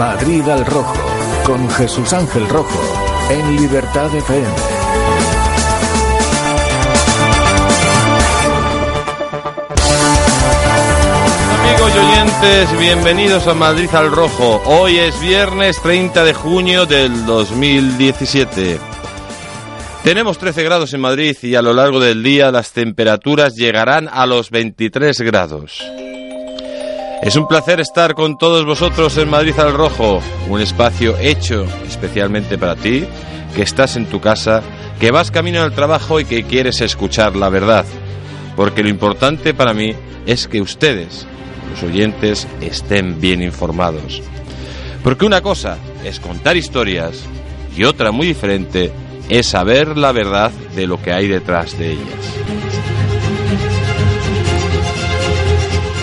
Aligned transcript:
Madrid 0.00 0.48
al 0.48 0.64
Rojo, 0.64 0.96
con 1.44 1.68
Jesús 1.68 2.14
Ángel 2.14 2.48
Rojo, 2.48 2.80
en 3.28 3.54
Libertad 3.54 4.06
FM. 4.06 4.46
Amigos 11.60 11.92
y 11.94 11.98
oyentes, 11.98 12.78
bienvenidos 12.78 13.46
a 13.46 13.52
Madrid 13.52 13.90
al 13.92 14.10
Rojo. 14.10 14.62
Hoy 14.64 14.96
es 14.96 15.20
viernes 15.20 15.78
30 15.82 16.24
de 16.24 16.32
junio 16.32 16.86
del 16.86 17.26
2017. 17.26 18.78
Tenemos 20.02 20.38
13 20.38 20.62
grados 20.62 20.94
en 20.94 21.02
Madrid 21.02 21.36
y 21.42 21.56
a 21.56 21.62
lo 21.62 21.74
largo 21.74 22.00
del 22.00 22.22
día 22.22 22.50
las 22.50 22.72
temperaturas 22.72 23.54
llegarán 23.54 24.08
a 24.10 24.24
los 24.24 24.50
23 24.50 25.20
grados. 25.20 25.82
Es 27.22 27.36
un 27.36 27.46
placer 27.46 27.80
estar 27.80 28.14
con 28.14 28.38
todos 28.38 28.64
vosotros 28.64 29.18
en 29.18 29.28
Madrid 29.28 29.58
al 29.58 29.74
Rojo, 29.74 30.22
un 30.48 30.58
espacio 30.60 31.18
hecho 31.18 31.66
especialmente 31.86 32.56
para 32.56 32.76
ti, 32.76 33.04
que 33.54 33.62
estás 33.62 33.96
en 33.96 34.06
tu 34.06 34.20
casa, 34.20 34.62
que 34.98 35.10
vas 35.10 35.30
camino 35.30 35.60
al 35.60 35.74
trabajo 35.74 36.18
y 36.18 36.24
que 36.24 36.44
quieres 36.44 36.80
escuchar 36.80 37.36
la 37.36 37.50
verdad. 37.50 37.84
Porque 38.56 38.82
lo 38.82 38.88
importante 38.88 39.52
para 39.52 39.74
mí 39.74 39.94
es 40.24 40.48
que 40.48 40.62
ustedes, 40.62 41.26
los 41.70 41.82
oyentes, 41.82 42.48
estén 42.62 43.20
bien 43.20 43.42
informados. 43.42 44.22
Porque 45.04 45.26
una 45.26 45.42
cosa 45.42 45.76
es 46.02 46.20
contar 46.20 46.56
historias 46.56 47.22
y 47.76 47.84
otra 47.84 48.12
muy 48.12 48.28
diferente 48.28 48.92
es 49.28 49.46
saber 49.46 49.98
la 49.98 50.12
verdad 50.12 50.52
de 50.74 50.86
lo 50.86 51.00
que 51.02 51.12
hay 51.12 51.28
detrás 51.28 51.78
de 51.78 51.92
ellas. 51.92 52.69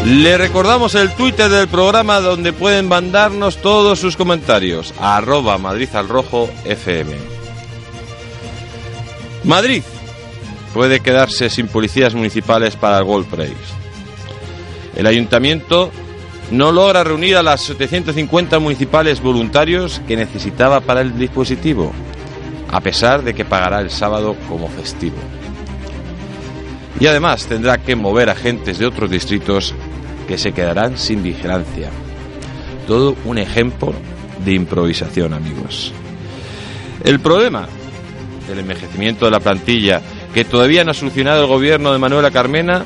Le 0.07 0.37
recordamos 0.37 0.95
el 0.95 1.11
Twitter 1.11 1.49
del 1.49 1.67
programa 1.67 2.21
donde 2.21 2.53
pueden 2.53 2.87
mandarnos 2.87 3.57
todos 3.57 3.99
sus 3.99 4.15
comentarios. 4.15 4.93
Arroba 5.01 5.57
Madrid 5.57 5.89
al 5.93 6.07
Rojo 6.07 6.49
FM. 6.63 7.13
Madrid 9.43 9.83
puede 10.73 11.01
quedarse 11.01 11.49
sin 11.49 11.67
policías 11.67 12.15
municipales 12.15 12.77
para 12.77 12.99
el 12.99 13.03
Gold 13.03 13.25
Prize. 13.25 13.53
El 14.95 15.07
ayuntamiento 15.07 15.91
no 16.51 16.71
logra 16.71 17.03
reunir 17.03 17.35
a 17.35 17.43
las 17.43 17.59
750 17.63 18.59
municipales 18.59 19.21
voluntarios 19.21 20.01
que 20.07 20.15
necesitaba 20.15 20.79
para 20.79 21.01
el 21.01 21.19
dispositivo, 21.19 21.91
a 22.71 22.79
pesar 22.79 23.23
de 23.23 23.33
que 23.33 23.43
pagará 23.43 23.81
el 23.81 23.89
sábado 23.89 24.37
como 24.47 24.69
festivo. 24.69 25.17
Y 26.97 27.07
además 27.07 27.45
tendrá 27.45 27.77
que 27.77 27.97
mover 27.97 28.29
agentes 28.29 28.79
de 28.79 28.85
otros 28.85 29.11
distritos 29.11 29.75
que 30.27 30.37
se 30.37 30.51
quedarán 30.51 30.97
sin 30.97 31.23
vigilancia. 31.23 31.89
Todo 32.85 33.15
un 33.25 33.37
ejemplo 33.37 33.93
de 34.43 34.53
improvisación, 34.53 35.33
amigos. 35.33 35.91
El 37.03 37.19
problema 37.19 37.67
del 38.47 38.59
envejecimiento 38.59 39.25
de 39.25 39.31
la 39.31 39.39
plantilla, 39.39 40.01
que 40.33 40.45
todavía 40.45 40.83
no 40.83 40.91
ha 40.91 40.93
solucionado 40.93 41.41
el 41.41 41.47
gobierno 41.47 41.91
de 41.91 41.99
Manuela 41.99 42.31
Carmena, 42.31 42.85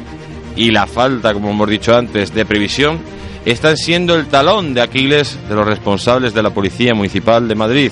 y 0.56 0.72
la 0.72 0.86
falta, 0.86 1.34
como 1.34 1.52
hemos 1.52 1.70
dicho 1.70 1.96
antes, 1.96 2.34
de 2.34 2.46
previsión, 2.46 3.00
están 3.46 3.78
siendo 3.78 4.16
el 4.16 4.28
talón 4.28 4.74
de 4.74 4.82
Aquiles 4.82 5.38
de 5.50 5.56
los 5.56 5.66
responsables 5.66 6.34
de 6.34 6.44
la 6.44 6.52
Policía 6.52 6.94
Municipal 6.94 7.48
de 7.48 7.56
Madrid, 7.56 7.92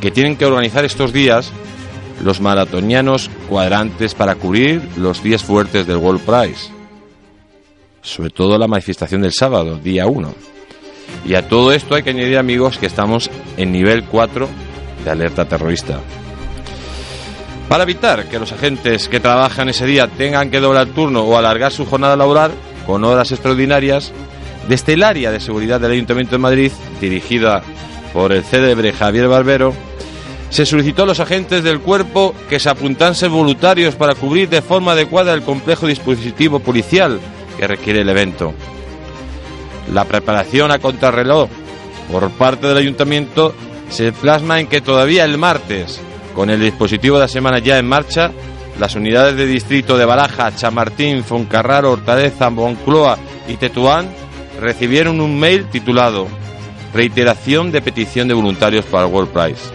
que 0.00 0.10
tienen 0.10 0.36
que 0.36 0.46
organizar 0.46 0.84
estos 0.84 1.12
días 1.12 1.52
los 2.24 2.40
maratonianos 2.40 3.30
cuadrantes 3.48 4.14
para 4.14 4.34
cubrir 4.34 4.82
los 4.96 5.22
días 5.22 5.42
fuertes 5.42 5.86
del 5.86 5.96
World 5.96 6.20
Prize 6.22 6.79
sobre 8.02 8.30
todo 8.30 8.58
la 8.58 8.66
manifestación 8.66 9.22
del 9.22 9.32
sábado, 9.32 9.78
día 9.78 10.06
1. 10.06 10.34
Y 11.26 11.34
a 11.34 11.48
todo 11.48 11.72
esto 11.72 11.94
hay 11.94 12.02
que 12.02 12.10
añadir, 12.10 12.38
amigos, 12.38 12.78
que 12.78 12.86
estamos 12.86 13.30
en 13.56 13.72
nivel 13.72 14.04
4 14.04 14.48
de 15.04 15.10
alerta 15.10 15.44
terrorista. 15.44 16.00
Para 17.68 17.84
evitar 17.84 18.26
que 18.28 18.38
los 18.38 18.52
agentes 18.52 19.08
que 19.08 19.20
trabajan 19.20 19.68
ese 19.68 19.86
día 19.86 20.08
tengan 20.08 20.50
que 20.50 20.60
doblar 20.60 20.88
turno 20.88 21.22
o 21.22 21.36
alargar 21.36 21.72
su 21.72 21.86
jornada 21.86 22.16
laboral 22.16 22.52
con 22.86 23.04
horas 23.04 23.30
extraordinarias, 23.30 24.12
desde 24.68 24.94
el 24.94 25.02
área 25.02 25.30
de 25.30 25.40
seguridad 25.40 25.80
del 25.80 25.92
Ayuntamiento 25.92 26.32
de 26.32 26.38
Madrid, 26.38 26.72
dirigida 27.00 27.62
por 28.12 28.32
el 28.32 28.42
célebre 28.42 28.92
Javier 28.92 29.28
Barbero, 29.28 29.72
se 30.48 30.66
solicitó 30.66 31.04
a 31.04 31.06
los 31.06 31.20
agentes 31.20 31.62
del 31.62 31.80
cuerpo 31.80 32.34
que 32.48 32.58
se 32.58 32.68
apuntasen 32.68 33.30
voluntarios 33.30 33.94
para 33.94 34.16
cubrir 34.16 34.48
de 34.48 34.62
forma 34.62 34.92
adecuada 34.92 35.32
el 35.32 35.42
complejo 35.42 35.86
dispositivo 35.86 36.58
policial 36.58 37.20
que 37.60 37.68
requiere 37.68 38.00
el 38.00 38.08
evento. 38.08 38.54
La 39.92 40.06
preparación 40.06 40.72
a 40.72 40.78
contrarreloj 40.78 41.50
por 42.10 42.30
parte 42.30 42.66
del 42.66 42.78
ayuntamiento 42.78 43.54
se 43.90 44.12
plasma 44.12 44.60
en 44.60 44.66
que 44.66 44.80
todavía 44.80 45.26
el 45.26 45.36
martes, 45.36 46.00
con 46.34 46.48
el 46.48 46.58
dispositivo 46.58 47.16
de 47.16 47.24
la 47.24 47.28
semana 47.28 47.58
ya 47.58 47.78
en 47.78 47.86
marcha, 47.86 48.32
las 48.78 48.94
unidades 48.94 49.36
de 49.36 49.44
distrito 49.44 49.98
de 49.98 50.06
Baraja, 50.06 50.56
Chamartín, 50.56 51.22
Foncarraro, 51.22 51.92
Hortaleza, 51.92 52.48
Moncloa 52.48 53.18
y 53.46 53.56
Tetuán 53.56 54.08
recibieron 54.58 55.20
un 55.20 55.38
mail 55.38 55.66
titulado 55.66 56.28
Reiteración 56.94 57.70
de 57.70 57.82
petición 57.82 58.26
de 58.26 58.34
voluntarios 58.34 58.86
para 58.86 59.06
el 59.06 59.12
World 59.12 59.32
Prize, 59.32 59.70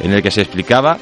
en 0.00 0.12
el 0.12 0.22
que 0.22 0.30
se 0.30 0.42
explicaba 0.42 0.96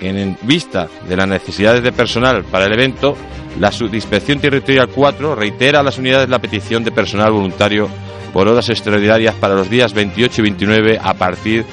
que 0.00 0.08
en 0.08 0.36
vista 0.42 0.88
de 1.08 1.16
las 1.16 1.28
necesidades 1.28 1.84
de 1.84 1.92
personal 1.92 2.44
para 2.44 2.66
el 2.66 2.72
evento, 2.72 3.16
la 3.58 3.72
Subinspección 3.72 4.40
Territorial 4.40 4.88
4 4.88 5.34
reitera 5.34 5.80
a 5.80 5.82
las 5.82 5.98
unidades 5.98 6.28
la 6.28 6.38
petición 6.38 6.84
de 6.84 6.92
personal 6.92 7.32
voluntario 7.32 7.88
por 8.32 8.48
horas 8.48 8.68
extraordinarias 8.68 9.34
para 9.34 9.54
los 9.54 9.68
días 9.70 9.92
28 9.94 10.40
y 10.40 10.44
29 10.44 11.00
a 11.02 11.14
partir 11.14 11.64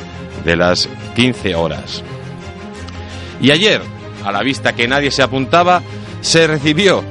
de 0.43 0.55
las 0.55 0.89
15 1.15 1.55
horas. 1.55 2.03
Y 3.41 3.51
ayer, 3.51 3.81
a 4.23 4.31
la 4.31 4.41
vista 4.41 4.73
que 4.73 4.87
nadie 4.87 5.11
se 5.11 5.23
apuntaba, 5.23 5.81
se 6.21 6.47
recibió, 6.47 7.03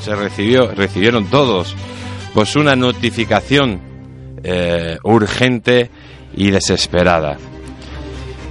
se 0.00 0.16
recibió, 0.16 0.72
recibieron 0.72 1.26
todos, 1.26 1.76
pues 2.34 2.56
una 2.56 2.74
notificación 2.74 3.80
eh, 4.42 4.98
urgente 5.04 5.90
y 6.34 6.50
desesperada. 6.50 7.36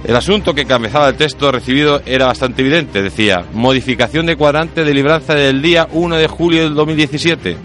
El 0.04 0.16
asunto 0.16 0.52
que 0.52 0.62
encabezaba 0.62 1.08
el 1.08 1.14
texto 1.14 1.52
recibido 1.52 2.02
era 2.04 2.26
bastante 2.26 2.62
evidente. 2.62 3.02
Decía, 3.02 3.44
modificación 3.52 4.26
de 4.26 4.36
cuadrante 4.36 4.84
de 4.84 4.94
libranza 4.94 5.34
del 5.34 5.62
día 5.62 5.88
1 5.92 6.16
de 6.16 6.26
julio 6.26 6.64
del 6.64 6.74
2017. 6.74 7.56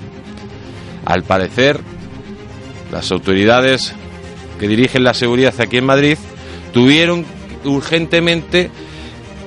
Al 1.05 1.23
parecer, 1.23 1.79
las 2.91 3.11
autoridades 3.11 3.93
que 4.59 4.67
dirigen 4.67 5.03
la 5.03 5.15
seguridad 5.15 5.53
aquí 5.59 5.77
en 5.77 5.85
Madrid 5.85 6.17
tuvieron 6.73 7.25
urgentemente 7.65 8.69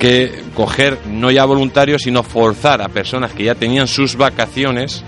que 0.00 0.42
coger 0.54 0.98
no 1.06 1.30
ya 1.30 1.44
voluntarios, 1.44 2.02
sino 2.02 2.22
forzar 2.24 2.82
a 2.82 2.88
personas 2.88 3.32
que 3.32 3.44
ya 3.44 3.54
tenían 3.54 3.86
sus 3.86 4.16
vacaciones 4.16 5.04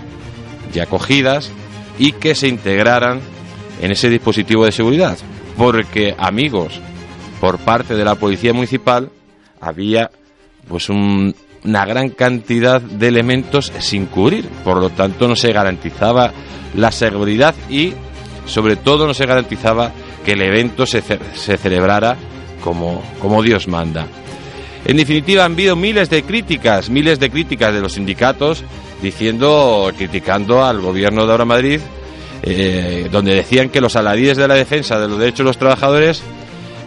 ya 0.71 0.85
cogidas 0.85 1.51
y 1.99 2.13
que 2.13 2.33
se 2.33 2.47
integraran 2.47 3.19
en 3.81 3.91
ese 3.91 4.09
dispositivo 4.09 4.63
de 4.63 4.71
seguridad. 4.71 5.17
Porque, 5.57 6.15
amigos, 6.17 6.79
por 7.43 7.57
parte 7.57 7.93
de 7.93 8.05
la 8.05 8.15
policía 8.15 8.53
municipal 8.53 9.09
había 9.59 10.09
pues 10.69 10.87
una 10.87 11.85
gran 11.85 12.07
cantidad 12.11 12.79
de 12.79 13.09
elementos 13.09 13.69
sin 13.79 14.05
cubrir, 14.05 14.47
por 14.63 14.77
lo 14.77 14.89
tanto 14.91 15.27
no 15.27 15.35
se 15.35 15.51
garantizaba 15.51 16.31
la 16.73 16.89
seguridad 16.93 17.53
y 17.69 17.95
sobre 18.45 18.77
todo 18.77 19.07
no 19.07 19.13
se 19.13 19.25
garantizaba 19.25 19.91
que 20.23 20.31
el 20.31 20.41
evento 20.41 20.85
se, 20.85 21.03
se 21.35 21.57
celebrara 21.57 22.15
como, 22.63 23.03
como 23.19 23.43
Dios 23.43 23.67
manda. 23.67 24.07
En 24.85 24.95
definitiva, 24.95 25.43
han 25.43 25.51
habido 25.51 25.75
miles 25.75 26.09
de 26.09 26.23
críticas, 26.23 26.89
miles 26.89 27.19
de 27.19 27.29
críticas 27.29 27.73
de 27.73 27.81
los 27.81 27.91
sindicatos 27.91 28.63
diciendo, 29.01 29.91
criticando 29.97 30.63
al 30.63 30.79
gobierno 30.79 31.25
de 31.25 31.31
Ahora 31.33 31.43
Madrid, 31.43 31.81
eh, 32.41 33.09
donde 33.11 33.35
decían 33.35 33.67
que 33.67 33.81
los 33.81 33.97
aladíes 33.97 34.37
de 34.37 34.47
la 34.47 34.53
defensa 34.53 34.97
de 34.97 35.09
los 35.09 35.19
derechos 35.19 35.39
de 35.39 35.43
los 35.43 35.57
trabajadores 35.57 36.23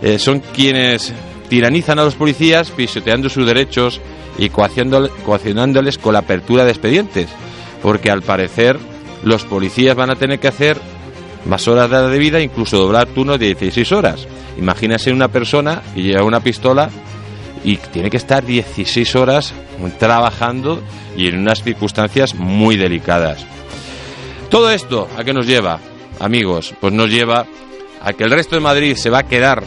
eh, 0.03 0.19
son 0.19 0.41
quienes 0.41 1.13
tiranizan 1.49 1.99
a 1.99 2.05
los 2.05 2.15
policías 2.15 2.71
pisoteando 2.71 3.29
sus 3.29 3.47
derechos 3.47 4.01
y 4.39 4.51
coaccionándoles 4.51 5.99
con 5.99 6.13
la 6.13 6.21
apertura 6.21 6.65
de 6.65 6.71
expedientes, 6.71 7.29
porque 7.83 8.11
al 8.11 8.23
parecer 8.23 8.79
los 9.23 9.45
policías 9.45 9.97
van 9.97 10.11
a 10.11 10.17
tener 10.17 10.39
que 10.39 10.49
hacer 10.49 10.79
más 11.47 11.67
horas 11.69 11.91
de 11.91 12.19
vida, 12.19 12.41
incluso 12.41 12.79
doblar 12.79 13.07
turnos 13.07 13.39
de 13.39 13.55
16 13.55 13.93
horas. 13.93 14.27
Imagínese 14.59 15.13
una 15.13 15.29
persona 15.29 15.83
que 15.95 16.03
lleva 16.03 16.25
una 16.25 16.41
pistola 16.41 16.91
y 17.65 17.77
tiene 17.77 18.11
que 18.11 18.17
estar 18.17 18.45
16 18.45 19.17
horas 19.17 19.55
trabajando 19.99 20.83
y 21.17 21.29
en 21.29 21.39
unas 21.39 21.63
circunstancias 21.63 22.35
muy 22.35 22.77
delicadas. 22.77 23.47
Todo 24.51 24.71
esto, 24.71 25.09
¿a 25.17 25.25
qué 25.25 25.33
nos 25.33 25.47
lleva, 25.47 25.81
amigos? 26.21 26.75
Pues 26.81 26.93
nos 26.93 27.11
lleva 27.11 27.47
a 28.01 28.13
que 28.13 28.25
el 28.25 28.31
resto 28.31 28.55
de 28.55 28.61
Madrid 28.61 28.97
se 28.97 29.11
va 29.11 29.19
a 29.19 29.27
quedar 29.27 29.65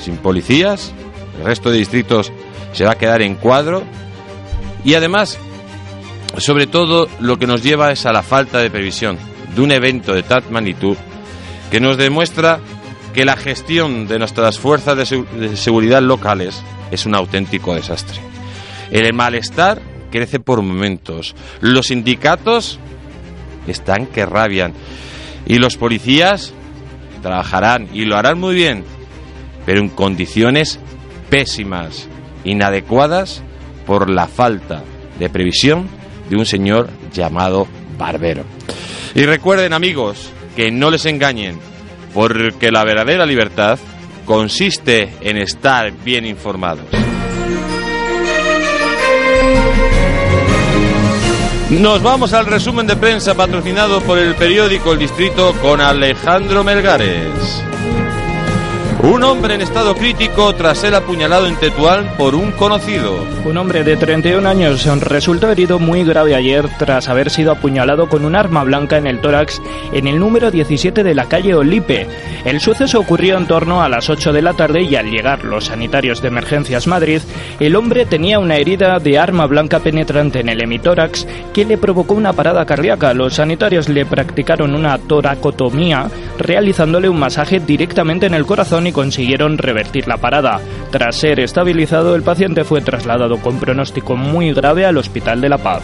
sin 0.00 0.16
policías, 0.16 0.92
el 1.38 1.44
resto 1.44 1.70
de 1.70 1.78
distritos 1.78 2.32
se 2.72 2.84
va 2.84 2.92
a 2.92 2.98
quedar 2.98 3.22
en 3.22 3.34
cuadro 3.34 3.84
y 4.84 4.94
además, 4.94 5.38
sobre 6.38 6.66
todo, 6.66 7.08
lo 7.20 7.38
que 7.38 7.46
nos 7.46 7.62
lleva 7.62 7.92
es 7.92 8.06
a 8.06 8.12
la 8.12 8.22
falta 8.22 8.58
de 8.58 8.70
previsión 8.70 9.18
de 9.54 9.62
un 9.62 9.72
evento 9.72 10.12
de 10.12 10.22
tal 10.22 10.44
magnitud 10.50 10.96
que 11.70 11.80
nos 11.80 11.96
demuestra 11.96 12.60
que 13.14 13.24
la 13.24 13.36
gestión 13.36 14.06
de 14.08 14.18
nuestras 14.18 14.58
fuerzas 14.58 14.96
de, 14.96 15.56
seguridad 15.56 16.02
locales 16.02 16.62
es 16.90 17.06
un 17.06 17.14
auténtico 17.14 17.74
desastre. 17.74 18.18
El 18.90 19.12
malestar 19.14 19.80
crece 20.10 20.40
por 20.40 20.60
momentos. 20.62 21.34
Los 21.60 21.86
sindicatos 21.86 22.78
están 23.66 24.06
que 24.06 24.26
rabian. 24.26 24.74
Y 25.46 25.58
los 25.58 25.76
policías 25.76 26.52
trabajarán 27.22 27.88
y 27.92 28.04
lo 28.04 28.16
harán 28.16 28.38
muy 28.38 28.54
bien, 28.54 28.84
pero 29.66 29.80
en 29.80 29.88
condiciones 29.88 30.78
pésimas, 31.30 32.08
inadecuadas 32.44 33.42
por 33.86 34.10
la 34.10 34.26
falta 34.26 34.82
de 35.18 35.28
previsión 35.28 35.88
de 36.28 36.36
un 36.36 36.46
señor 36.46 36.90
llamado 37.12 37.66
Barbero. 37.98 38.44
Y 39.14 39.24
recuerden 39.24 39.72
amigos, 39.72 40.30
que 40.56 40.70
no 40.70 40.90
les 40.90 41.06
engañen, 41.06 41.58
porque 42.12 42.70
la 42.70 42.84
verdadera 42.84 43.26
libertad 43.26 43.78
consiste 44.24 45.10
en 45.20 45.36
estar 45.36 45.92
bien 46.04 46.26
informados. 46.26 46.86
Nos 51.70 52.02
vamos 52.02 52.32
al 52.32 52.46
resumen 52.46 52.86
de 52.86 52.94
prensa 52.94 53.34
patrocinado 53.34 54.00
por 54.02 54.18
el 54.18 54.34
periódico 54.34 54.92
El 54.92 55.00
Distrito 55.00 55.52
con 55.60 55.80
Alejandro 55.80 56.62
Melgares. 56.62 57.64
Un 59.02 59.22
hombre 59.22 59.54
en 59.54 59.60
estado 59.60 59.94
crítico 59.94 60.54
tras 60.54 60.78
ser 60.78 60.94
apuñalado 60.94 61.46
en 61.46 61.56
Tetuán 61.56 62.14
por 62.16 62.34
un 62.34 62.52
conocido. 62.52 63.14
Un 63.44 63.56
hombre 63.58 63.84
de 63.84 63.96
31 63.96 64.48
años 64.48 64.86
resultó 65.02 65.50
herido 65.50 65.78
muy 65.78 66.04
grave 66.04 66.34
ayer 66.34 66.66
tras 66.78 67.08
haber 67.08 67.28
sido 67.28 67.52
apuñalado 67.52 68.08
con 68.08 68.24
un 68.24 68.34
arma 68.34 68.64
blanca 68.64 68.96
en 68.96 69.06
el 69.06 69.20
tórax 69.20 69.60
en 69.92 70.06
el 70.06 70.18
número 70.18 70.50
17 70.50 71.02
de 71.02 71.14
la 71.14 71.26
calle 71.26 71.54
Olipe. 71.54 72.06
El 72.44 72.60
suceso 72.60 73.00
ocurrió 73.00 73.36
en 73.36 73.46
torno 73.46 73.82
a 73.82 73.88
las 73.88 74.08
8 74.08 74.32
de 74.32 74.42
la 74.42 74.54
tarde 74.54 74.82
y 74.82 74.96
al 74.96 75.10
llegar 75.10 75.44
los 75.44 75.66
sanitarios 75.66 76.22
de 76.22 76.28
Emergencias 76.28 76.86
Madrid, 76.86 77.20
el 77.60 77.76
hombre 77.76 78.06
tenía 78.06 78.38
una 78.38 78.56
herida 78.56 78.98
de 78.98 79.18
arma 79.18 79.46
blanca 79.46 79.80
penetrante 79.80 80.40
en 80.40 80.48
el 80.48 80.62
hemitórax 80.62 81.26
que 81.52 81.64
le 81.64 81.78
provocó 81.78 82.14
una 82.14 82.32
parada 82.32 82.64
cardíaca. 82.64 83.12
Los 83.12 83.34
sanitarios 83.34 83.88
le 83.88 84.06
practicaron 84.06 84.74
una 84.74 84.96
toracotomía 84.98 86.08
realizándole 86.38 87.08
un 87.08 87.18
masaje 87.18 87.60
directamente 87.60 88.26
en 88.26 88.34
el 88.34 88.46
corazón 88.46 88.83
y 88.86 88.92
consiguieron 88.92 89.58
revertir 89.58 90.06
la 90.08 90.16
parada. 90.16 90.60
Tras 90.90 91.16
ser 91.16 91.40
estabilizado, 91.40 92.14
el 92.14 92.22
paciente 92.22 92.64
fue 92.64 92.80
trasladado 92.80 93.38
con 93.38 93.58
pronóstico 93.58 94.16
muy 94.16 94.52
grave 94.52 94.86
al 94.86 94.96
Hospital 94.96 95.40
de 95.40 95.48
la 95.48 95.58
Paz. 95.58 95.82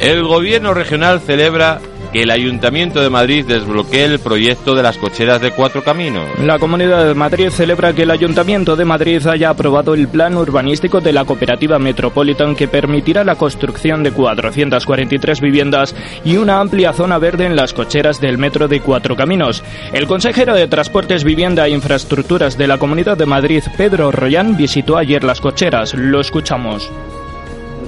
El 0.00 0.22
gobierno 0.24 0.74
regional 0.74 1.20
celebra 1.20 1.80
que 2.12 2.22
el 2.22 2.30
Ayuntamiento 2.30 3.00
de 3.00 3.10
Madrid 3.10 3.44
desbloquee 3.46 4.04
el 4.04 4.18
proyecto 4.18 4.74
de 4.74 4.82
las 4.82 4.98
cocheras 4.98 5.40
de 5.40 5.50
cuatro 5.50 5.82
caminos. 5.82 6.26
La 6.42 6.58
Comunidad 6.58 7.06
de 7.06 7.14
Madrid 7.14 7.50
celebra 7.50 7.92
que 7.92 8.02
el 8.02 8.10
Ayuntamiento 8.10 8.76
de 8.76 8.84
Madrid 8.84 9.26
haya 9.26 9.50
aprobado 9.50 9.94
el 9.94 10.08
plan 10.08 10.36
urbanístico 10.36 11.00
de 11.00 11.12
la 11.12 11.24
cooperativa 11.24 11.78
Metropolitan 11.78 12.54
que 12.56 12.68
permitirá 12.68 13.24
la 13.24 13.36
construcción 13.36 14.02
de 14.02 14.12
443 14.12 15.40
viviendas 15.40 15.94
y 16.24 16.36
una 16.36 16.60
amplia 16.60 16.92
zona 16.92 17.18
verde 17.18 17.46
en 17.46 17.56
las 17.56 17.72
cocheras 17.72 18.20
del 18.20 18.38
metro 18.38 18.68
de 18.68 18.80
cuatro 18.80 19.16
caminos. 19.16 19.62
El 19.92 20.06
consejero 20.06 20.54
de 20.54 20.68
Transportes, 20.68 21.24
Vivienda 21.24 21.66
e 21.66 21.70
Infraestructuras 21.70 22.56
de 22.56 22.66
la 22.66 22.78
Comunidad 22.78 23.16
de 23.16 23.26
Madrid, 23.26 23.62
Pedro 23.76 24.10
Royán, 24.10 24.56
visitó 24.56 24.96
ayer 24.96 25.24
las 25.24 25.40
cocheras. 25.40 25.94
Lo 25.94 26.20
escuchamos. 26.20 26.90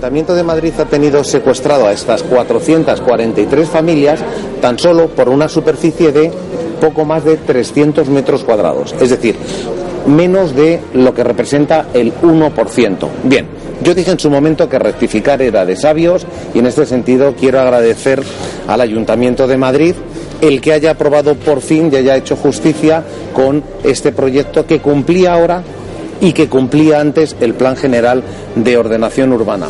El 0.01 0.05
Ayuntamiento 0.05 0.35
de 0.35 0.43
Madrid 0.43 0.73
ha 0.79 0.87
tenido 0.87 1.23
secuestrado 1.23 1.87
a 1.87 1.93
estas 1.93 2.23
443 2.23 3.69
familias 3.69 4.19
tan 4.63 4.79
solo 4.79 5.09
por 5.09 5.29
una 5.29 5.47
superficie 5.47 6.11
de 6.11 6.33
poco 6.81 7.05
más 7.05 7.23
de 7.23 7.37
300 7.37 8.09
metros 8.09 8.43
cuadrados, 8.43 8.95
es 8.99 9.11
decir, 9.11 9.37
menos 10.07 10.57
de 10.57 10.81
lo 10.95 11.13
que 11.13 11.23
representa 11.23 11.89
el 11.93 12.15
1%. 12.15 13.09
Bien, 13.25 13.47
yo 13.83 13.95
dije 13.95 14.13
en 14.13 14.19
su 14.19 14.31
momento 14.31 14.71
que 14.71 14.79
rectificar 14.79 15.43
era 15.43 15.67
de 15.67 15.77
sabios 15.77 16.27
y 16.55 16.61
en 16.61 16.67
este 16.67 16.87
sentido 16.87 17.35
quiero 17.39 17.61
agradecer 17.61 18.23
al 18.69 18.81
Ayuntamiento 18.81 19.47
de 19.47 19.59
Madrid 19.59 19.95
el 20.41 20.63
que 20.63 20.73
haya 20.73 20.93
aprobado 20.93 21.35
por 21.35 21.61
fin 21.61 21.91
y 21.93 21.97
haya 21.97 22.17
hecho 22.17 22.37
justicia 22.37 23.05
con 23.35 23.63
este 23.85 24.13
proyecto 24.13 24.65
que 24.65 24.81
cumplía 24.81 25.35
ahora 25.35 25.63
y 26.21 26.33
que 26.33 26.49
cumplía 26.49 27.01
antes 27.01 27.37
el 27.41 27.55
Plan 27.55 27.77
General 27.77 28.23
de 28.55 28.77
Ordenación 28.77 29.33
Urbana. 29.33 29.69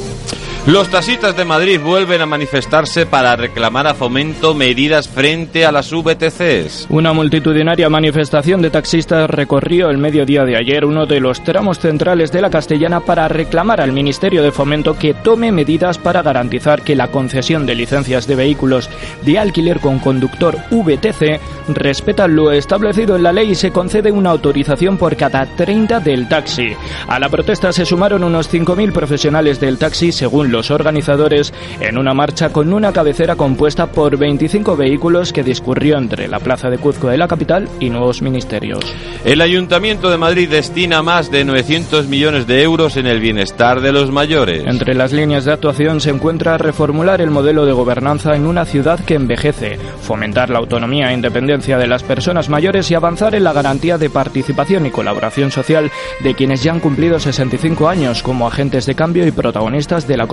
Los 0.72 0.88
taxistas 0.88 1.36
de 1.36 1.44
Madrid 1.44 1.80
vuelven 1.80 2.20
a 2.20 2.26
manifestarse 2.26 3.04
para 3.04 3.34
reclamar 3.34 3.88
a 3.88 3.94
fomento 3.94 4.54
medidas 4.54 5.08
frente 5.08 5.66
a 5.66 5.72
las 5.72 5.90
VTCs. 5.90 6.86
Una 6.90 7.12
multitudinaria 7.12 7.88
manifestación 7.88 8.62
de 8.62 8.70
taxistas 8.70 9.28
recorrió 9.28 9.90
el 9.90 9.98
mediodía 9.98 10.44
de 10.44 10.56
ayer 10.56 10.84
uno 10.84 11.06
de 11.06 11.18
los 11.18 11.42
tramos 11.42 11.80
centrales 11.80 12.30
de 12.30 12.40
la 12.40 12.50
Castellana 12.50 13.00
para 13.00 13.26
reclamar 13.26 13.80
al 13.80 13.90
Ministerio 13.90 14.44
de 14.44 14.52
Fomento 14.52 14.96
que 14.96 15.12
tome 15.12 15.50
medidas 15.50 15.98
para 15.98 16.22
garantizar 16.22 16.82
que 16.82 16.94
la 16.94 17.08
concesión 17.08 17.66
de 17.66 17.74
licencias 17.74 18.28
de 18.28 18.36
vehículos 18.36 18.88
de 19.22 19.40
alquiler 19.40 19.80
con 19.80 19.98
conductor 19.98 20.56
VTC 20.70 21.40
respeta 21.74 22.28
lo 22.28 22.52
establecido 22.52 23.16
en 23.16 23.24
la 23.24 23.32
ley 23.32 23.50
y 23.50 23.54
se 23.56 23.72
concede 23.72 24.12
una 24.12 24.30
autorización 24.30 24.98
por 24.98 25.16
cada 25.16 25.46
30 25.46 25.98
del 25.98 26.28
taxi. 26.28 26.76
A 27.08 27.18
la 27.18 27.28
protesta 27.28 27.72
se 27.72 27.84
sumaron 27.84 28.22
unos 28.22 28.48
5.000 28.48 28.92
profesionales 28.92 29.58
del 29.58 29.76
taxi 29.76 30.12
según 30.12 30.52
los 30.52 30.59
organizadores 30.68 31.54
en 31.80 31.96
una 31.96 32.12
marcha 32.12 32.50
con 32.50 32.72
una 32.72 32.92
cabecera 32.92 33.36
compuesta 33.36 33.86
por 33.86 34.16
25 34.16 34.76
vehículos 34.76 35.32
que 35.32 35.44
discurrió 35.44 35.96
entre 35.96 36.26
la 36.26 36.40
plaza 36.40 36.70
de 36.70 36.78
Cuzco 36.78 37.08
de 37.08 37.18
la 37.18 37.28
capital 37.28 37.68
y 37.78 37.90
nuevos 37.90 38.20
ministerios. 38.20 38.80
El 39.24 39.40
Ayuntamiento 39.42 40.10
de 40.10 40.16
Madrid 40.18 40.48
destina 40.50 41.02
más 41.02 41.30
de 41.30 41.44
900 41.44 42.08
millones 42.08 42.46
de 42.46 42.62
euros 42.62 42.96
en 42.96 43.06
el 43.06 43.20
bienestar 43.20 43.80
de 43.80 43.92
los 43.92 44.10
mayores. 44.10 44.64
Entre 44.66 44.94
las 44.94 45.12
líneas 45.12 45.44
de 45.44 45.52
actuación 45.52 46.00
se 46.00 46.10
encuentra 46.10 46.58
reformular 46.58 47.20
el 47.20 47.30
modelo 47.30 47.66
de 47.66 47.72
gobernanza 47.72 48.34
en 48.34 48.46
una 48.46 48.64
ciudad 48.64 48.98
que 49.04 49.14
envejece, 49.14 49.78
fomentar 50.02 50.50
la 50.50 50.58
autonomía 50.58 51.10
e 51.10 51.14
independencia 51.14 51.78
de 51.78 51.86
las 51.86 52.02
personas 52.02 52.48
mayores 52.48 52.90
y 52.90 52.94
avanzar 52.94 53.34
en 53.34 53.44
la 53.44 53.52
garantía 53.52 53.98
de 53.98 54.10
participación 54.10 54.86
y 54.86 54.90
colaboración 54.90 55.50
social 55.50 55.90
de 56.22 56.34
quienes 56.34 56.62
ya 56.62 56.72
han 56.72 56.80
cumplido 56.80 57.20
65 57.20 57.88
años 57.88 58.22
como 58.22 58.46
agentes 58.46 58.86
de 58.86 58.94
cambio 58.94 59.26
y 59.26 59.30
protagonistas 59.30 60.06
de 60.06 60.16
la 60.16 60.26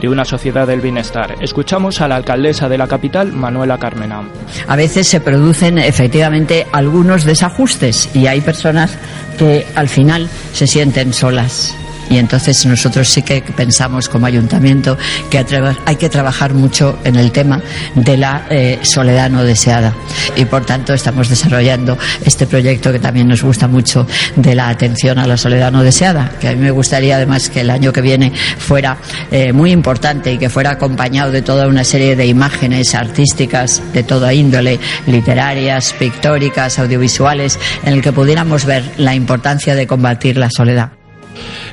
de 0.00 0.08
una 0.08 0.24
sociedad 0.24 0.66
del 0.66 0.80
bienestar. 0.80 1.34
Escuchamos 1.40 2.00
a 2.00 2.08
la 2.08 2.16
alcaldesa 2.16 2.68
de 2.68 2.78
la 2.78 2.86
capital, 2.86 3.32
Manuela 3.32 3.78
Carmena. 3.78 4.22
A 4.66 4.76
veces 4.76 5.06
se 5.08 5.20
producen 5.20 5.78
efectivamente 5.78 6.66
algunos 6.72 7.24
desajustes 7.24 8.08
y 8.14 8.26
hay 8.26 8.40
personas 8.40 8.96
que 9.38 9.66
al 9.74 9.88
final 9.88 10.28
se 10.52 10.66
sienten 10.66 11.12
solas 11.12 11.76
y 12.10 12.18
entonces 12.18 12.64
nosotros 12.66 13.08
sí 13.08 13.22
que 13.22 13.42
pensamos 13.42 14.08
como 14.08 14.26
ayuntamiento 14.26 14.96
que 15.30 15.44
hay 15.84 15.96
que 15.96 16.08
trabajar 16.08 16.54
mucho 16.54 16.98
en 17.04 17.16
el 17.16 17.32
tema 17.32 17.60
de 17.94 18.16
la 18.16 18.46
eh, 18.50 18.78
soledad 18.82 19.30
no 19.30 19.44
deseada. 19.44 19.94
Y 20.36 20.44
por 20.44 20.64
tanto 20.64 20.94
estamos 20.94 21.28
desarrollando 21.28 21.98
este 22.24 22.46
proyecto 22.46 22.92
que 22.92 22.98
también 22.98 23.28
nos 23.28 23.42
gusta 23.42 23.68
mucho 23.68 24.06
de 24.36 24.54
la 24.54 24.68
atención 24.68 25.18
a 25.18 25.26
la 25.26 25.36
soledad 25.36 25.72
no 25.72 25.82
deseada, 25.82 26.32
que 26.40 26.48
a 26.48 26.52
mí 26.52 26.58
me 26.58 26.70
gustaría 26.70 27.16
además 27.16 27.50
que 27.50 27.60
el 27.60 27.70
año 27.70 27.92
que 27.92 28.00
viene 28.00 28.32
fuera 28.58 28.98
eh, 29.30 29.52
muy 29.52 29.72
importante 29.72 30.32
y 30.32 30.38
que 30.38 30.48
fuera 30.48 30.70
acompañado 30.72 31.30
de 31.30 31.42
toda 31.42 31.66
una 31.66 31.84
serie 31.84 32.16
de 32.16 32.26
imágenes 32.26 32.94
artísticas 32.94 33.82
de 33.92 34.02
toda 34.02 34.32
índole, 34.32 34.78
literarias, 35.06 35.94
pictóricas, 35.98 36.78
audiovisuales, 36.78 37.58
en 37.84 37.94
el 37.94 38.02
que 38.02 38.12
pudiéramos 38.12 38.64
ver 38.64 38.84
la 38.96 39.14
importancia 39.14 39.74
de 39.74 39.86
combatir 39.86 40.36
la 40.36 40.50
soledad. 40.50 40.97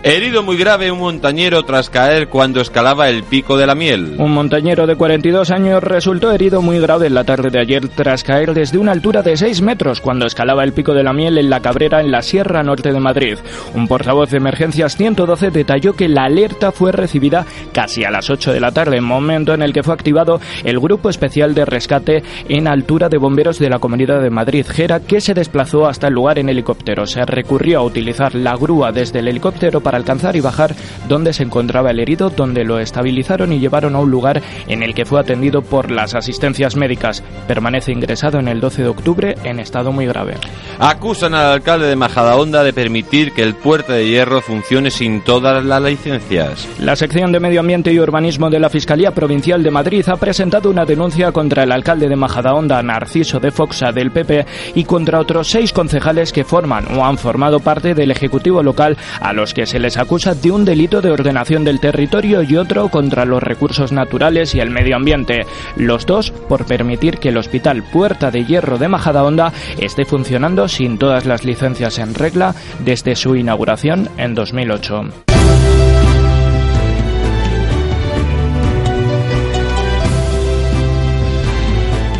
Herido 0.07 0.43
muy 0.43 0.55
grave 0.55 0.91
un 0.91 0.99
montañero 0.99 1.63
tras 1.63 1.89
caer 1.89 2.27
cuando 2.27 2.61
escalaba 2.61 3.09
el 3.09 3.23
pico 3.23 3.57
de 3.57 3.65
la 3.65 3.73
miel. 3.73 4.17
Un 4.19 4.33
montañero 4.33 4.85
de 4.85 4.95
42 4.95 5.49
años 5.49 5.83
resultó 5.83 6.31
herido 6.31 6.61
muy 6.61 6.79
grave 6.79 7.07
en 7.07 7.15
la 7.15 7.23
tarde 7.23 7.49
de 7.49 7.59
ayer 7.59 7.87
tras 7.87 8.23
caer 8.23 8.53
desde 8.53 8.77
una 8.77 8.91
altura 8.91 9.23
de 9.23 9.35
6 9.35 9.63
metros 9.63 10.01
cuando 10.01 10.27
escalaba 10.27 10.63
el 10.63 10.73
pico 10.73 10.93
de 10.93 11.01
la 11.01 11.11
miel 11.11 11.39
en 11.39 11.49
la 11.49 11.59
Cabrera 11.59 12.01
en 12.01 12.11
la 12.11 12.21
Sierra 12.21 12.61
Norte 12.61 12.93
de 12.93 12.99
Madrid. 12.99 13.39
Un 13.73 13.87
portavoz 13.87 14.29
de 14.29 14.37
emergencias 14.37 14.95
112 14.95 15.49
detalló 15.49 15.93
que 15.93 16.07
la 16.07 16.25
alerta 16.25 16.71
fue 16.71 16.91
recibida 16.91 17.47
casi 17.73 18.03
a 18.03 18.11
las 18.11 18.29
8 18.29 18.53
de 18.53 18.59
la 18.59 18.71
tarde, 18.71 19.01
momento 19.01 19.55
en 19.55 19.63
el 19.63 19.73
que 19.73 19.81
fue 19.81 19.95
activado 19.95 20.39
el 20.63 20.79
Grupo 20.79 21.09
Especial 21.09 21.55
de 21.55 21.65
Rescate 21.65 22.21
en 22.47 22.67
altura 22.67 23.09
de 23.09 23.17
bomberos 23.17 23.57
de 23.57 23.71
la 23.71 23.79
Comunidad 23.79 24.21
de 24.21 24.29
Madrid, 24.29 24.67
Gera, 24.69 24.99
que 24.99 25.19
se 25.19 25.33
desplazó 25.33 25.87
hasta 25.87 26.09
el 26.09 26.13
lugar 26.13 26.37
en 26.37 26.49
helicóptero. 26.49 27.07
Se 27.07 27.25
recurrió 27.25 27.79
a 27.79 27.83
utilizar 27.83 28.35
la 28.35 28.55
grúa 28.55 28.91
desde 28.91 29.17
el 29.17 29.29
helicóptero 29.29 29.81
para 29.81 29.94
alcanzar 29.95 30.35
y 30.35 30.41
bajar 30.41 30.75
donde 31.07 31.33
se 31.33 31.43
encontraba 31.43 31.91
el 31.91 31.99
herido, 31.99 32.29
donde 32.29 32.63
lo 32.63 32.79
estabilizaron 32.79 33.53
y 33.53 33.59
llevaron 33.59 33.95
a 33.95 33.99
un 33.99 34.11
lugar 34.11 34.41
en 34.67 34.83
el 34.83 34.93
que 34.93 35.05
fue 35.05 35.19
atendido 35.19 35.61
por 35.61 35.91
las 35.91 36.15
asistencias 36.15 36.75
médicas. 36.75 37.23
Permanece 37.47 37.91
ingresado 37.91 38.39
en 38.39 38.47
el 38.47 38.59
12 38.59 38.83
de 38.83 38.89
octubre 38.89 39.35
en 39.43 39.59
estado 39.59 39.91
muy 39.91 40.05
grave. 40.05 40.35
Acusan 40.79 41.33
al 41.33 41.51
alcalde 41.51 41.87
de 41.87 41.95
Majadahonda 41.95 42.63
de 42.63 42.73
permitir 42.73 43.31
que 43.31 43.43
el 43.43 43.55
puerto 43.55 43.93
de 43.93 44.07
hierro 44.07 44.41
funcione 44.41 44.91
sin 44.91 45.21
todas 45.21 45.63
las 45.63 45.81
licencias. 45.81 46.67
La 46.79 46.95
sección 46.95 47.31
de 47.31 47.39
Medio 47.39 47.59
Ambiente 47.59 47.91
y 47.91 47.99
Urbanismo 47.99 48.49
de 48.49 48.59
la 48.59 48.69
Fiscalía 48.69 49.11
Provincial 49.11 49.63
de 49.63 49.71
Madrid 49.71 50.05
ha 50.07 50.17
presentado 50.17 50.69
una 50.69 50.85
denuncia 50.85 51.31
contra 51.31 51.63
el 51.63 51.71
alcalde 51.71 52.09
de 52.09 52.15
Majadahonda, 52.15 52.81
Narciso 52.83 53.39
de 53.39 53.51
Foxa, 53.51 53.91
del 53.91 54.11
PP, 54.11 54.45
y 54.75 54.83
contra 54.83 55.19
otros 55.19 55.49
seis 55.49 55.71
concejales 55.71 56.31
que 56.31 56.43
forman 56.43 56.85
o 56.97 57.05
han 57.05 57.17
formado 57.17 57.59
parte 57.59 57.93
del 57.93 58.11
Ejecutivo 58.11 58.63
local 58.63 58.97
a 59.19 59.33
los 59.33 59.53
que 59.53 59.65
se 59.65 59.74
les 59.79 59.97
acusa 59.97 60.33
de 60.35 60.51
un 60.51 60.65
delito 60.65 61.01
de 61.01 61.11
ordenación 61.11 61.63
del 61.63 61.79
territorio 61.79 62.41
y 62.41 62.57
otro 62.57 62.89
contra 62.89 63.25
los 63.25 63.41
recursos 63.41 63.91
naturales 63.91 64.55
y 64.55 64.59
el 64.59 64.69
medio 64.69 64.95
ambiente. 64.95 65.45
Los 65.75 66.05
dos 66.05 66.31
por 66.31 66.65
permitir 66.65 67.17
que 67.17 67.29
el 67.29 67.37
Hospital 67.37 67.83
Puerta 67.83 68.31
de 68.31 68.45
Hierro 68.45 68.77
de 68.77 68.87
Majadahonda 68.87 69.53
esté 69.79 70.05
funcionando 70.05 70.67
sin 70.67 70.97
todas 70.97 71.25
las 71.25 71.45
licencias 71.45 71.99
en 71.99 72.13
regla 72.13 72.55
desde 72.83 73.15
su 73.15 73.35
inauguración 73.35 74.09
en 74.17 74.35
2008. 74.35 75.05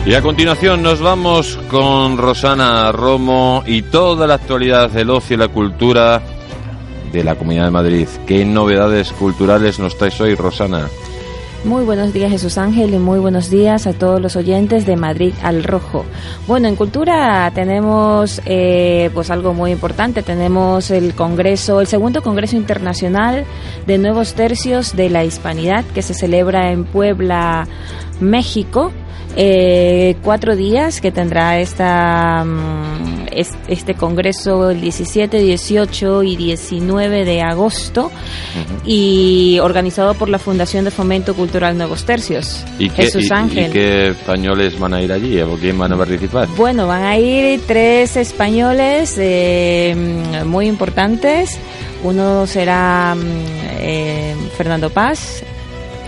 Y 0.05 0.13
a 0.13 0.21
continuación 0.21 0.83
nos 0.83 1.01
vamos 1.01 1.57
con 1.67 2.19
Rosana 2.19 2.91
Romo 2.91 3.63
y 3.65 3.81
toda 3.81 4.27
la 4.27 4.35
actualidad 4.35 4.91
del 4.91 5.09
ocio 5.09 5.35
y 5.35 5.39
la 5.39 5.47
cultura 5.47 6.21
de 7.15 7.23
la 7.23 7.35
Comunidad 7.35 7.65
de 7.65 7.71
Madrid. 7.71 8.07
¿Qué 8.27 8.45
novedades 8.45 9.11
culturales 9.13 9.79
nos 9.79 9.97
traes 9.97 10.19
hoy, 10.19 10.35
Rosana? 10.35 10.87
Muy 11.63 11.83
buenos 11.83 12.13
días 12.13 12.29
Jesús 12.29 12.59
Ángel 12.59 12.93
y 12.93 12.99
muy 12.99 13.17
buenos 13.17 13.49
días 13.49 13.87
a 13.87 13.93
todos 13.93 14.21
los 14.21 14.35
oyentes 14.35 14.85
de 14.85 14.95
Madrid 14.97 15.33
al 15.41 15.63
Rojo. 15.63 16.05
Bueno, 16.45 16.67
en 16.67 16.75
cultura 16.75 17.49
tenemos 17.55 18.39
eh, 18.45 19.09
pues 19.15 19.31
algo 19.31 19.55
muy 19.55 19.71
importante. 19.71 20.21
Tenemos 20.21 20.91
el 20.91 21.15
Congreso, 21.15 21.81
el 21.81 21.87
segundo 21.87 22.21
Congreso 22.21 22.55
Internacional 22.55 23.45
de 23.87 23.97
Nuevos 23.97 24.35
Tercios 24.35 24.95
de 24.95 25.09
la 25.09 25.23
Hispanidad 25.23 25.83
que 25.85 26.03
se 26.03 26.13
celebra 26.13 26.71
en 26.71 26.83
Puebla, 26.83 27.67
México 28.19 28.91
eh, 29.35 30.15
cuatro 30.23 30.55
días 30.55 31.01
que 31.01 31.11
tendrá 31.11 31.59
esta, 31.59 32.43
mm, 32.45 33.27
este 33.67 33.93
congreso 33.95 34.69
el 34.69 34.79
17, 34.81 35.39
18 35.39 36.23
y 36.23 36.35
19 36.37 37.25
de 37.25 37.41
agosto 37.41 38.11
y 38.85 39.59
organizado 39.61 40.13
por 40.13 40.29
la 40.29 40.39
Fundación 40.39 40.85
de 40.85 40.91
Fomento 40.91 41.33
Cultural 41.33 41.77
Nuevos 41.77 42.05
Tercios. 42.05 42.63
¿Y 42.79 42.89
qué, 42.89 43.03
Jesús 43.03 43.31
Ángel. 43.31 43.69
¿Y 43.69 43.73
qué 43.73 44.07
españoles 44.09 44.79
van 44.79 44.93
a 44.93 45.01
ir 45.01 45.11
allí 45.11 45.41
o 45.41 45.57
quién 45.57 45.77
van 45.77 45.91
a 45.93 45.97
participar? 45.97 46.47
Bueno, 46.55 46.87
van 46.87 47.03
a 47.03 47.17
ir 47.17 47.61
tres 47.67 48.15
españoles 48.15 49.17
eh, 49.17 49.95
muy 50.45 50.67
importantes. 50.67 51.59
Uno 52.03 52.47
será 52.47 53.15
mm, 53.15 53.19
eh, 53.79 54.35
Fernando 54.55 54.89
Paz, 54.89 55.43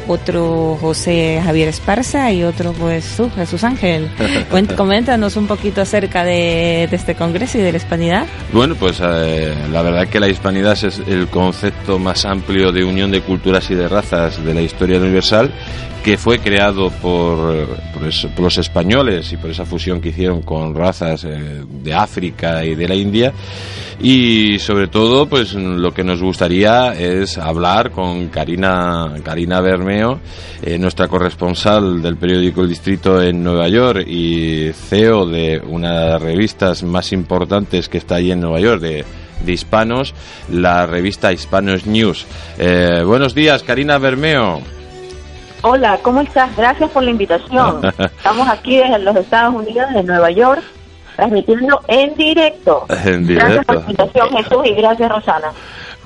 otro 0.08 0.78
José 0.80 1.42
Javier 1.44 1.68
Esparza 1.68 2.32
y 2.32 2.44
otro 2.44 2.74
pues 2.74 3.16
tú, 3.16 3.30
Jesús 3.36 3.64
Ángel. 3.64 4.10
Coméntanos 4.78 5.36
un 5.36 5.48
poquito 5.48 5.82
acerca 5.82 6.24
de, 6.24 6.84
este 6.86 7.16
congreso 7.16 7.58
y 7.58 7.62
de 7.62 7.72
la 7.72 7.78
hispanidad. 7.78 8.28
Bueno, 8.52 8.76
pues 8.76 9.02
eh, 9.04 9.56
la 9.72 9.82
verdad 9.82 10.04
es 10.04 10.10
que 10.10 10.20
la 10.20 10.28
hispanidad 10.28 10.74
es 10.74 11.02
el 11.08 11.28
concepto 11.28 12.00
más 12.00 12.26
amplio 12.26 12.72
de 12.72 12.84
unión 12.84 13.12
de 13.12 13.22
culturas 13.22 13.70
y 13.70 13.76
de 13.76 13.88
razas 13.88 14.44
de 14.44 14.54
la 14.54 14.62
historia 14.62 14.98
universal 14.98 15.52
que 16.08 16.18
fue 16.18 16.40
creado 16.40 16.90
por, 16.90 17.68
los 18.40 18.58
españoles 18.58 19.34
y 19.34 19.36
por 19.36 19.50
esa 19.50 19.66
fusión 19.66 20.00
que 20.00 20.08
hicieron 20.08 20.42
con 20.42 20.74
razas 20.74 21.26
eh, 21.26 21.66
de 21.68 21.94
África 21.94 22.64
y 22.64 22.76
de 22.76 22.88
la 22.88 22.96
India. 22.96 23.34
Y 24.00 24.58
sobre 24.60 24.88
todo, 24.88 25.26
pues 25.26 25.54
lo 25.54 25.94
que 25.94 26.06
nos 26.06 26.22
gustaría 26.22 26.94
es 26.94 27.38
hablar 27.38 27.92
con 27.92 28.30
Karina, 28.30 29.16
Karina 29.22 29.60
Bermeo, 29.60 30.22
eh, 30.64 30.78
nuestra 30.78 31.10
corresponsal 31.10 32.02
del 32.02 32.16
periódico 32.16 32.62
El 32.62 32.70
Distrito 32.70 33.22
en 33.22 33.44
Nueva 33.44 33.68
York 33.68 34.08
y 34.08 34.72
CEO 34.72 35.26
de 35.26 35.60
una 35.60 35.92
de 35.92 36.10
las 36.12 36.22
revistas 36.22 36.84
más 36.84 37.12
importantes 37.12 37.90
que 37.90 37.98
está 37.98 38.16
ahí 38.16 38.32
en 38.32 38.40
Nueva 38.40 38.62
York, 38.62 38.80
de, 38.80 39.04
de 39.46 39.52
hispanos, 39.52 40.14
la 40.50 40.86
revista 40.86 41.34
Hispanos 41.34 41.86
News. 41.86 42.26
Eh, 42.58 43.04
buenos 43.06 43.36
días, 43.36 43.62
Karina 43.62 43.98
Bermeo. 43.98 44.78
Hola, 45.64 46.00
¿cómo 46.02 46.22
estás? 46.22 46.56
Gracias 46.56 46.90
por 46.92 47.04
la 47.04 47.12
invitación. 47.12 47.82
Estamos 47.98 48.48
aquí 48.48 48.78
desde 48.78 49.00
los 49.00 49.16
Estados 49.16 49.56
Unidos, 49.56 49.92
de 49.94 50.04
Nueva 50.04 50.30
York, 50.32 50.62
transmitiendo 51.16 51.82
en 51.88 52.14
directo. 52.16 52.86
En 52.90 53.26
directo. 53.26 53.46
Gracias 53.46 53.66
por 53.66 53.76
la 53.76 53.82
invitación, 53.82 54.30
Jesús, 54.30 54.62
y 54.66 54.74
gracias, 54.74 55.12
Rosana. 55.12 55.48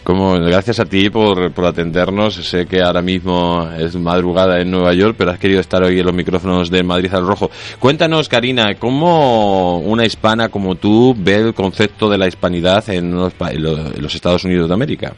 Como, 0.04 0.34
gracias 0.40 0.80
a 0.80 0.86
ti 0.86 1.12
por, 1.12 1.52
por 1.52 1.66
atendernos. 1.66 2.34
Sé 2.34 2.66
que 2.66 2.82
ahora 2.82 3.04
mismo 3.04 3.68
es 3.78 3.96
madrugada 3.96 4.60
en 4.60 4.72
Nueva 4.72 4.94
York, 4.94 5.16
pero 5.18 5.32
has 5.32 5.38
querido 5.38 5.60
estar 5.60 5.84
hoy 5.84 6.00
en 6.00 6.06
los 6.06 6.16
micrófonos 6.16 6.72
de 6.72 6.82
Madrid 6.82 7.14
al 7.14 7.28
Rojo. 7.28 7.52
Cuéntanos, 7.78 8.28
Karina, 8.28 8.74
¿cómo 8.80 9.78
una 9.80 10.06
hispana 10.06 10.50
como 10.50 10.76
tú 10.76 11.14
ve 11.16 11.36
el 11.36 11.54
concepto 11.54 12.10
de 12.10 12.18
la 12.18 12.28
hispanidad 12.28 12.90
en 12.90 13.14
los, 13.14 13.34
en 13.40 14.02
los 14.02 14.16
Estados 14.16 14.44
Unidos 14.44 14.70
de 14.70 14.74
América? 14.74 15.14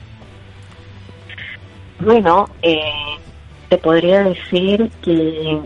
Bueno, 2.02 2.50
eh, 2.62 2.82
te 3.74 3.80
podría 3.80 4.24
decir 4.24 4.92
que 5.02 5.60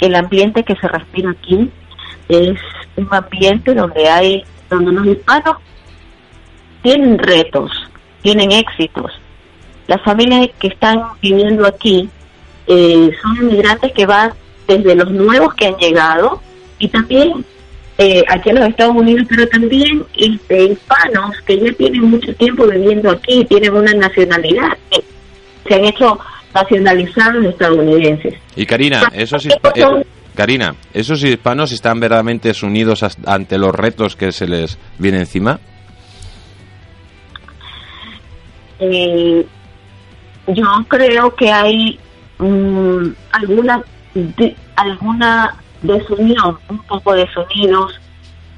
el 0.00 0.14
ambiente 0.14 0.64
que 0.64 0.76
se 0.76 0.86
respira 0.86 1.30
aquí 1.30 1.70
es 2.28 2.60
un 2.94 3.08
ambiente 3.10 3.72
donde 3.72 4.06
hay, 4.06 4.44
donde 4.68 4.92
los 4.92 5.06
hispanos 5.06 5.56
tienen 6.82 7.18
retos, 7.18 7.70
tienen 8.20 8.52
éxitos. 8.52 9.12
Las 9.86 10.02
familias 10.02 10.50
que 10.58 10.68
están 10.68 11.04
viviendo 11.22 11.66
aquí 11.66 12.10
eh, 12.66 13.10
son 13.22 13.36
inmigrantes 13.36 13.92
que 13.92 14.04
van 14.04 14.34
desde 14.68 14.94
los 14.94 15.10
nuevos 15.10 15.54
que 15.54 15.68
han 15.68 15.76
llegado 15.76 16.42
y 16.78 16.88
también 16.88 17.46
eh, 17.96 18.24
aquí 18.28 18.50
en 18.50 18.56
los 18.56 18.68
Estados 18.68 18.94
Unidos, 18.94 19.26
pero 19.26 19.48
también 19.48 20.04
este, 20.18 20.64
hispanos 20.64 21.34
que 21.46 21.58
ya 21.60 21.72
tienen 21.72 22.10
mucho 22.10 22.34
tiempo 22.34 22.66
viviendo 22.66 23.10
aquí, 23.10 23.42
tienen 23.46 23.72
una 23.72 23.94
nacionalidad, 23.94 24.76
se 25.66 25.74
han 25.74 25.84
hecho 25.86 26.18
nacionalizados 26.54 27.44
estadounidenses. 27.44 28.34
Y 28.56 28.66
Karina, 28.66 29.10
esos, 29.12 29.46
eh, 29.46 29.50
Karina, 30.34 30.74
¿esos 30.92 31.22
hispanos 31.22 31.72
están 31.72 32.00
verdaderamente 32.00 32.52
unidos 32.62 33.04
ante 33.26 33.58
los 33.58 33.74
retos 33.74 34.16
que 34.16 34.32
se 34.32 34.46
les 34.46 34.78
viene 34.98 35.18
encima? 35.18 35.58
Eh, 38.78 39.44
yo 40.48 40.66
creo 40.88 41.34
que 41.34 41.50
hay 41.50 41.98
mm, 42.38 43.08
alguna 43.32 43.82
alguna 44.76 45.56
desunión, 45.82 46.58
un 46.68 46.78
poco 46.84 47.14
desunidos, 47.14 48.00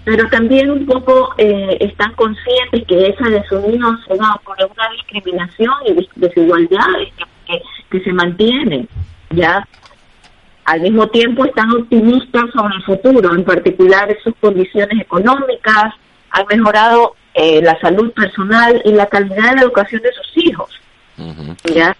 pero 0.05 0.29
también 0.29 0.71
un 0.71 0.87
poco 0.87 1.35
eh, 1.39 1.77
están 1.81 2.13
conscientes 2.15 2.85
que 2.87 3.09
esa 3.09 3.29
desunión 3.29 3.99
se 4.07 4.17
da 4.17 4.41
por 4.45 4.57
una 4.57 4.91
discriminación 4.91 5.75
y 5.87 6.09
desigualdad 6.15 6.87
que, 7.17 7.25
que 7.97 8.05
se 8.05 8.13
mantiene, 8.13 8.87
¿ya? 9.31 9.67
Al 10.65 10.81
mismo 10.81 11.07
tiempo 11.09 11.45
están 11.45 11.71
optimistas 11.71 12.45
sobre 12.53 12.75
el 12.77 12.83
futuro, 12.83 13.35
en 13.35 13.45
particular 13.45 14.15
sus 14.23 14.35
condiciones 14.41 15.01
económicas, 15.01 15.95
han 16.31 16.45
mejorado 16.51 17.15
eh, 17.35 17.61
la 17.63 17.79
salud 17.81 18.13
personal 18.13 18.83
y 18.85 18.93
la 18.93 19.07
calidad 19.07 19.51
de 19.51 19.57
la 19.57 19.63
educación 19.63 20.03
de 20.03 20.11
sus 20.13 20.45
hijos. 20.45 20.71
¿ya? 21.73 21.97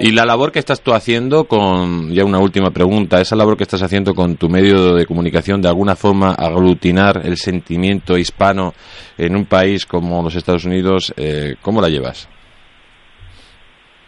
Y 0.00 0.12
la 0.12 0.24
labor 0.24 0.52
que 0.52 0.58
estás 0.58 0.80
tú 0.80 0.92
haciendo 0.92 1.44
con, 1.44 2.10
ya 2.10 2.24
una 2.24 2.38
última 2.38 2.70
pregunta, 2.70 3.20
esa 3.20 3.36
labor 3.36 3.56
que 3.56 3.64
estás 3.64 3.82
haciendo 3.82 4.14
con 4.14 4.36
tu 4.36 4.48
medio 4.48 4.94
de 4.94 5.06
comunicación, 5.06 5.60
de 5.60 5.68
alguna 5.68 5.94
forma 5.96 6.32
aglutinar 6.32 7.20
el 7.24 7.36
sentimiento 7.36 8.16
hispano 8.16 8.74
en 9.18 9.36
un 9.36 9.44
país 9.44 9.86
como 9.86 10.22
los 10.22 10.34
Estados 10.34 10.64
Unidos, 10.64 11.12
eh, 11.16 11.56
¿cómo 11.60 11.80
la 11.80 11.88
llevas? 11.88 12.28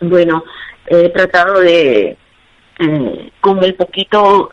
bueno, 0.09 0.43
he 0.87 1.09
tratado 1.11 1.61
de, 1.61 2.17
eh, 2.79 3.31
con 3.41 3.63
el 3.63 3.75
poquito, 3.75 4.51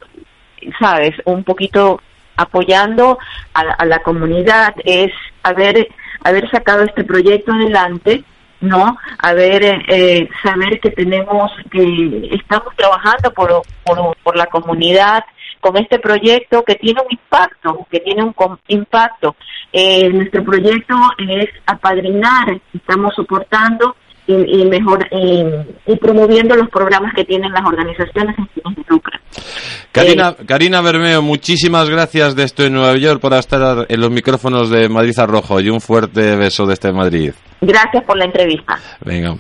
sabes, 0.80 1.16
un 1.26 1.44
poquito 1.44 2.02
apoyando 2.38 3.20
a, 3.54 3.86
la 3.86 4.02
comunidad, 4.02 4.74
es 4.84 5.12
haber, 5.44 5.88
haber 6.24 6.50
sacado 6.50 6.84
este 6.84 7.04
proyecto 7.04 7.52
adelante, 7.52 8.24
¿no? 8.62 8.98
Haber, 9.20 9.84
eh, 9.88 10.30
saber 10.44 10.80
que 10.80 10.92
tenemos, 10.92 11.52
que 11.72 12.30
estamos 12.32 12.76
trabajando 12.76 13.32
por, 13.32 13.62
por, 13.84 14.18
por 14.24 14.36
la 14.36 14.48
comunidad, 14.48 15.24
con 15.60 15.78
este 15.78 16.00
proyecto 16.00 16.64
que 16.64 16.76
tiene 16.76 17.02
un 17.02 17.08
impacto, 17.12 17.88
que 17.90 18.00
tiene 18.00 18.24
un 18.24 18.34
impacto. 18.68 19.36
Eh, 19.72 20.10
nuestro 20.10 20.44
proyecto 20.44 20.96
es 21.20 21.50
apadrinar, 21.66 22.60
estamos 22.74 23.14
soportando 23.16 23.96
y, 24.28 24.66
mejor 24.66 25.08
y 25.12 25.96
promoviendo 25.98 26.56
los 26.56 26.70
programas 26.70 27.14
que 27.16 27.26
tienen 27.26 27.52
las 27.52 27.66
organizaciones 27.66 28.38
en 28.38 28.48
fines 28.48 28.78
de 28.78 28.84
lucro. 28.88 29.20
Karina, 29.92 30.36
eh, 30.38 30.46
Karina 30.46 30.82
Bermeo, 30.82 31.22
muchísimas 31.22 31.90
gracias 31.90 32.36
de 32.36 32.44
esto 32.44 32.64
en 32.64 32.74
Nueva 32.74 32.96
York 32.98 33.20
por 33.20 33.34
estar 33.34 33.86
en 33.90 34.00
los 34.00 34.12
micrófonos 34.12 34.70
de 34.70 34.88
Madrid 34.90 35.18
Arrojo 35.18 35.60
y 35.60 35.70
un 35.70 35.82
fuerte 35.82 36.36
beso 36.36 36.66
desde 36.66 36.92
Madrid. 36.94 37.34
Gracias 37.62 38.04
por 38.06 38.18
la 38.18 38.26
entrevista. 38.26 38.80
Venga. 39.04 39.36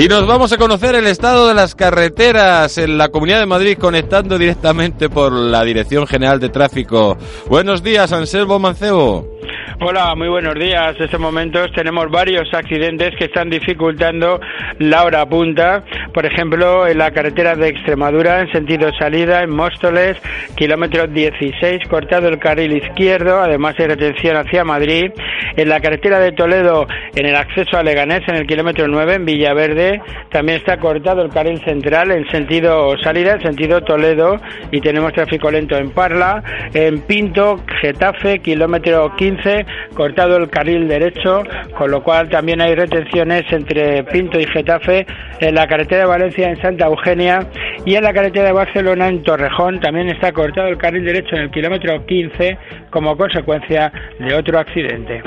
Y 0.00 0.08
nos 0.08 0.26
vamos 0.26 0.50
a 0.50 0.56
conocer 0.56 0.94
el 0.94 1.06
estado 1.06 1.46
de 1.46 1.52
las 1.52 1.74
carreteras 1.74 2.78
en 2.78 2.96
la 2.96 3.10
Comunidad 3.10 3.38
de 3.38 3.44
Madrid 3.44 3.76
conectando 3.78 4.38
directamente 4.38 5.10
por 5.10 5.30
la 5.30 5.62
Dirección 5.62 6.06
General 6.06 6.40
de 6.40 6.48
Tráfico. 6.48 7.18
Buenos 7.50 7.82
días, 7.82 8.10
Anselmo 8.10 8.58
Mancebo. 8.58 9.39
Hola, 9.78 10.14
muy 10.16 10.28
buenos 10.28 10.54
días. 10.56 10.96
En 10.96 11.04
estos 11.04 11.20
momentos 11.20 11.70
tenemos 11.72 12.10
varios 12.10 12.52
accidentes 12.52 13.14
que 13.16 13.26
están 13.26 13.48
dificultando 13.48 14.40
la 14.78 15.04
hora 15.04 15.24
punta. 15.26 15.84
Por 16.12 16.26
ejemplo, 16.26 16.86
en 16.86 16.98
la 16.98 17.12
carretera 17.12 17.54
de 17.54 17.68
Extremadura, 17.68 18.40
en 18.40 18.52
sentido 18.52 18.90
salida, 18.98 19.42
en 19.42 19.50
Móstoles, 19.50 20.18
kilómetro 20.56 21.06
16, 21.06 21.88
cortado 21.88 22.28
el 22.28 22.38
carril 22.38 22.76
izquierdo, 22.76 23.40
además 23.40 23.76
hay 23.78 23.86
retención 23.86 24.36
hacia 24.36 24.64
Madrid. 24.64 25.12
En 25.56 25.68
la 25.68 25.80
carretera 25.80 26.18
de 26.18 26.32
Toledo, 26.32 26.86
en 27.14 27.26
el 27.26 27.36
acceso 27.36 27.78
a 27.78 27.82
Leganés, 27.82 28.22
en 28.28 28.36
el 28.36 28.46
kilómetro 28.46 28.88
9, 28.88 29.14
en 29.14 29.24
Villaverde, 29.24 30.02
también 30.30 30.58
está 30.58 30.78
cortado 30.78 31.22
el 31.22 31.30
carril 31.30 31.62
central 31.64 32.10
en 32.10 32.28
sentido 32.30 32.96
salida, 32.98 33.34
en 33.34 33.42
sentido 33.42 33.82
Toledo, 33.82 34.36
y 34.72 34.80
tenemos 34.80 35.12
tráfico 35.12 35.50
lento 35.50 35.76
en 35.76 35.90
Parla. 35.90 36.42
En 36.74 37.00
Pinto, 37.02 37.60
Getafe, 37.80 38.40
kilómetro 38.40 39.14
15, 39.16 39.59
cortado 39.94 40.36
el 40.36 40.48
carril 40.48 40.88
derecho, 40.88 41.42
con 41.76 41.90
lo 41.90 42.02
cual 42.02 42.28
también 42.28 42.60
hay 42.60 42.74
retenciones 42.74 43.44
entre 43.50 44.04
Pinto 44.04 44.38
y 44.38 44.46
Getafe 44.46 45.06
en 45.40 45.54
la 45.54 45.66
carretera 45.66 46.02
de 46.02 46.06
Valencia 46.06 46.48
en 46.48 46.60
Santa 46.60 46.86
Eugenia 46.86 47.46
y 47.84 47.94
en 47.94 48.04
la 48.04 48.12
carretera 48.12 48.46
de 48.46 48.52
Barcelona 48.52 49.08
en 49.08 49.22
Torrejón 49.22 49.80
también 49.80 50.08
está 50.08 50.32
cortado 50.32 50.68
el 50.68 50.78
carril 50.78 51.04
derecho 51.04 51.36
en 51.36 51.42
el 51.42 51.50
kilómetro 51.50 52.04
15 52.04 52.58
como 52.90 53.16
consecuencia 53.16 53.92
de 54.18 54.34
otro 54.34 54.58
accidente. 54.58 55.22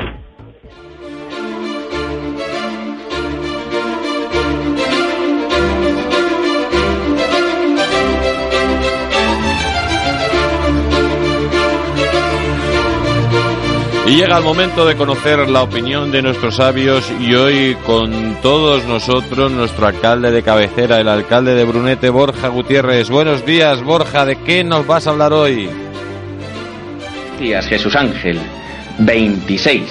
Llega 14.16 14.38
el 14.38 14.44
momento 14.44 14.86
de 14.86 14.96
conocer 14.96 15.50
la 15.50 15.64
opinión 15.64 16.12
de 16.12 16.22
nuestros 16.22 16.58
sabios 16.58 17.12
y 17.20 17.34
hoy 17.34 17.76
con 17.84 18.38
todos 18.44 18.86
nosotros 18.86 19.52
nuestro 19.52 19.88
alcalde 19.88 20.30
de 20.30 20.44
cabecera, 20.44 21.00
el 21.00 21.10
alcalde 21.10 21.56
de 21.56 21.64
Brunete, 21.64 22.12
Borja 22.12 22.50
Gutiérrez. 22.50 23.10
Buenos 23.10 23.44
días, 23.44 23.82
Borja, 23.82 24.24
¿de 24.24 24.36
qué 24.36 24.64
nos 24.64 24.86
vas 24.86 25.08
a 25.08 25.10
hablar 25.10 25.34
hoy? 25.34 25.68
Días, 27.40 27.66
Jesús 27.66 27.96
Ángel. 27.96 28.38
26. 29.00 29.82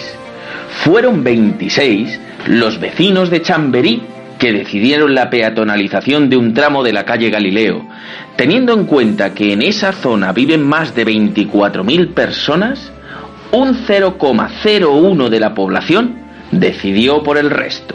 Fueron 0.85 1.25
26 1.25 2.21
los 2.47 2.79
vecinos 2.79 3.29
de 3.29 3.43
Chamberí 3.43 4.05
que 4.39 4.53
decidieron 4.53 5.17
la 5.17 5.31
peatonalización 5.31 6.31
de 6.31 6.37
un 6.37 6.55
tramo 6.55 6.85
de 6.85 6.93
la 6.93 7.05
calle 7.05 7.29
Galileo, 7.29 7.85
teniendo 8.37 8.73
en 8.73 8.85
cuenta 8.87 9.35
que 9.35 9.53
en 9.53 9.63
esa 9.63 9.91
zona 9.91 10.33
viven 10.33 10.63
más 10.63 10.95
de 10.95 11.07
24.000 11.07 12.15
personas, 12.15 12.93
un 13.53 13.87
0,01 13.87 15.29
de 15.29 15.41
la 15.41 15.55
población 15.55 16.17
decidió 16.51 17.23
por 17.23 17.39
el 17.39 17.51
resto. 17.51 17.95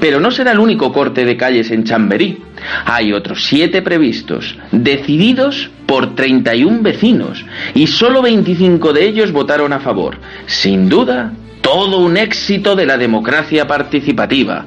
Pero 0.00 0.20
no 0.20 0.30
será 0.30 0.52
el 0.52 0.58
único 0.58 0.92
corte 0.92 1.24
de 1.24 1.36
calles 1.36 1.70
en 1.70 1.84
Chamberí. 1.84 2.42
Hay 2.84 3.12
otros 3.12 3.44
siete 3.44 3.82
previstos, 3.82 4.56
decididos 4.72 5.70
por 5.86 6.14
31 6.14 6.82
vecinos, 6.82 7.44
y 7.74 7.86
solo 7.86 8.22
25 8.22 8.92
de 8.92 9.06
ellos 9.06 9.32
votaron 9.32 9.72
a 9.72 9.80
favor. 9.80 10.18
Sin 10.46 10.88
duda, 10.88 11.32
todo 11.60 11.98
un 11.98 12.16
éxito 12.16 12.76
de 12.76 12.86
la 12.86 12.96
democracia 12.96 13.66
participativa. 13.66 14.64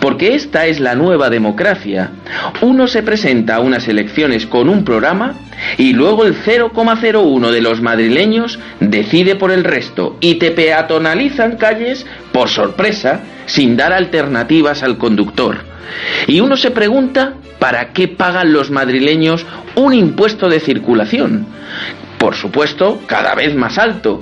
Porque 0.00 0.34
esta 0.34 0.66
es 0.66 0.80
la 0.80 0.94
nueva 0.94 1.30
democracia. 1.30 2.10
Uno 2.60 2.86
se 2.86 3.02
presenta 3.02 3.56
a 3.56 3.60
unas 3.60 3.88
elecciones 3.88 4.46
con 4.46 4.68
un 4.68 4.84
programa 4.84 5.34
y 5.78 5.92
luego 5.92 6.24
el 6.24 6.36
0,01 6.36 7.50
de 7.50 7.60
los 7.60 7.80
madrileños 7.80 8.58
decide 8.80 9.36
por 9.36 9.50
el 9.50 9.64
resto 9.64 10.16
y 10.20 10.36
te 10.36 10.50
peatonalizan 10.50 11.56
calles 11.56 12.06
por 12.32 12.48
sorpresa 12.48 13.20
sin 13.46 13.76
dar 13.76 13.92
alternativas 13.92 14.82
al 14.82 14.98
conductor. 14.98 15.58
Y 16.26 16.40
uno 16.40 16.56
se 16.56 16.70
pregunta 16.70 17.34
para 17.58 17.92
qué 17.92 18.08
pagan 18.08 18.52
los 18.52 18.70
madrileños 18.70 19.46
un 19.74 19.94
impuesto 19.94 20.48
de 20.48 20.60
circulación. 20.60 21.46
Por 22.18 22.34
supuesto, 22.34 23.02
cada 23.06 23.34
vez 23.34 23.54
más 23.54 23.78
alto. 23.78 24.20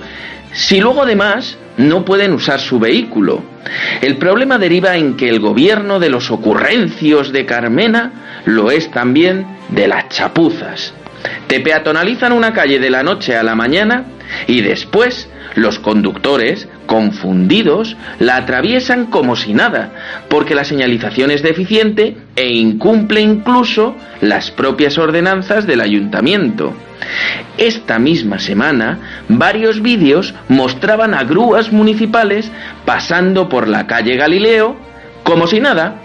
Si 0.52 0.80
luego 0.80 1.02
además 1.02 1.56
no 1.76 2.04
pueden 2.04 2.32
usar 2.32 2.60
su 2.60 2.78
vehículo. 2.78 3.42
El 4.00 4.18
problema 4.18 4.58
deriva 4.58 4.96
en 4.96 5.16
que 5.16 5.28
el 5.28 5.40
gobierno 5.40 6.00
de 6.00 6.10
los 6.10 6.30
ocurrencios 6.30 7.32
de 7.32 7.46
Carmena 7.46 8.42
lo 8.44 8.70
es 8.70 8.90
también 8.90 9.46
de 9.68 9.88
las 9.88 10.08
chapuzas. 10.08 10.94
Te 11.46 11.60
peatonalizan 11.60 12.32
una 12.32 12.52
calle 12.52 12.78
de 12.78 12.90
la 12.90 13.02
noche 13.02 13.36
a 13.36 13.42
la 13.42 13.54
mañana 13.54 14.04
y 14.46 14.60
después 14.60 15.28
los 15.54 15.78
conductores, 15.78 16.68
confundidos, 16.92 17.96
la 18.18 18.36
atraviesan 18.36 19.06
como 19.06 19.34
si 19.34 19.54
nada, 19.54 19.92
porque 20.28 20.54
la 20.54 20.62
señalización 20.62 21.30
es 21.30 21.42
deficiente 21.42 22.18
e 22.36 22.52
incumple 22.52 23.22
incluso 23.22 23.96
las 24.20 24.50
propias 24.50 24.98
ordenanzas 24.98 25.66
del 25.66 25.80
ayuntamiento. 25.80 26.74
Esta 27.56 27.98
misma 27.98 28.38
semana, 28.38 28.98
varios 29.30 29.80
vídeos 29.80 30.34
mostraban 30.50 31.14
a 31.14 31.24
grúas 31.24 31.72
municipales 31.72 32.52
pasando 32.84 33.48
por 33.48 33.68
la 33.68 33.86
calle 33.86 34.16
Galileo 34.16 34.76
como 35.22 35.46
si 35.46 35.60
nada. 35.60 35.96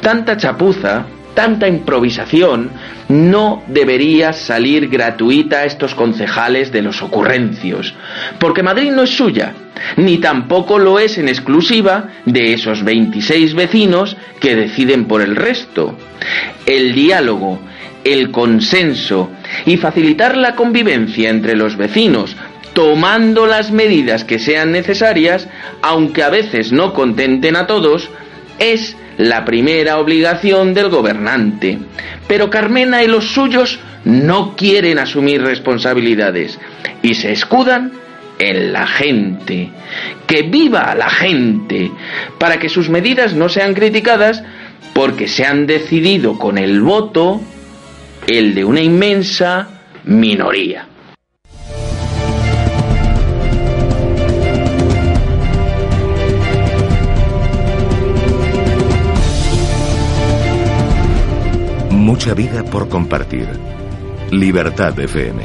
Tanta 0.00 0.36
chapuza 0.36 1.04
tanta 1.34 1.68
improvisación 1.68 2.70
no 3.08 3.62
debería 3.66 4.32
salir 4.32 4.88
gratuita 4.88 5.58
a 5.58 5.64
estos 5.64 5.94
concejales 5.94 6.70
de 6.72 6.82
los 6.82 7.02
ocurrencios, 7.02 7.94
porque 8.38 8.62
Madrid 8.62 8.90
no 8.92 9.02
es 9.02 9.10
suya, 9.10 9.54
ni 9.96 10.18
tampoco 10.18 10.78
lo 10.78 10.98
es 10.98 11.18
en 11.18 11.28
exclusiva 11.28 12.08
de 12.24 12.52
esos 12.52 12.84
26 12.84 13.54
vecinos 13.54 14.16
que 14.40 14.56
deciden 14.56 15.06
por 15.06 15.22
el 15.22 15.36
resto. 15.36 15.96
El 16.66 16.92
diálogo, 16.94 17.58
el 18.04 18.30
consenso 18.30 19.30
y 19.66 19.76
facilitar 19.76 20.36
la 20.36 20.54
convivencia 20.54 21.30
entre 21.30 21.56
los 21.56 21.76
vecinos 21.76 22.36
tomando 22.72 23.46
las 23.46 23.72
medidas 23.72 24.24
que 24.24 24.38
sean 24.38 24.72
necesarias, 24.72 25.48
aunque 25.82 26.22
a 26.22 26.30
veces 26.30 26.72
no 26.72 26.92
contenten 26.94 27.56
a 27.56 27.66
todos, 27.66 28.08
es 28.58 28.96
la 29.20 29.44
primera 29.44 29.98
obligación 29.98 30.72
del 30.72 30.88
gobernante. 30.88 31.78
Pero 32.26 32.48
Carmena 32.48 33.02
y 33.02 33.06
los 33.06 33.26
suyos 33.26 33.78
no 34.04 34.56
quieren 34.56 34.98
asumir 34.98 35.42
responsabilidades 35.42 36.58
y 37.02 37.14
se 37.14 37.32
escudan 37.32 37.92
en 38.38 38.72
la 38.72 38.86
gente. 38.86 39.68
Que 40.26 40.42
viva 40.42 40.94
la 40.94 41.10
gente, 41.10 41.90
para 42.38 42.58
que 42.58 42.70
sus 42.70 42.88
medidas 42.88 43.34
no 43.34 43.50
sean 43.50 43.74
criticadas 43.74 44.42
porque 44.94 45.28
se 45.28 45.44
han 45.44 45.66
decidido 45.66 46.38
con 46.38 46.56
el 46.56 46.80
voto 46.80 47.42
el 48.26 48.54
de 48.54 48.64
una 48.64 48.80
inmensa 48.80 49.68
minoría. 50.04 50.86
Mucha 62.20 62.34
vida 62.34 62.62
por 62.62 62.86
compartir. 62.86 63.48
Libertad 64.30 65.00
FM. 65.00 65.42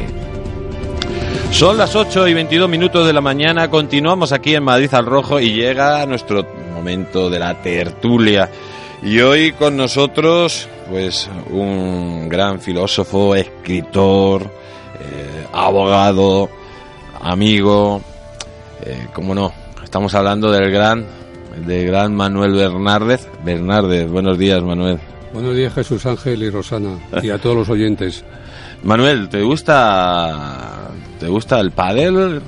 Son 1.49 1.77
las 1.77 1.95
8 1.95 2.27
y 2.27 2.33
22 2.33 2.67
minutos 2.67 3.07
de 3.07 3.13
la 3.13 3.21
mañana, 3.21 3.69
continuamos 3.69 4.33
aquí 4.33 4.55
en 4.55 4.65
Madrid 4.65 4.93
al 4.93 5.05
Rojo 5.05 5.39
y 5.39 5.53
llega 5.53 6.05
nuestro 6.05 6.45
momento 6.73 7.29
de 7.29 7.39
la 7.39 7.61
tertulia. 7.61 8.49
Y 9.01 9.21
hoy 9.21 9.53
con 9.53 9.77
nosotros, 9.77 10.67
pues 10.89 11.29
un 11.49 12.27
gran 12.27 12.59
filósofo, 12.59 13.35
escritor, 13.35 14.43
eh, 14.99 15.47
abogado, 15.53 16.49
amigo, 17.21 18.01
eh, 18.83 19.07
como 19.13 19.33
no, 19.33 19.53
estamos 19.81 20.13
hablando 20.13 20.51
del 20.51 20.69
gran, 20.71 21.05
del 21.65 21.88
gran 21.88 22.13
Manuel 22.13 22.51
Bernárdez. 22.51 23.29
Bernárdez, 23.45 24.11
buenos 24.11 24.38
días 24.38 24.61
Manuel. 24.61 24.99
Buenos 25.36 25.54
días 25.54 25.74
Jesús 25.74 26.06
Ángel 26.06 26.43
y 26.43 26.50
Rosana 26.50 26.98
y 27.21 27.30
a 27.30 27.38
todos 27.38 27.58
los 27.58 27.69
oyentes. 27.69 28.24
Manuel, 28.84 29.28
¿te 29.28 29.41
gusta 29.41 30.91
te 31.19 31.28
gusta 31.28 31.60
el 31.60 31.71
pádel? 31.71 32.41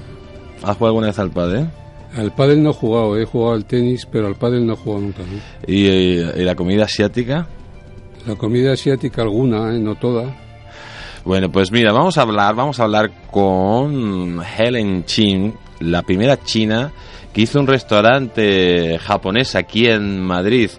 ¿Has 0.63 0.77
jugado 0.77 0.85
alguna 0.85 1.07
vez 1.07 1.19
al 1.19 1.29
pádel? 1.29 1.69
Al 2.15 2.33
pádel 2.33 2.63
no 2.63 2.69
he 2.69 2.73
jugado, 2.73 3.17
he 3.17 3.25
jugado 3.25 3.55
al 3.55 3.65
tenis, 3.65 4.07
pero 4.09 4.27
al 4.27 4.35
pádel 4.35 4.65
no 4.65 4.71
he 4.71 4.75
jugado 4.77 5.01
nunca. 5.01 5.23
¿no? 5.23 5.37
¿Y, 5.67 5.85
y 5.85 6.43
la 6.45 6.55
comida 6.55 6.85
asiática? 6.85 7.45
La 8.25 8.35
comida 8.35 8.71
asiática 8.71 9.21
alguna, 9.21 9.75
¿eh? 9.75 9.79
no 9.79 9.95
toda. 9.95 10.33
Bueno, 11.25 11.51
pues 11.51 11.73
mira, 11.73 11.91
vamos 11.91 12.17
a 12.17 12.21
hablar, 12.21 12.55
vamos 12.55 12.79
a 12.79 12.85
hablar 12.85 13.11
con 13.29 14.41
Helen 14.57 15.03
Chin, 15.03 15.53
la 15.81 16.03
primera 16.03 16.41
china 16.41 16.93
que 17.33 17.41
hizo 17.41 17.59
un 17.59 17.67
restaurante 17.67 18.97
japonés 18.97 19.55
aquí 19.55 19.87
en 19.87 20.21
Madrid. 20.21 20.69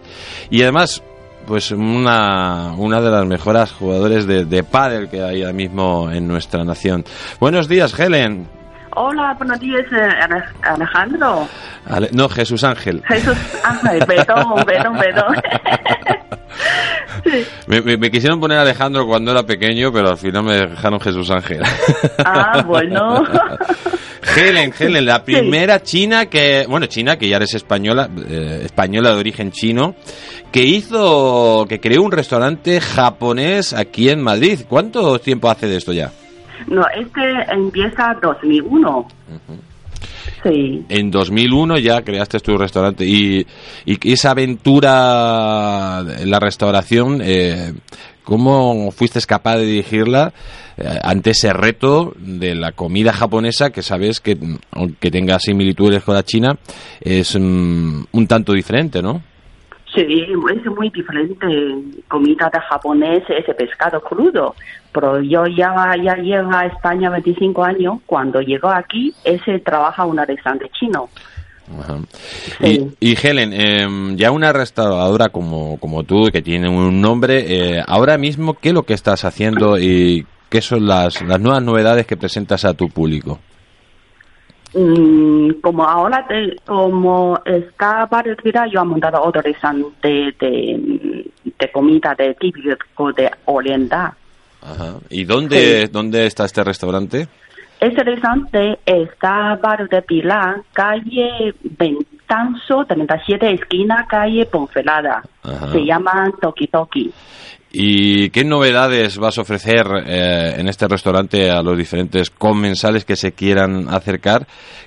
Y 0.48 0.62
además, 0.62 1.02
pues 1.48 1.70
una, 1.72 2.72
una 2.76 3.00
de 3.00 3.10
las 3.10 3.24
mejores 3.24 3.72
jugadores 3.72 4.26
de, 4.26 4.44
de 4.44 4.62
pádel 4.62 5.08
que 5.08 5.22
hay 5.22 5.40
ahora 5.42 5.54
mismo 5.54 6.10
en 6.12 6.28
nuestra 6.28 6.62
nación. 6.62 7.04
Buenos 7.40 7.66
días, 7.68 7.98
Helen. 7.98 8.46
Hola, 8.94 9.34
buenos 9.38 9.58
días, 9.58 9.82
eh, 9.92 10.08
Ale- 10.20 10.44
Alejandro. 10.62 11.48
Ale- 11.86 12.10
no, 12.12 12.28
Jesús 12.28 12.62
Ángel. 12.64 13.02
Jesús 13.08 13.36
Ángel, 13.64 14.04
perdón, 14.06 14.44
perdón, 14.66 14.98
perdón. 14.98 15.34
Me, 17.66 17.80
me- 17.82 17.96
me 17.96 18.10
quisieron 18.10 18.40
poner 18.40 18.58
Alejandro 18.58 19.06
cuando 19.06 19.30
era 19.32 19.42
pequeño, 19.42 19.92
pero 19.92 20.10
al 20.10 20.16
final 20.16 20.42
me 20.44 20.54
dejaron 20.54 21.00
Jesús 21.00 21.30
Ángel. 21.30 21.62
Ah, 22.24 22.62
bueno. 22.66 23.22
Helen, 24.36 24.72
Helen, 24.78 25.06
la 25.06 25.24
primera 25.24 25.82
china 25.82 26.26
que, 26.26 26.64
bueno, 26.68 26.86
china 26.86 27.16
que 27.16 27.28
ya 27.28 27.36
eres 27.36 27.54
española, 27.54 28.08
eh, 28.28 28.62
española 28.64 29.10
de 29.10 29.16
origen 29.16 29.50
chino, 29.50 29.94
que 30.52 30.62
hizo, 30.62 31.66
que 31.68 31.80
creó 31.80 32.02
un 32.02 32.12
restaurante 32.12 32.80
japonés 32.80 33.72
aquí 33.72 34.08
en 34.10 34.22
Madrid. 34.22 34.60
¿Cuánto 34.68 35.18
tiempo 35.18 35.50
hace 35.50 35.66
de 35.66 35.76
esto 35.76 35.92
ya? 35.92 36.12
No, 36.66 36.82
este 36.94 37.22
empieza 37.52 38.16
2001. 38.20 39.08
Sí. 40.42 40.84
En 40.88 41.10
2001 41.10 41.78
ya 41.78 42.02
creaste 42.02 42.38
tu 42.40 42.56
restaurante 42.56 43.04
y, 43.04 43.44
y 43.84 44.12
esa 44.12 44.30
aventura 44.30 46.04
en 46.18 46.30
la 46.30 46.38
restauración, 46.38 47.20
eh, 47.22 47.72
¿cómo 48.28 48.90
fuiste 48.90 49.18
capaz 49.26 49.56
de 49.56 49.64
dirigirla 49.64 50.34
eh, 50.76 50.84
ante 51.02 51.30
ese 51.30 51.50
reto 51.54 52.12
de 52.18 52.54
la 52.54 52.72
comida 52.72 53.10
japonesa 53.14 53.70
que 53.70 53.80
sabes 53.80 54.20
que, 54.20 54.36
mm, 54.36 54.56
aunque 54.72 55.10
tenga 55.10 55.38
similitudes 55.38 56.04
con 56.04 56.14
la 56.14 56.22
china, 56.22 56.58
es 57.00 57.34
mm, 57.40 58.02
un 58.12 58.26
tanto 58.26 58.52
diferente, 58.52 59.00
¿no? 59.00 59.22
Sí, 59.94 60.02
es 60.02 60.66
muy 60.66 60.90
diferente. 60.90 61.46
Comida 62.06 62.50
de 62.52 62.60
japonés, 62.60 63.22
ese 63.30 63.54
pescado 63.54 64.02
crudo. 64.02 64.54
Pero 64.92 65.22
yo 65.22 65.46
ya, 65.46 65.74
ya 65.96 66.14
llevo 66.16 66.52
a 66.52 66.66
España 66.66 67.08
25 67.08 67.64
años. 67.64 67.94
Cuando 68.04 68.42
llegó 68.42 68.68
aquí, 68.68 69.14
ese 69.24 69.58
trabaja 69.60 70.04
un 70.04 70.18
restaurante 70.18 70.68
chino. 70.78 71.08
Ajá. 71.80 71.98
Y, 72.60 72.88
y 73.00 73.16
Helen, 73.26 73.52
em, 73.52 74.16
ya 74.16 74.30
una 74.30 74.52
restauradora 74.52 75.28
como, 75.28 75.78
como 75.78 76.02
tú, 76.04 76.28
que 76.32 76.40
tiene 76.42 76.68
un 76.68 77.00
nombre, 77.00 77.44
eh, 77.78 77.82
ahora 77.86 78.16
mismo, 78.18 78.54
¿qué 78.54 78.68
es 78.68 78.74
lo 78.74 78.84
que 78.84 78.94
estás 78.94 79.24
haciendo 79.24 79.78
y 79.78 80.26
qué 80.48 80.60
son 80.62 80.86
las, 80.86 81.20
las 81.22 81.40
nuevas 81.40 81.62
novedades 81.62 82.06
que 82.06 82.16
presentas 82.16 82.64
a 82.64 82.74
tu 82.74 82.88
público? 82.88 83.38
Mm, 84.74 85.60
como 85.62 85.82
ahora, 85.84 86.26
te- 86.28 86.56
como 86.66 87.40
está 87.44 88.06
para 88.06 88.34
retirar, 88.34 88.68
yo 88.70 88.80
he 88.80 88.84
montado 88.84 89.22
otro 89.22 89.40
restaurante 89.40 90.08
de, 90.38 91.24
de 91.58 91.72
comida 91.72 92.14
de 92.18 92.34
típico 92.34 93.12
de 93.12 93.30
oriental. 93.46 94.12
Ajá. 94.60 94.96
¿Y 95.08 95.24
dónde, 95.24 95.88
dónde 95.88 96.26
está 96.26 96.44
este 96.44 96.62
restaurante? 96.64 97.28
Ese 97.80 98.02
restaurante 98.02 98.78
está 98.84 99.54
barrio 99.62 99.86
de 99.88 100.02
Pilar, 100.02 100.62
calle 100.72 101.54
Ventanzo, 101.62 102.84
37, 102.88 103.52
esquina, 103.54 104.04
calle 104.08 104.46
Ponferrada. 104.46 105.22
Ajá. 105.44 105.68
Se 105.72 105.84
llama 105.84 106.30
Toki 106.40 106.66
Toki. 106.66 107.10
¿Y 107.70 108.30
qué 108.30 108.44
novedades 108.44 109.18
vas 109.18 109.38
a 109.38 109.42
ofrecer 109.42 109.86
eh, 110.06 110.54
en 110.58 110.68
este 110.68 110.88
restaurante 110.88 111.50
a 111.50 111.62
los 111.62 111.76
diferentes 111.76 112.30
comensales 112.30 113.04
que 113.04 113.14
se 113.14 113.32
quieran 113.32 113.88
acercar 113.88 114.46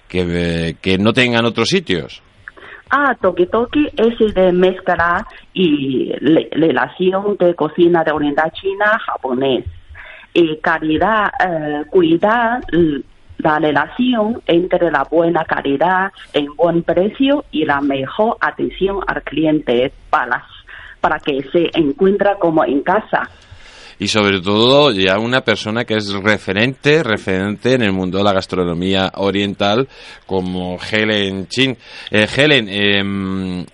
que, 0.10 0.26
eh, 0.70 0.76
que 0.82 0.98
no 0.98 1.14
tengan 1.14 1.46
otros 1.46 1.70
sitios? 1.70 2.22
Ah, 2.90 3.16
Toki 3.22 3.46
Toki 3.46 3.88
es 3.96 4.34
de 4.36 4.52
mezcla 4.52 5.26
y 5.54 6.12
le- 6.20 6.50
relación 6.52 7.38
de 7.40 7.56
cocina 7.56 8.04
de 8.04 8.12
oriental 8.12 8.52
china 8.52 9.00
japonés. 9.06 9.64
Y 10.34 10.58
calidad, 10.58 11.32
eh, 11.46 11.84
cuidar 11.90 12.62
l- 12.72 13.02
la 13.40 13.58
relación 13.60 14.42
entre 14.46 14.92
la 14.92 15.04
buena 15.10 15.44
calidad, 15.46 16.12
el 16.34 16.48
buen 16.56 16.84
precio 16.84 17.44
y 17.52 17.66
la 17.66 17.82
mejor 17.82 18.38
atención 18.40 19.00
al 19.08 19.24
cliente 19.24 19.92
para, 20.10 20.46
para 21.02 21.18
que 21.20 21.42
se 21.52 21.70
encuentre 21.74 22.30
como 22.40 22.64
en 22.64 22.82
casa. 22.82 23.30
Y 23.98 24.08
sobre 24.08 24.40
todo 24.42 24.92
ya 24.92 25.20
una 25.20 25.42
persona 25.42 25.86
que 25.86 25.96
es 25.96 26.12
referente, 26.14 27.04
referente 27.04 27.74
en 27.74 27.82
el 27.84 27.92
mundo 27.92 28.18
de 28.20 28.24
la 28.24 28.34
gastronomía 28.34 29.12
oriental 29.16 29.88
como 30.26 30.78
Helen 30.80 31.48
Chin. 31.48 31.78
Eh, 32.10 32.28
Helen, 32.36 32.68
em, 32.70 33.66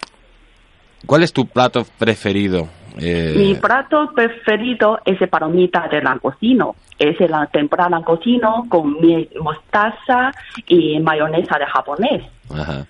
¿cuál 1.06 1.24
es 1.24 1.32
tu 1.32 1.46
plato 1.46 1.86
preferido? 1.98 2.67
Eh, 3.00 3.34
Mi 3.38 3.56
plato 3.56 4.12
preferido 4.16 5.00
es 5.06 5.22
el 5.22 5.30
palomita 5.30 5.88
de 5.90 6.02
langostino. 6.02 6.76
Es 7.00 7.16
la 7.30 7.46
temporada 7.46 7.92
langostino 7.92 8.66
con 8.70 9.00
miel, 9.00 9.30
mostaza 9.42 10.32
y 10.68 11.00
mayonesa 11.00 11.60
de 11.60 11.66
japonés. 11.68 12.24
ajá. 12.52 12.86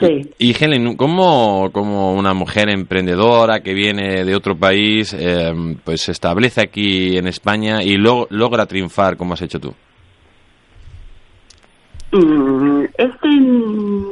Sí. 0.00 0.28
Y 0.38 0.56
Helen, 0.64 0.96
¿cómo 0.96 1.70
como 1.72 2.14
una 2.14 2.34
mujer 2.34 2.68
emprendedora 2.68 3.60
que 3.60 3.72
viene 3.74 4.24
de 4.24 4.34
otro 4.34 4.56
país, 4.56 5.14
em, 5.14 5.76
pues 5.84 6.00
se 6.00 6.12
establece 6.12 6.60
aquí 6.62 7.16
en 7.16 7.28
España 7.28 7.82
y 7.82 7.96
lo- 7.96 8.26
logra 8.30 8.66
triunfar 8.66 9.16
como 9.16 9.34
has 9.34 9.42
hecho 9.42 9.60
tú? 9.60 9.72
Mm, 12.12 12.84
este, 12.96 13.28
mm, 13.28 14.04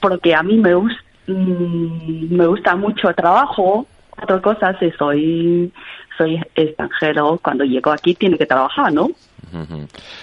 porque 0.00 0.34
a 0.34 0.42
mí 0.42 0.56
me, 0.58 0.74
gus- 0.74 1.04
mm, 1.26 2.34
me 2.36 2.46
gusta 2.46 2.74
mucho 2.76 3.08
el 3.08 3.14
trabajo. 3.14 3.86
Otra 4.22 4.40
cosa 4.40 4.70
es 4.80 4.94
soy, 4.96 5.72
soy 6.16 6.40
extranjero. 6.54 7.38
Cuando 7.42 7.64
llego 7.64 7.90
aquí 7.90 8.14
tiene 8.14 8.36
que 8.36 8.46
trabajar, 8.46 8.92
¿no? 8.92 9.08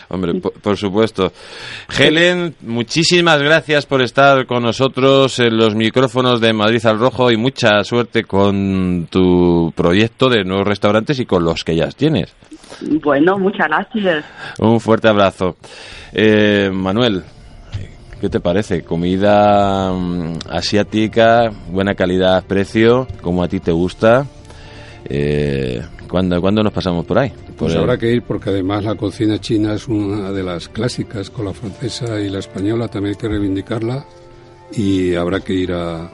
Hombre, 0.10 0.36
por, 0.36 0.54
por 0.54 0.78
supuesto. 0.78 1.32
Helen, 1.98 2.56
muchísimas 2.62 3.42
gracias 3.42 3.86
por 3.86 4.02
estar 4.02 4.46
con 4.46 4.64
nosotros 4.64 5.40
en 5.40 5.58
los 5.58 5.74
micrófonos 5.76 6.42
de 6.42 6.54
Madrid 6.54 6.86
al 6.86 7.00
Rojo 7.00 7.32
y 7.32 7.38
mucha 7.38 7.84
suerte 7.84 8.24
con 8.24 9.08
tu 9.10 9.72
proyecto 9.76 10.30
de 10.30 10.44
nuevos 10.44 10.68
restaurantes 10.68 11.20
y 11.20 11.26
con 11.26 11.44
los 11.44 11.64
que 11.64 11.76
ya 11.76 11.88
tienes. 11.90 12.36
Bueno, 13.04 13.38
muchas 13.38 13.68
gracias. 13.68 14.26
Un 14.60 14.80
fuerte 14.80 15.08
abrazo. 15.08 15.56
Eh, 16.14 16.70
Manuel, 16.72 17.24
¿qué 18.26 18.30
te 18.32 18.40
parece? 18.40 18.82
Comida 18.82 19.92
mm, 19.94 20.40
asiática, 20.50 21.52
buena 21.72 21.94
calidad, 21.94 22.44
precio, 22.44 23.06
como 23.22 23.44
a 23.44 23.48
ti 23.48 23.60
te 23.60 23.72
gusta. 23.72 24.26
Eh, 25.08 25.80
¿cuándo, 26.10 26.42
cuándo 26.42 26.64
nos 26.64 26.74
pasamos 26.74 27.06
por 27.06 27.20
ahí? 27.20 27.30
Por 27.30 27.56
Pues 27.56 27.74
el- 27.76 27.82
habrá 27.82 28.00
que 28.00 28.12
ir 28.12 28.24
porque 28.24 28.50
además 28.50 28.84
la 28.84 28.96
cocina 28.96 29.40
china 29.40 29.76
es 29.76 29.88
una 29.88 30.32
de 30.32 30.42
las 30.42 30.68
clásicas 30.70 31.30
con 31.30 31.46
la 31.46 31.54
francesa 31.54 32.20
y 32.20 32.30
la 32.30 32.40
española, 32.40 32.88
también 32.88 33.14
hay 33.14 33.22
que 33.22 33.28
reivindicarla 33.28 34.04
y 34.74 35.14
habrá 35.14 35.42
que 35.42 35.54
ir 35.54 35.74
a... 35.74 36.10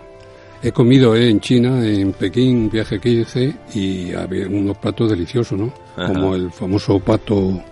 He 0.61 0.73
comido 0.73 1.15
eh, 1.15 1.29
en 1.29 1.39
China, 1.39 1.87
en 1.87 2.11
Pekín, 2.11 2.69
viaje 2.69 2.99
que 2.99 3.07
hice 3.09 3.55
y 3.73 4.11
había 4.13 4.47
unos 4.49 4.77
platos 4.79 5.09
deliciosos, 5.11 5.57
¿no? 5.57 5.71
Ajá. 5.95 6.07
Como 6.11 6.35
el 6.35 6.51
famoso 6.51 6.99
pato 6.99 7.63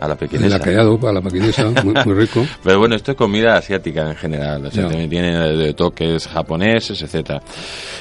A 0.00 0.06
la 0.08 0.14
El 0.14 0.18
pequinesa. 0.18 0.56
acallado 0.56 0.98
para 0.98 1.12
la 1.12 1.20
pequinesa, 1.20 1.64
muy, 1.84 1.94
muy 2.04 2.14
rico. 2.14 2.44
Pero 2.64 2.78
bueno, 2.78 2.96
esto 2.96 3.10
es 3.12 3.16
comida 3.18 3.56
asiática 3.56 4.08
en 4.08 4.16
general, 4.16 4.64
o 4.66 4.70
sea, 4.70 4.88
también 4.88 5.10
tiene 5.10 5.72
toques 5.74 6.26
japoneses, 6.26 7.02
etcétera. 7.02 7.42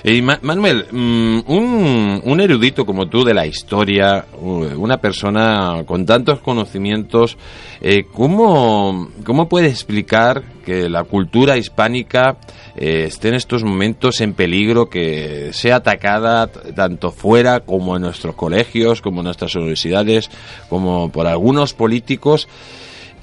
Y 0.04 0.22
Ma- 0.22 0.40
Manuel, 0.42 0.86
mm, 0.92 1.40
un, 1.48 2.22
un 2.24 2.40
erudito 2.42 2.86
como 2.86 3.08
tú 3.10 3.24
de 3.26 3.34
la 3.34 3.46
historia, 3.46 4.26
una 4.42 4.98
persona 4.98 5.84
con 5.86 6.06
tantos 6.06 6.40
conocimientos, 6.40 7.38
eh, 7.82 8.06
¿cómo, 8.14 9.10
¿cómo 9.26 9.50
puede 9.50 9.68
explicar 9.68 10.44
que 10.66 10.88
la 10.90 11.04
cultura 11.04 11.58
hispánica 11.58 12.38
eh, 12.76 13.06
esté 13.08 13.30
en 13.30 13.34
estos 13.36 13.64
momentos 13.64 14.22
en 14.22 14.34
peligro, 14.34 14.88
que 14.90 15.50
sea 15.52 15.78
atacada 15.78 16.48
tanto 16.48 17.12
fuera 17.12 17.62
como 17.62 17.96
en 17.96 18.04
nuestros 18.04 18.36
colegios, 18.36 19.02
como 19.02 19.20
en 19.22 19.26
nuestras 19.26 19.56
universidades, 19.56 20.30
como 20.70 21.12
por 21.12 21.28
algunos 21.28 21.74
políticos? 21.74 21.89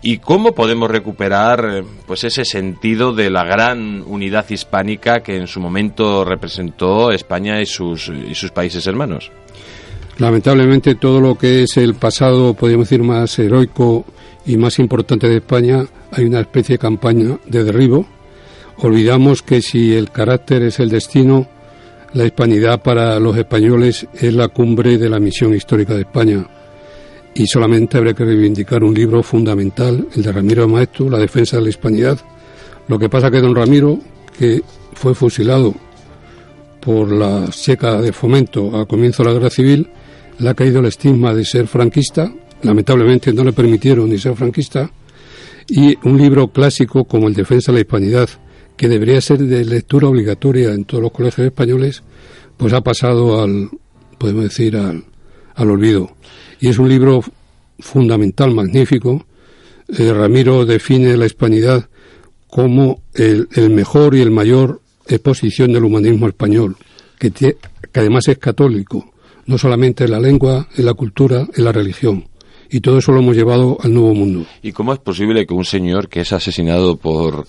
¿Y 0.02 0.18
cómo 0.18 0.55
podemos 0.55 0.90
recuperar 0.90 1.68
eh, 1.68 1.85
pues 2.07 2.22
ese 2.24 2.44
sentido 2.44 3.12
de 3.12 3.31
la 3.31 3.44
gran 3.44 4.02
unidad 4.07 4.48
hispánica 4.48 5.20
que 5.20 5.37
en 5.37 5.46
su 5.46 5.59
momento 5.59 6.24
representó 6.24 7.11
España 7.11 7.61
y 7.61 7.66
sus, 7.66 8.09
y 8.09 8.35
sus 8.35 8.52
países 8.52 8.87
hermanos? 8.87 9.31
Lamentablemente 10.18 10.94
todo 10.94 11.20
lo 11.20 11.37
que 11.37 11.64
es 11.64 11.76
el 11.76 11.94
pasado, 11.94 12.55
podríamos 12.55 12.88
decir, 12.88 13.05
más 13.05 13.38
heroico 13.38 14.05
y 14.46 14.57
más 14.57 14.79
importante 14.79 15.29
de 15.29 15.38
España, 15.38 15.85
hay 16.12 16.24
una 16.24 16.40
especie 16.40 16.74
de 16.74 16.79
campaña 16.79 17.38
de 17.46 17.64
derribo. 17.64 18.07
Olvidamos 18.79 19.42
que 19.42 19.61
si 19.61 19.94
el 19.94 20.11
carácter 20.11 20.62
es 20.62 20.79
el 20.79 20.88
destino, 20.88 21.48
la 22.12 22.24
hispanidad 22.24 22.81
para 22.83 23.18
los 23.18 23.37
españoles 23.37 24.07
es 24.14 24.33
la 24.33 24.48
cumbre 24.48 24.96
de 24.98 25.11
la 25.11 25.18
misión 25.18 25.52
histórica 25.55 25.94
de 25.94 26.02
España. 26.02 26.46
Y 27.38 27.46
solamente 27.46 27.99
habría 27.99 28.14
que 28.14 28.25
reivindicar 28.25 28.83
un 28.83 28.94
libro 28.94 29.22
fundamental, 29.22 30.09
el 30.16 30.22
de 30.22 30.33
Ramiro 30.33 30.66
Maestro, 30.66 31.11
La 31.11 31.18
defensa 31.18 31.59
de 31.59 31.64
la 31.64 31.68
hispanidad. 31.68 32.18
Lo 32.88 32.99
que 32.99 33.11
pasa 33.11 33.31
que 33.31 33.42
don 33.42 33.55
Ramiro, 33.55 33.99
que 34.38 34.62
fue 34.94 35.14
fusilado 35.14 35.75
por 36.81 37.12
la 37.12 37.46
checa 37.51 38.01
de 38.01 38.14
fomento 38.14 38.75
a 38.79 38.87
comienzo 38.87 39.22
de 39.22 39.29
la 39.29 39.35
guerra 39.35 39.51
civil, 39.51 39.87
le 40.38 40.49
ha 40.49 40.55
caído 40.55 40.81
el 40.81 40.87
estigma 40.87 41.35
de 41.35 41.44
ser 41.44 41.66
franquista. 41.66 42.33
Lamentablemente 42.62 43.35
no 43.35 43.44
le 43.44 43.53
permitieron 43.53 44.09
ni 44.09 44.16
ser 44.16 44.35
franquista. 44.35 44.90
Y 45.68 45.94
un 46.09 46.16
libro 46.16 46.49
clásico 46.49 47.05
como 47.05 47.29
el 47.29 47.35
Defensa 47.35 47.70
de 47.70 47.77
la 47.77 47.81
Hispanidad, 47.83 48.31
que 48.79 48.88
debería 48.88 49.20
ser 49.20 49.40
de 49.40 49.62
lectura 49.62 50.09
obligatoria 50.09 50.72
en 50.72 50.87
todos 50.87 51.03
los 51.03 51.12
colegios 51.12 51.49
españoles, 51.49 52.03
pues 52.57 52.72
ha 52.72 52.81
pasado 52.81 53.42
al, 53.42 53.68
podemos 54.16 54.44
decir, 54.44 54.75
al, 54.79 55.05
al 55.56 55.70
olvido. 55.70 56.12
Y 56.60 56.68
es 56.68 56.78
un 56.78 56.88
libro 56.88 57.22
fundamental, 57.80 58.54
magnífico. 58.54 59.26
Eh, 59.88 60.12
Ramiro 60.12 60.64
define 60.64 61.16
la 61.16 61.26
hispanidad 61.26 61.88
como 62.48 63.02
el, 63.14 63.48
el 63.54 63.70
mejor 63.70 64.14
y 64.14 64.20
el 64.20 64.30
mayor 64.30 64.80
exposición 65.08 65.72
del 65.72 65.84
humanismo 65.84 66.28
español, 66.28 66.76
que, 67.18 67.30
que 67.30 67.56
además 67.94 68.28
es 68.28 68.38
católico, 68.38 69.12
no 69.46 69.58
solamente 69.58 70.04
en 70.04 70.10
la 70.12 70.20
lengua, 70.20 70.68
en 70.76 70.84
la 70.84 70.94
cultura, 70.94 71.46
en 71.54 71.64
la 71.64 71.72
religión. 71.72 72.28
Y 72.70 72.80
todo 72.80 72.98
eso 72.98 73.12
lo 73.12 73.20
hemos 73.20 73.36
llevado 73.36 73.78
al 73.80 73.94
nuevo 73.94 74.14
mundo. 74.14 74.46
¿Y 74.62 74.72
cómo 74.72 74.92
es 74.92 74.98
posible 74.98 75.46
que 75.46 75.54
un 75.54 75.64
señor 75.64 76.08
que 76.08 76.20
es 76.20 76.32
asesinado 76.32 76.96
por, 76.96 77.46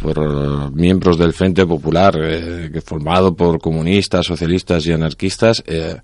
por 0.00 0.18
eh, 0.18 0.70
miembros 0.72 1.18
del 1.18 1.34
Frente 1.34 1.66
Popular, 1.66 2.18
eh, 2.18 2.70
formado 2.84 3.34
por 3.34 3.60
comunistas, 3.60 4.24
socialistas 4.24 4.86
y 4.86 4.92
anarquistas, 4.92 5.62
eh, 5.66 5.96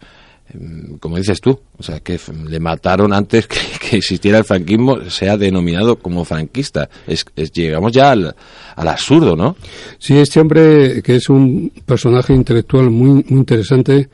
como 1.01 1.17
dices 1.17 1.41
tú, 1.41 1.59
o 1.79 1.83
sea, 1.83 2.01
que 2.01 2.19
le 2.49 2.61
mataron 2.61 3.12
antes 3.12 3.47
que, 3.47 3.59
que 3.91 3.97
existiera 3.97 4.38
el 4.38 4.45
franquismo, 4.45 5.09
sea 5.11 5.37
denominado 5.37 5.97
como 5.97 6.25
franquista? 6.25 6.88
Es, 7.07 7.25
es- 7.37 7.53
llegamos 7.53 7.93
ya 7.93 8.11
al, 8.12 8.35
al 8.77 8.88
absurdo, 8.88 9.35
¿no? 9.37 9.57
Sí, 9.99 10.17
este 10.19 10.41
hombre, 10.41 11.03
que 11.03 11.17
es 11.17 11.29
un 11.29 11.73
personaje 11.87 12.33
intelectual 12.35 12.91
muy, 12.91 13.25
muy 13.29 13.41
interesante, 13.41 14.09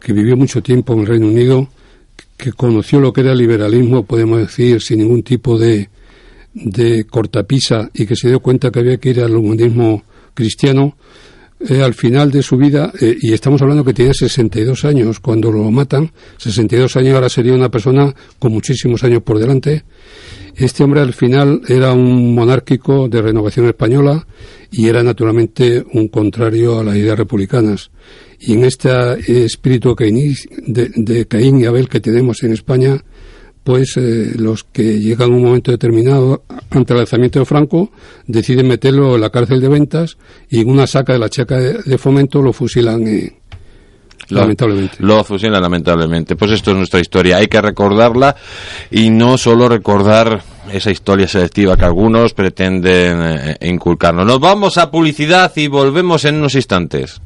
que 0.00 0.12
vivió 0.12 0.36
mucho 0.36 0.62
tiempo 0.62 0.92
en 0.92 1.00
el 1.00 1.06
Reino 1.06 1.26
Unido, 1.28 1.68
que 2.36 2.52
conoció 2.52 3.00
lo 3.00 3.12
que 3.12 3.22
era 3.22 3.32
el 3.32 3.38
liberalismo, 3.38 4.04
podemos 4.04 4.38
decir, 4.38 4.82
sin 4.82 4.98
ningún 4.98 5.22
tipo 5.22 5.56
de, 5.58 5.88
de 6.52 7.04
cortapisa 7.04 7.90
y 7.94 8.04
que 8.06 8.16
se 8.16 8.28
dio 8.28 8.40
cuenta 8.40 8.70
que 8.70 8.80
había 8.80 8.98
que 8.98 9.10
ir 9.10 9.20
al 9.20 9.34
humanismo 9.36 10.02
cristiano, 10.34 10.96
eh, 11.68 11.82
al 11.82 11.94
final 11.94 12.30
de 12.30 12.42
su 12.42 12.56
vida, 12.56 12.92
eh, 13.00 13.16
y 13.20 13.32
estamos 13.32 13.62
hablando 13.62 13.84
que 13.84 13.94
tenía 13.94 14.12
62 14.12 14.84
años 14.84 15.20
cuando 15.20 15.50
lo 15.50 15.70
matan, 15.70 16.12
62 16.36 16.96
años 16.96 17.14
ahora 17.14 17.28
sería 17.28 17.54
una 17.54 17.70
persona 17.70 18.14
con 18.38 18.52
muchísimos 18.52 19.02
años 19.04 19.22
por 19.22 19.38
delante. 19.38 19.84
Este 20.56 20.84
hombre 20.84 21.00
al 21.00 21.14
final 21.14 21.62
era 21.66 21.92
un 21.92 22.34
monárquico 22.34 23.08
de 23.08 23.22
renovación 23.22 23.66
española 23.66 24.26
y 24.70 24.88
era 24.88 25.02
naturalmente 25.02 25.84
un 25.94 26.08
contrario 26.08 26.78
a 26.78 26.84
las 26.84 26.96
ideas 26.96 27.18
republicanas. 27.18 27.90
Y 28.38 28.52
en 28.52 28.64
este 28.64 28.90
eh, 28.90 29.44
espíritu 29.44 29.96
de, 29.96 30.90
de 30.94 31.26
Caín 31.26 31.60
y 31.60 31.64
Abel 31.64 31.88
que 31.88 32.00
tenemos 32.00 32.42
en 32.42 32.52
España, 32.52 33.02
pues 33.64 33.96
eh, 33.96 34.32
los 34.36 34.62
que 34.64 35.00
llegan 35.00 35.32
a 35.32 35.34
un 35.36 35.42
momento 35.42 35.70
determinado 35.72 36.44
ante 36.70 36.92
el 36.94 37.00
alzamiento 37.00 37.38
de 37.40 37.44
Franco 37.46 37.90
deciden 38.26 38.68
meterlo 38.68 39.14
en 39.16 39.22
la 39.22 39.30
cárcel 39.30 39.60
de 39.60 39.68
ventas 39.68 40.16
y 40.50 40.60
en 40.60 40.68
una 40.70 40.86
saca 40.86 41.14
de 41.14 41.18
la 41.18 41.28
checa 41.30 41.56
de, 41.58 41.78
de 41.82 41.98
fomento 41.98 42.42
lo 42.42 42.52
fusilan 42.52 43.06
eh, 43.08 43.32
Lo- 44.28 44.40
lamentablemente. 44.40 44.96
Lo 45.00 45.24
fusilan 45.24 45.60
lamentablemente. 45.62 46.36
Pues 46.36 46.52
esto 46.52 46.70
es 46.70 46.76
nuestra 46.76 47.00
historia. 47.00 47.38
Hay 47.38 47.46
que 47.48 47.60
recordarla 47.60 48.36
y 48.90 49.10
no 49.10 49.36
solo 49.38 49.68
recordar 49.68 50.42
esa 50.72 50.90
historia 50.90 51.26
selectiva 51.28 51.76
que 51.76 51.84
algunos 51.84 52.32
pretenden 52.34 53.18
eh, 53.22 53.56
inculcarnos. 53.62 54.26
Nos 54.26 54.40
vamos 54.40 54.78
a 54.78 54.90
publicidad 54.90 55.52
y 55.56 55.68
volvemos 55.68 56.24
en 56.26 56.36
unos 56.36 56.54
instantes. 56.54 57.20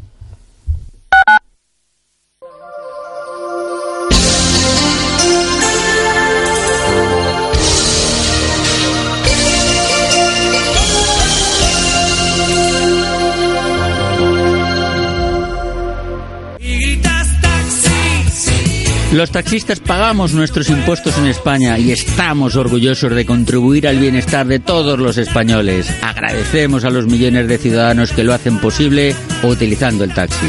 Los 19.19 19.33
taxistas 19.33 19.81
pagamos 19.81 20.33
nuestros 20.33 20.71
impuestos 20.71 21.19
en 21.19 21.27
España 21.27 21.77
y 21.77 21.91
estamos 21.91 22.55
orgullosos 22.55 23.13
de 23.13 23.27
contribuir 23.27 23.89
al 23.89 23.99
bienestar 23.99 24.47
de 24.47 24.61
todos 24.61 24.97
los 24.97 25.19
españoles. 25.19 25.93
Agradecemos 26.03 26.85
a 26.85 26.91
los 26.91 27.07
millones 27.07 27.49
de 27.49 27.59
ciudadanos 27.59 28.13
que 28.13 28.23
lo 28.23 28.33
hacen 28.33 28.61
posible 28.61 29.17
utilizando 29.43 30.05
el 30.05 30.15
taxi. 30.15 30.47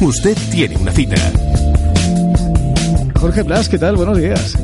Usted 0.00 0.38
tiene 0.50 0.78
una 0.78 0.92
cita. 0.92 1.16
Jorge 3.16 3.42
Blas, 3.42 3.68
¿qué 3.68 3.76
tal? 3.76 3.96
Buenos 3.96 4.16
días. 4.16 4.56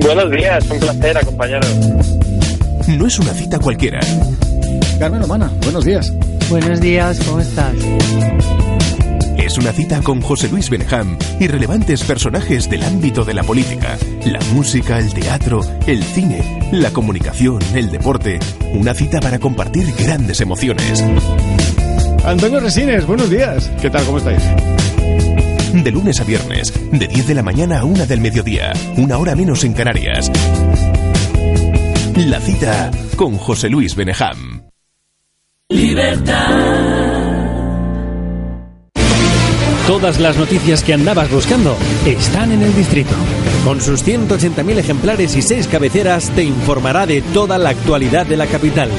Buenos 0.00 0.30
días, 0.30 0.64
un 0.70 0.78
placer 0.78 1.18
acompañaros. 1.18 1.74
No 2.86 3.08
es 3.08 3.18
una 3.18 3.32
cita 3.32 3.58
cualquiera. 3.58 3.98
Carmen 5.00 5.24
Omana, 5.24 5.50
buenos 5.64 5.84
días. 5.84 6.12
Buenos 6.48 6.80
días, 6.80 7.18
¿cómo 7.26 7.40
estás? 7.40 7.74
Es 9.38 9.58
una 9.58 9.72
cita 9.72 10.00
con 10.02 10.20
José 10.20 10.48
Luis 10.48 10.70
Benjam 10.70 11.18
y 11.38 11.46
relevantes 11.46 12.02
personajes 12.04 12.68
del 12.68 12.82
ámbito 12.82 13.24
de 13.24 13.34
la 13.34 13.42
política, 13.42 13.96
la 14.24 14.40
música, 14.54 14.98
el 14.98 15.12
teatro, 15.12 15.60
el 15.86 16.02
cine, 16.02 16.60
la 16.72 16.90
comunicación, 16.90 17.58
el 17.74 17.90
deporte. 17.90 18.38
Una 18.72 18.94
cita 18.94 19.20
para 19.20 19.38
compartir 19.38 19.86
grandes 19.98 20.40
emociones. 20.40 21.04
Antonio 22.24 22.60
Resines, 22.60 23.06
buenos 23.06 23.30
días. 23.30 23.70
¿Qué 23.80 23.90
tal? 23.90 24.04
¿Cómo 24.04 24.18
estáis? 24.18 24.42
De 25.72 25.92
lunes 25.92 26.20
a 26.20 26.24
viernes, 26.24 26.72
de 26.90 27.06
10 27.06 27.28
de 27.28 27.34
la 27.34 27.42
mañana 27.42 27.80
a 27.80 27.84
1 27.84 28.06
del 28.06 28.20
mediodía, 28.20 28.72
una 28.96 29.18
hora 29.18 29.36
menos 29.36 29.62
en 29.64 29.74
Canarias. 29.74 30.30
La 32.16 32.40
cita 32.40 32.90
con 33.16 33.36
José 33.36 33.68
Luis 33.68 33.94
Benejam. 33.94 34.62
Todas 39.86 40.18
las 40.18 40.36
noticias 40.36 40.82
que 40.82 40.94
andabas 40.94 41.30
buscando 41.30 41.76
están 42.04 42.50
en 42.50 42.62
el 42.62 42.74
distrito. 42.74 43.14
Con 43.64 43.80
sus 43.80 44.04
180.000 44.04 44.78
ejemplares 44.78 45.36
y 45.36 45.42
6 45.42 45.68
cabeceras 45.68 46.30
te 46.30 46.42
informará 46.42 47.06
de 47.06 47.22
toda 47.22 47.56
la 47.56 47.70
actualidad 47.70 48.26
de 48.26 48.36
la 48.36 48.46
capital. 48.46 48.90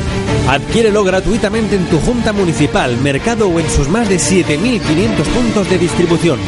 Adquiérelo 0.47 1.03
gratuitamente 1.03 1.75
en 1.75 1.87
tu 1.87 1.99
junta 1.99 2.31
municipal, 2.31 2.95
mercado 3.01 3.49
o 3.49 3.59
en 3.59 3.69
sus 3.69 3.89
más 3.89 4.07
de 4.07 4.15
7.500 4.15 4.79
puntos 5.25 5.69
de 5.69 5.77
distribución. 5.77 6.39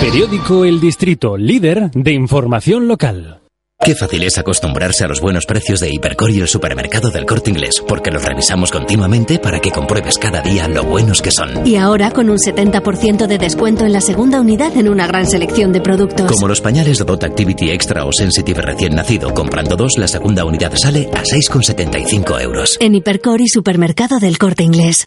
Periódico 0.00 0.64
El 0.64 0.80
Distrito, 0.80 1.36
líder 1.36 1.90
de 1.90 2.12
información 2.12 2.88
local. 2.88 3.47
Qué 3.84 3.94
fácil 3.94 4.24
es 4.24 4.36
acostumbrarse 4.36 5.04
a 5.04 5.08
los 5.08 5.20
buenos 5.20 5.46
precios 5.46 5.78
de 5.78 5.88
Hipercor 5.88 6.32
y 6.32 6.40
el 6.40 6.48
supermercado 6.48 7.10
del 7.10 7.24
corte 7.24 7.50
inglés, 7.50 7.80
porque 7.86 8.10
los 8.10 8.24
revisamos 8.24 8.72
continuamente 8.72 9.38
para 9.38 9.60
que 9.60 9.70
compruebes 9.70 10.18
cada 10.18 10.42
día 10.42 10.66
lo 10.66 10.84
buenos 10.84 11.22
que 11.22 11.30
son. 11.30 11.64
Y 11.64 11.76
ahora 11.76 12.10
con 12.10 12.28
un 12.28 12.38
70% 12.38 13.28
de 13.28 13.38
descuento 13.38 13.86
en 13.86 13.92
la 13.92 14.00
segunda 14.00 14.40
unidad 14.40 14.76
en 14.76 14.88
una 14.88 15.06
gran 15.06 15.26
selección 15.26 15.72
de 15.72 15.80
productos. 15.80 16.30
Como 16.30 16.48
los 16.48 16.60
pañales 16.60 16.98
Dot 16.98 17.22
Activity 17.22 17.70
Extra 17.70 18.04
o 18.04 18.10
Sensitive 18.12 18.60
recién 18.62 18.96
nacido, 18.96 19.32
comprando 19.32 19.76
dos, 19.76 19.92
la 19.96 20.08
segunda 20.08 20.44
unidad 20.44 20.72
sale 20.76 21.08
a 21.14 21.22
6,75 21.22 22.42
euros. 22.42 22.76
En 22.80 22.96
Hipercor 22.96 23.40
y 23.40 23.48
supermercado 23.48 24.18
del 24.18 24.38
corte 24.38 24.64
inglés. 24.64 25.04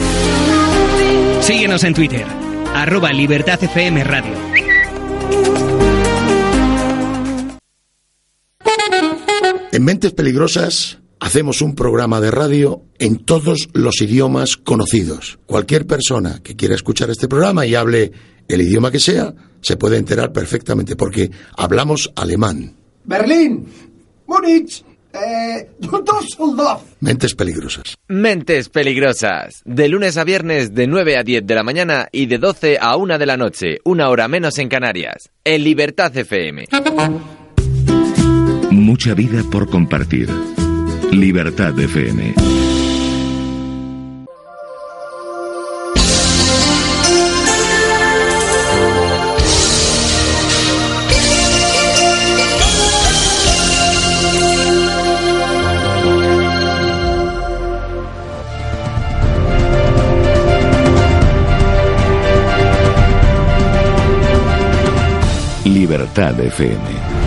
Síguenos 1.41 1.84
en 1.84 1.93
Twitter, 1.93 2.25
arroba 2.73 3.12
Libertad 3.12 3.62
FM 3.62 4.03
Radio. 4.05 4.34
En 9.73 9.86
Mentes 9.86 10.12
Peligrosas 10.12 10.99
hacemos 11.21 11.62
un 11.62 11.75
programa 11.75 12.19
de 12.19 12.29
radio 12.29 12.84
en 12.99 13.23
todos 13.23 13.69
los 13.71 14.01
idiomas 14.01 14.57
conocidos. 14.57 15.39
Cualquier 15.45 15.88
persona 15.88 16.41
que 16.43 16.57
quiera 16.57 16.75
escuchar 16.75 17.10
este 17.10 17.29
programa 17.29 17.65
y 17.65 17.75
hable 17.75 18.12
el 18.49 18.62
idioma 18.62 18.91
que 18.91 18.99
sea, 18.99 19.34
se 19.62 19.77
puede 19.77 19.95
enterar 19.95 20.34
perfectamente 20.34 20.97
porque 20.97 21.31
hablamos 21.55 22.12
alemán. 22.17 22.75
Berlín, 23.05 23.65
Múnich, 24.27 24.84
eh, 25.13 25.69
Düsseldorf. 25.79 26.81
Mentes 26.99 27.34
Peligrosas. 27.34 27.97
Mentes 28.10 28.67
Peligrosas. 28.67 29.62
De 29.63 29.88
lunes 29.88 30.17
a 30.17 30.25
viernes 30.25 30.75
de 30.75 30.86
9 30.86 31.15
a 31.15 31.23
10 31.23 31.47
de 31.47 31.55
la 31.55 31.63
mañana 31.63 32.10
y 32.12 32.25
de 32.25 32.39
12 32.39 32.77
a 32.81 32.97
1 32.97 33.17
de 33.17 33.25
la 33.25 33.38
noche, 33.38 33.77
una 33.86 34.10
hora 34.10 34.27
menos 34.27 34.57
en 34.57 34.67
Canarias. 34.67 35.29
En 35.45 35.63
Libertad 35.63 36.15
FM. 36.15 36.65
Mucha 39.04 39.16
vida 39.16 39.44
por 39.44 39.68
compartir. 39.68 40.30
Libertad 41.12 41.74
FM. 41.80 42.36
Libertad 65.66 66.40
FM. 66.40 67.20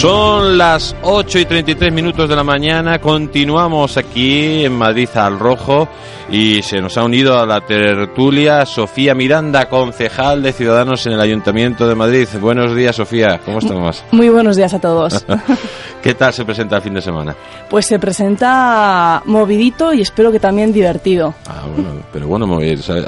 Son 0.00 0.56
las 0.56 0.94
8 1.02 1.40
y 1.40 1.44
33 1.44 1.92
minutos 1.92 2.28
de 2.28 2.36
la 2.36 2.44
mañana, 2.44 3.00
continuamos 3.00 3.96
aquí 3.96 4.64
en 4.64 4.72
Madrid 4.72 5.08
al 5.16 5.40
Rojo 5.40 5.88
y 6.30 6.62
se 6.62 6.80
nos 6.80 6.96
ha 6.96 7.02
unido 7.02 7.36
a 7.36 7.44
la 7.44 7.62
tertulia 7.62 8.64
Sofía 8.64 9.16
Miranda, 9.16 9.68
concejal 9.68 10.40
de 10.40 10.52
Ciudadanos 10.52 11.04
en 11.06 11.14
el 11.14 11.20
Ayuntamiento 11.20 11.88
de 11.88 11.96
Madrid. 11.96 12.28
Buenos 12.40 12.76
días 12.76 12.94
Sofía, 12.94 13.40
¿cómo 13.44 13.58
estamos? 13.58 14.04
Muy 14.12 14.28
buenos 14.28 14.56
días 14.56 14.72
a 14.72 14.78
todos. 14.78 15.26
¿Qué 16.02 16.14
tal 16.14 16.32
se 16.32 16.44
presenta 16.44 16.76
el 16.76 16.82
fin 16.82 16.94
de 16.94 17.02
semana? 17.02 17.34
Pues 17.68 17.86
se 17.86 17.98
presenta 17.98 19.22
movidito 19.26 19.92
y 19.92 20.00
espero 20.00 20.30
que 20.30 20.38
también 20.38 20.72
divertido. 20.72 21.34
Ah, 21.46 21.64
bueno, 21.74 22.02
pero 22.12 22.28
bueno, 22.28 22.58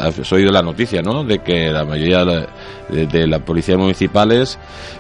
has 0.01 0.33
oído 0.33 0.51
la 0.51 0.63
noticia, 0.63 1.01
¿no? 1.01 1.23
De 1.25 1.39
que 1.39 1.71
la 1.71 1.85
mayoría 1.85 2.25
de, 2.25 3.07
de 3.07 3.27
las 3.27 3.41
policías 3.43 3.79
municipales, 3.79 4.59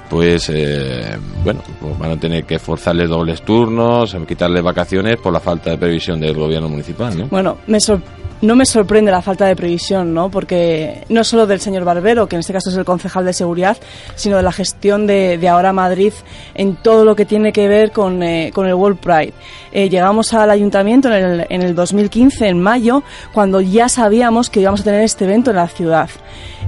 pues, 0.08 0.50
eh, 0.54 1.18
bueno, 1.42 1.62
pues 1.80 1.98
van 1.98 2.12
a 2.12 2.16
tener 2.16 2.44
que 2.44 2.58
forzarles 2.58 3.08
dobles 3.08 3.42
turnos, 3.42 4.16
quitarles 4.26 4.62
vacaciones 4.62 5.16
por 5.16 5.32
la 5.32 5.40
falta 5.40 5.70
de 5.70 5.78
previsión 5.78 6.20
del 6.20 6.34
gobierno 6.34 6.68
municipal, 6.68 7.18
¿no? 7.18 7.26
Bueno, 7.26 7.58
me 7.66 7.80
sor 7.80 8.00
no 8.42 8.56
me 8.56 8.64
sorprende 8.64 9.10
la 9.10 9.22
falta 9.22 9.46
de 9.46 9.56
previsión, 9.56 10.14
¿no? 10.14 10.30
Porque 10.30 11.04
no 11.08 11.24
solo 11.24 11.46
del 11.46 11.60
señor 11.60 11.84
Barbero, 11.84 12.26
que 12.26 12.36
en 12.36 12.40
este 12.40 12.52
caso 12.52 12.70
es 12.70 12.76
el 12.76 12.84
concejal 12.84 13.24
de 13.24 13.32
seguridad, 13.32 13.76
sino 14.14 14.36
de 14.36 14.42
la 14.42 14.52
gestión 14.52 15.06
de, 15.06 15.48
ahora 15.48 15.72
Madrid 15.72 16.12
en 16.54 16.76
todo 16.76 17.04
lo 17.04 17.16
que 17.16 17.24
tiene 17.24 17.52
que 17.52 17.68
ver 17.68 17.92
con, 17.92 18.22
eh, 18.22 18.50
con 18.54 18.66
el 18.66 18.74
World 18.74 18.98
Pride. 18.98 19.34
Eh, 19.72 19.88
llegamos 19.88 20.32
al 20.32 20.50
ayuntamiento 20.50 21.08
en 21.08 21.14
el, 21.14 21.46
en 21.50 21.62
el 21.62 21.74
2015, 21.74 22.48
en 22.48 22.60
mayo, 22.60 23.02
cuando 23.32 23.60
ya 23.60 23.88
sabíamos 23.88 24.48
que 24.50 24.60
íbamos 24.60 24.80
a 24.80 24.84
tener 24.84 25.02
este 25.02 25.24
evento 25.24 25.50
en 25.50 25.56
la 25.56 25.68
ciudad. 25.68 26.08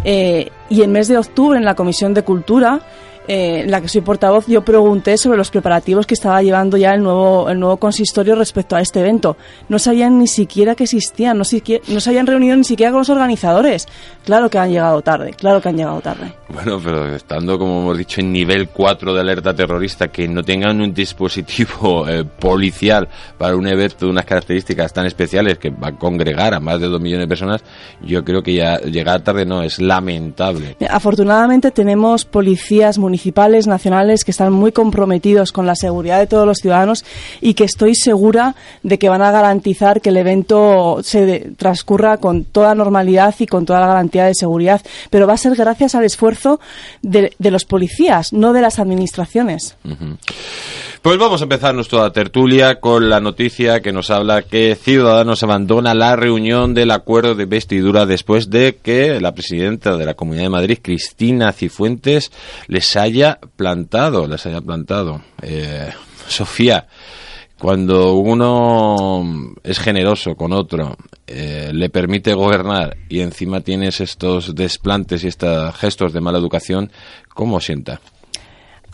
Eh, 0.05 0.51
y 0.69 0.83
en 0.83 0.93
mes 0.93 1.09
de 1.09 1.19
octubre, 1.19 1.59
en 1.59 1.65
la 1.65 1.75
Comisión 1.75 2.15
de 2.15 2.23
Cultura, 2.23 2.81
eh, 3.29 3.65
la 3.67 3.81
que 3.81 3.89
soy 3.89 4.01
portavoz, 4.01 4.47
yo 4.47 4.63
pregunté 4.63 5.17
sobre 5.17 5.39
los 5.39 5.51
preparativos 5.51 6.07
que 6.07 6.15
estaba 6.15 6.43
llevando 6.43 6.77
ya 6.77 6.95
el 6.95 7.03
nuevo, 7.03 7.49
el 7.49 7.59
nuevo 7.59 7.77
consistorio 7.77 8.35
respecto 8.35 8.77
a 8.77 8.81
este 8.81 9.01
evento. 9.01 9.37
No 9.69 9.79
sabían 9.79 10.19
ni 10.19 10.27
siquiera 10.27 10.75
que 10.75 10.85
existían, 10.85 11.39
no, 11.39 11.45
siquiera, 11.45 11.85
no 11.89 12.01
se 12.01 12.11
habían 12.11 12.27
reunido 12.27 12.57
ni 12.57 12.65
siquiera 12.65 12.91
con 12.91 13.01
los 13.01 13.11
organizadores. 13.11 13.87
Claro 14.25 14.51
que 14.51 14.59
han 14.59 14.71
llegado 14.71 15.03
tarde, 15.03 15.33
claro 15.33 15.61
que 15.61 15.69
han 15.69 15.77
llegado 15.77 16.01
tarde. 16.01 16.33
Bueno, 16.49 16.81
pero 16.83 17.15
estando, 17.15 17.59
como 17.59 17.81
hemos 17.81 17.99
dicho, 17.99 18.21
en 18.21 18.33
nivel 18.33 18.69
4 18.69 19.15
de 19.15 19.21
alerta 19.21 19.55
terrorista, 19.55 20.09
que 20.09 20.29
no 20.29 20.43
tengan 20.43 20.81
un 20.81 20.93
dispositivo 20.93 22.09
eh, 22.09 22.25
policial 22.25 23.09
para 23.39 23.57
un 23.57 23.67
evento 23.67 24.07
de 24.07 24.11
unas 24.11 24.25
características 24.25 24.93
tan 24.93 25.07
especiales 25.07 25.59
que 25.59 25.71
va 25.71 25.89
a 25.89 25.97
congregar 25.97 26.55
a 26.55 26.61
más 26.61 26.81
de 26.81 26.89
dos 26.89 27.01
millones 27.01 27.25
de 27.25 27.29
personas, 27.29 27.65
yo 28.03 28.25
creo 28.25 28.43
que 28.43 28.55
ya 28.55 28.79
llegar 28.81 29.23
tarde 29.23 29.47
no, 29.47 29.63
es 29.63 29.81
lamentable. 29.81 30.77
Afortunadamente 30.91 31.71
tenemos 31.71 32.25
policías 32.25 32.99
municipales, 32.99 33.12
nacionales, 33.67 34.25
que 34.25 34.31
están 34.31 34.53
muy 34.53 34.73
comprometidos 34.73 35.53
con 35.53 35.67
la 35.67 35.75
seguridad 35.75 36.19
de 36.19 36.27
todos 36.27 36.47
los 36.47 36.59
ciudadanos 36.59 37.05
y 37.41 37.55
que 37.55 37.65
estoy 37.65 37.95
segura 37.95 38.55
de 38.83 38.99
que 38.99 39.09
van 39.09 39.23
a 39.23 39.31
garantizar 39.31 40.01
que 40.01 40.11
el 40.11 40.17
evento 40.17 41.01
se 41.03 41.53
transcurra 41.57 42.19
con 42.19 42.45
toda 42.45 42.75
normalidad 42.75 43.35
y 43.39 43.47
con 43.47 43.67
toda 43.67 43.81
la 43.81 43.87
garantía 43.87 44.25
de 44.25 44.35
seguridad. 44.35 44.83
Pero 45.11 45.27
va 45.27 45.35
a 45.35 45.39
ser 45.39 45.55
gracias 45.55 45.95
al 45.95 46.05
esfuerzo 46.05 46.61
de, 47.03 47.33
de 47.39 47.51
los 47.51 47.65
policías, 47.65 48.33
no 48.33 48.53
de 48.53 48.61
las 48.61 48.79
administraciones. 48.79 49.77
Pues 51.03 51.19
vamos 51.19 51.41
a 51.41 51.45
empezar 51.47 51.75
nuestra 51.75 52.13
tertulia 52.13 52.79
con 52.79 53.11
la 53.11 53.19
noticia 53.19 53.83
que 53.83 53.91
nos 53.91 54.09
habla 54.11 54.43
que 54.43 54.77
Ciudadanos 54.81 55.43
abandona 55.43 55.95
la 55.95 56.15
reunión 56.15 56.75
del 56.75 56.93
acuerdo 56.93 57.35
de 57.35 57.45
vestidura 57.45 58.07
después 58.07 58.51
de 58.51 58.79
que 58.81 59.21
la 59.21 59.35
presidenta 59.35 59.97
de 59.97 60.07
la 60.07 60.15
Comunidad 60.15 60.45
de 60.45 60.51
Madrid, 60.51 60.79
Cristina 60.81 61.53
Cifuentes, 61.53 62.31
les 62.69 62.87
haya 63.03 63.39
plantado, 63.57 64.27
les 64.27 64.45
haya 64.47 64.61
plantado. 64.61 65.23
Eh, 65.43 65.91
Sofía, 66.29 66.87
cuando 67.59 68.15
uno 68.15 69.55
es 69.63 69.79
generoso 69.79 70.35
con 70.35 70.53
otro, 70.53 70.97
eh, 71.27 71.71
le 71.73 71.91
permite 71.91 72.35
gobernar 72.35 72.97
y 73.09 73.21
encima 73.21 73.61
tienes 73.61 74.01
estos 74.01 74.55
desplantes 74.55 75.25
y 75.25 75.29
estos 75.29 75.75
gestos 75.77 76.13
de 76.13 76.21
mala 76.21 76.39
educación, 76.39 76.91
¿cómo 77.35 77.61
sienta? 77.61 78.01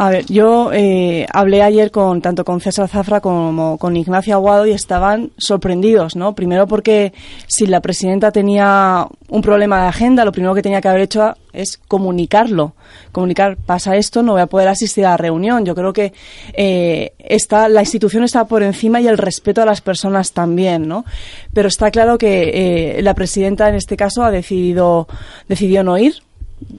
A 0.00 0.10
ver, 0.10 0.26
yo 0.26 0.70
eh, 0.72 1.26
hablé 1.32 1.60
ayer 1.60 1.90
con 1.90 2.22
tanto 2.22 2.44
con 2.44 2.60
César 2.60 2.88
Zafra 2.88 3.20
como 3.20 3.78
con 3.78 3.96
Ignacio 3.96 4.32
Aguado 4.32 4.64
y 4.64 4.70
estaban 4.70 5.32
sorprendidos, 5.38 6.14
¿no? 6.14 6.36
Primero 6.36 6.68
porque 6.68 7.12
si 7.48 7.66
la 7.66 7.80
presidenta 7.80 8.30
tenía 8.30 9.08
un 9.28 9.42
problema 9.42 9.82
de 9.82 9.88
agenda, 9.88 10.24
lo 10.24 10.30
primero 10.30 10.54
que 10.54 10.62
tenía 10.62 10.80
que 10.80 10.86
haber 10.86 11.00
hecho 11.00 11.34
es 11.52 11.78
comunicarlo. 11.78 12.74
Comunicar, 13.10 13.56
pasa 13.56 13.96
esto, 13.96 14.22
no 14.22 14.34
voy 14.34 14.40
a 14.42 14.46
poder 14.46 14.68
asistir 14.68 15.04
a 15.04 15.10
la 15.10 15.16
reunión. 15.16 15.64
Yo 15.64 15.74
creo 15.74 15.92
que 15.92 16.12
eh, 16.52 17.14
está, 17.18 17.68
la 17.68 17.80
institución 17.80 18.22
está 18.22 18.44
por 18.46 18.62
encima 18.62 19.00
y 19.00 19.08
el 19.08 19.18
respeto 19.18 19.62
a 19.62 19.66
las 19.66 19.80
personas 19.80 20.30
también, 20.30 20.86
¿no? 20.86 21.04
Pero 21.52 21.66
está 21.66 21.90
claro 21.90 22.18
que 22.18 22.98
eh, 22.98 23.02
la 23.02 23.14
presidenta 23.14 23.68
en 23.68 23.74
este 23.74 23.96
caso 23.96 24.22
ha 24.22 24.30
decidido, 24.30 25.08
decidió 25.48 25.82
no 25.82 25.98
ir 25.98 26.22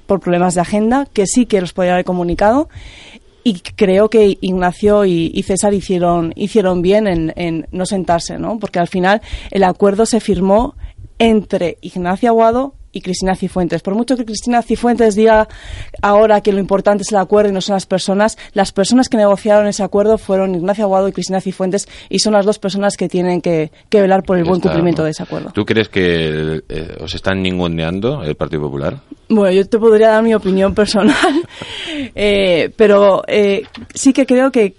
por 0.07 0.19
problemas 0.19 0.55
de 0.55 0.61
agenda, 0.61 1.07
que 1.11 1.25
sí 1.25 1.45
que 1.45 1.61
los 1.61 1.73
podría 1.73 1.93
haber 1.93 2.05
comunicado 2.05 2.69
y 3.49 3.61
creo 3.75 4.09
que 4.09 4.37
Ignacio 4.41 5.05
y, 5.05 5.31
y 5.33 5.41
César 5.41 5.73
hicieron, 5.73 6.33
hicieron 6.35 6.83
bien 6.83 7.07
en, 7.07 7.33
en, 7.35 7.67
no 7.71 7.87
sentarse, 7.87 8.37
¿no? 8.37 8.59
Porque 8.59 8.77
al 8.77 8.87
final 8.87 9.21
el 9.49 9.63
acuerdo 9.63 10.05
se 10.05 10.19
firmó 10.19 10.75
entre 11.17 11.79
Ignacio 11.81 12.29
Aguado 12.29 12.75
y 12.91 13.01
Cristina 13.01 13.35
Cifuentes. 13.35 13.81
Por 13.81 13.95
mucho 13.95 14.15
que 14.15 14.23
Cristina 14.23 14.61
Cifuentes 14.61 15.15
diga 15.15 15.47
ahora 16.03 16.41
que 16.41 16.53
lo 16.53 16.59
importante 16.59 17.01
es 17.01 17.11
el 17.11 17.17
acuerdo 17.17 17.49
y 17.49 17.53
no 17.53 17.61
son 17.61 17.73
las 17.73 17.87
personas, 17.87 18.37
las 18.53 18.71
personas 18.71 19.09
que 19.09 19.17
negociaron 19.17 19.65
ese 19.65 19.81
acuerdo 19.81 20.19
fueron 20.19 20.53
Ignacio 20.53 20.83
Aguado 20.83 21.07
y 21.07 21.11
Cristina 21.11 21.41
Cifuentes 21.41 21.87
y 22.07 22.19
son 22.19 22.33
las 22.33 22.45
dos 22.45 22.59
personas 22.59 22.97
que 22.97 23.09
tienen 23.09 23.41
que, 23.41 23.71
que 23.89 23.99
velar 23.99 24.21
por 24.21 24.37
el 24.37 24.43
buen 24.43 24.57
Está, 24.57 24.69
cumplimiento 24.69 25.03
de 25.03 25.09
ese 25.09 25.23
acuerdo. 25.23 25.51
¿Tú 25.53 25.65
crees 25.65 25.89
que 25.89 26.61
eh, 26.69 26.97
os 27.01 27.15
están 27.15 27.41
ninguneando 27.41 28.21
el 28.21 28.35
Partido 28.35 28.61
Popular? 28.61 28.99
Bueno, 29.29 29.51
yo 29.51 29.67
te 29.67 29.77
podría 29.77 30.09
dar 30.09 30.23
mi 30.23 30.33
opinión 30.33 30.73
personal, 30.73 31.15
eh, 32.15 32.71
pero 32.75 33.21
eh, 33.27 33.63
sí 33.93 34.11
que 34.11 34.25
creo 34.25 34.51
que, 34.51 34.75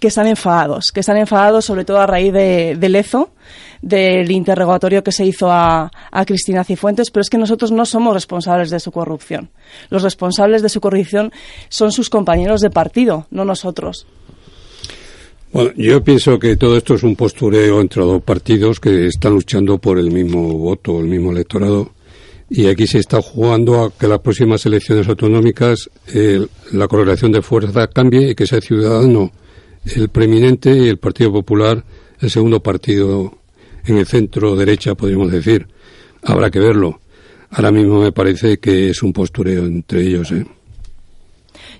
que 0.00 0.08
están 0.08 0.26
enfadados, 0.26 0.90
que 0.90 1.00
están 1.00 1.16
enfadados 1.16 1.64
sobre 1.64 1.84
todo 1.84 2.00
a 2.00 2.06
raíz 2.06 2.32
de, 2.32 2.76
de 2.76 2.88
Lezo, 2.88 3.30
del 3.82 4.28
interrogatorio 4.32 5.04
que 5.04 5.12
se 5.12 5.24
hizo 5.24 5.52
a, 5.52 5.92
a 6.10 6.24
Cristina 6.24 6.64
Cifuentes, 6.64 7.12
pero 7.12 7.20
es 7.20 7.30
que 7.30 7.38
nosotros 7.38 7.70
no 7.70 7.86
somos 7.86 8.12
responsables 8.12 8.70
de 8.70 8.80
su 8.80 8.90
corrupción. 8.90 9.50
Los 9.88 10.02
responsables 10.02 10.62
de 10.62 10.68
su 10.68 10.80
corrupción 10.80 11.30
son 11.68 11.92
sus 11.92 12.10
compañeros 12.10 12.62
de 12.62 12.70
partido, 12.70 13.28
no 13.30 13.44
nosotros. 13.44 14.06
Bueno, 15.52 15.70
yo 15.76 16.02
pienso 16.02 16.38
que 16.38 16.56
todo 16.56 16.76
esto 16.76 16.94
es 16.94 17.04
un 17.04 17.14
postureo 17.14 17.80
entre 17.80 18.02
dos 18.02 18.20
partidos 18.22 18.80
que 18.80 19.06
están 19.06 19.32
luchando 19.34 19.78
por 19.78 19.98
el 19.98 20.10
mismo 20.10 20.58
voto, 20.58 20.98
el 20.98 21.06
mismo 21.06 21.30
electorado. 21.30 21.92
Y 22.48 22.66
aquí 22.66 22.86
se 22.86 22.98
está 22.98 23.20
jugando 23.20 23.84
a 23.84 23.90
que 23.90 24.06
las 24.06 24.20
próximas 24.20 24.64
elecciones 24.66 25.08
autonómicas 25.08 25.90
la 26.72 26.88
correlación 26.88 27.32
de 27.32 27.42
fuerza 27.42 27.88
cambie 27.88 28.30
y 28.30 28.34
que 28.34 28.46
sea 28.46 28.60
Ciudadano 28.60 29.32
el 29.84 30.08
preeminente 30.08 30.76
y 30.76 30.88
el 30.88 30.98
Partido 30.98 31.32
Popular 31.32 31.84
el 32.20 32.30
segundo 32.30 32.62
partido 32.62 33.38
en 33.84 33.98
el 33.98 34.06
centro 34.06 34.56
derecha, 34.56 34.94
podríamos 34.94 35.30
decir. 35.30 35.66
Habrá 36.22 36.50
que 36.50 36.58
verlo. 36.58 37.00
Ahora 37.50 37.70
mismo 37.70 38.00
me 38.00 38.12
parece 38.12 38.58
que 38.58 38.90
es 38.90 39.02
un 39.02 39.12
postureo 39.12 39.66
entre 39.66 40.02
ellos. 40.02 40.32
¿eh? 40.32 40.44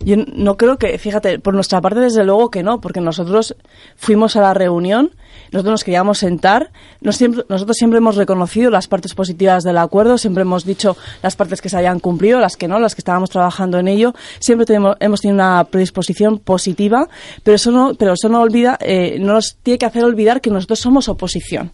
Yo 0.04 0.16
no 0.16 0.56
creo 0.56 0.78
que, 0.78 0.98
fíjate, 0.98 1.38
por 1.38 1.54
nuestra 1.54 1.80
parte 1.80 2.00
desde 2.00 2.24
luego 2.24 2.50
que 2.50 2.62
no, 2.62 2.80
porque 2.80 3.00
nosotros 3.00 3.56
fuimos 3.96 4.36
a 4.36 4.40
la 4.40 4.54
reunión, 4.54 5.12
nosotros 5.52 5.72
nos 5.72 5.84
queríamos 5.84 6.18
sentar, 6.18 6.70
nosotros 7.00 7.76
siempre 7.76 7.98
hemos 7.98 8.16
reconocido 8.16 8.70
las 8.70 8.88
partes 8.88 9.14
positivas 9.14 9.62
del 9.62 9.78
acuerdo, 9.78 10.18
siempre 10.18 10.42
hemos 10.42 10.64
dicho 10.64 10.96
las 11.22 11.36
partes 11.36 11.60
que 11.60 11.68
se 11.68 11.76
hayan 11.76 12.00
cumplido, 12.00 12.40
las 12.40 12.56
que 12.56 12.68
no, 12.68 12.78
las 12.78 12.94
que 12.94 13.00
estábamos 13.00 13.30
trabajando 13.30 13.78
en 13.78 13.88
ello, 13.88 14.14
siempre 14.38 14.66
tenemos, 14.66 14.96
hemos 15.00 15.20
tenido 15.20 15.34
una 15.34 15.64
predisposición 15.64 16.38
positiva, 16.38 17.08
pero 17.42 17.54
eso 17.54 17.70
no, 17.70 17.94
pero 17.94 18.14
eso 18.14 18.28
no 18.28 18.40
olvida, 18.40 18.78
eh, 18.80 19.18
no 19.20 19.34
nos 19.34 19.56
tiene 19.62 19.78
que 19.78 19.86
hacer 19.86 20.04
olvidar 20.04 20.40
que 20.40 20.50
nosotros 20.50 20.78
somos 20.78 21.08
oposición 21.08 21.72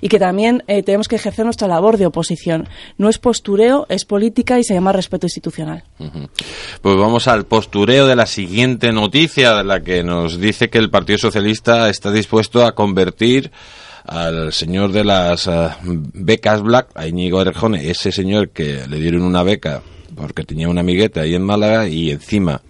y 0.00 0.08
que 0.08 0.18
también 0.18 0.62
eh, 0.66 0.82
tenemos 0.82 1.08
que 1.08 1.16
ejercer 1.16 1.44
nuestra 1.44 1.68
labor 1.68 1.96
de 1.96 2.06
oposición. 2.06 2.68
No 2.98 3.08
es 3.08 3.18
postureo, 3.18 3.86
es 3.88 4.04
política 4.04 4.58
y 4.58 4.64
se 4.64 4.74
llama 4.74 4.92
respeto 4.92 5.26
institucional. 5.26 5.84
Pues 6.80 6.96
vamos 6.96 7.28
al 7.28 7.46
postureo 7.46 8.06
de 8.06 8.16
la 8.16 8.26
siguiente 8.26 8.92
noticia, 8.92 9.54
de 9.54 9.64
la 9.64 9.80
que 9.80 10.02
nos 10.02 10.38
dice 10.38 10.70
que 10.70 10.78
el 10.78 10.90
Partido 10.90 11.18
Socialista 11.18 11.88
está 11.88 12.10
dispuesto 12.10 12.64
a 12.64 12.74
convertir 12.74 13.50
al 14.04 14.52
señor 14.52 14.92
de 14.92 15.04
las 15.04 15.46
eh, 15.46 15.70
becas 15.82 16.62
Black, 16.62 16.88
a 16.94 17.06
Íñigo 17.06 17.40
Erjone, 17.40 17.88
ese 17.88 18.10
señor 18.10 18.50
que 18.50 18.86
le 18.88 18.98
dieron 18.98 19.22
una 19.22 19.42
beca 19.42 19.82
porque 20.14 20.44
tenía 20.44 20.68
una 20.68 20.80
amigueta 20.80 21.22
ahí 21.22 21.34
en 21.34 21.42
Málaga 21.42 21.88
y 21.88 22.10
encima 22.10 22.60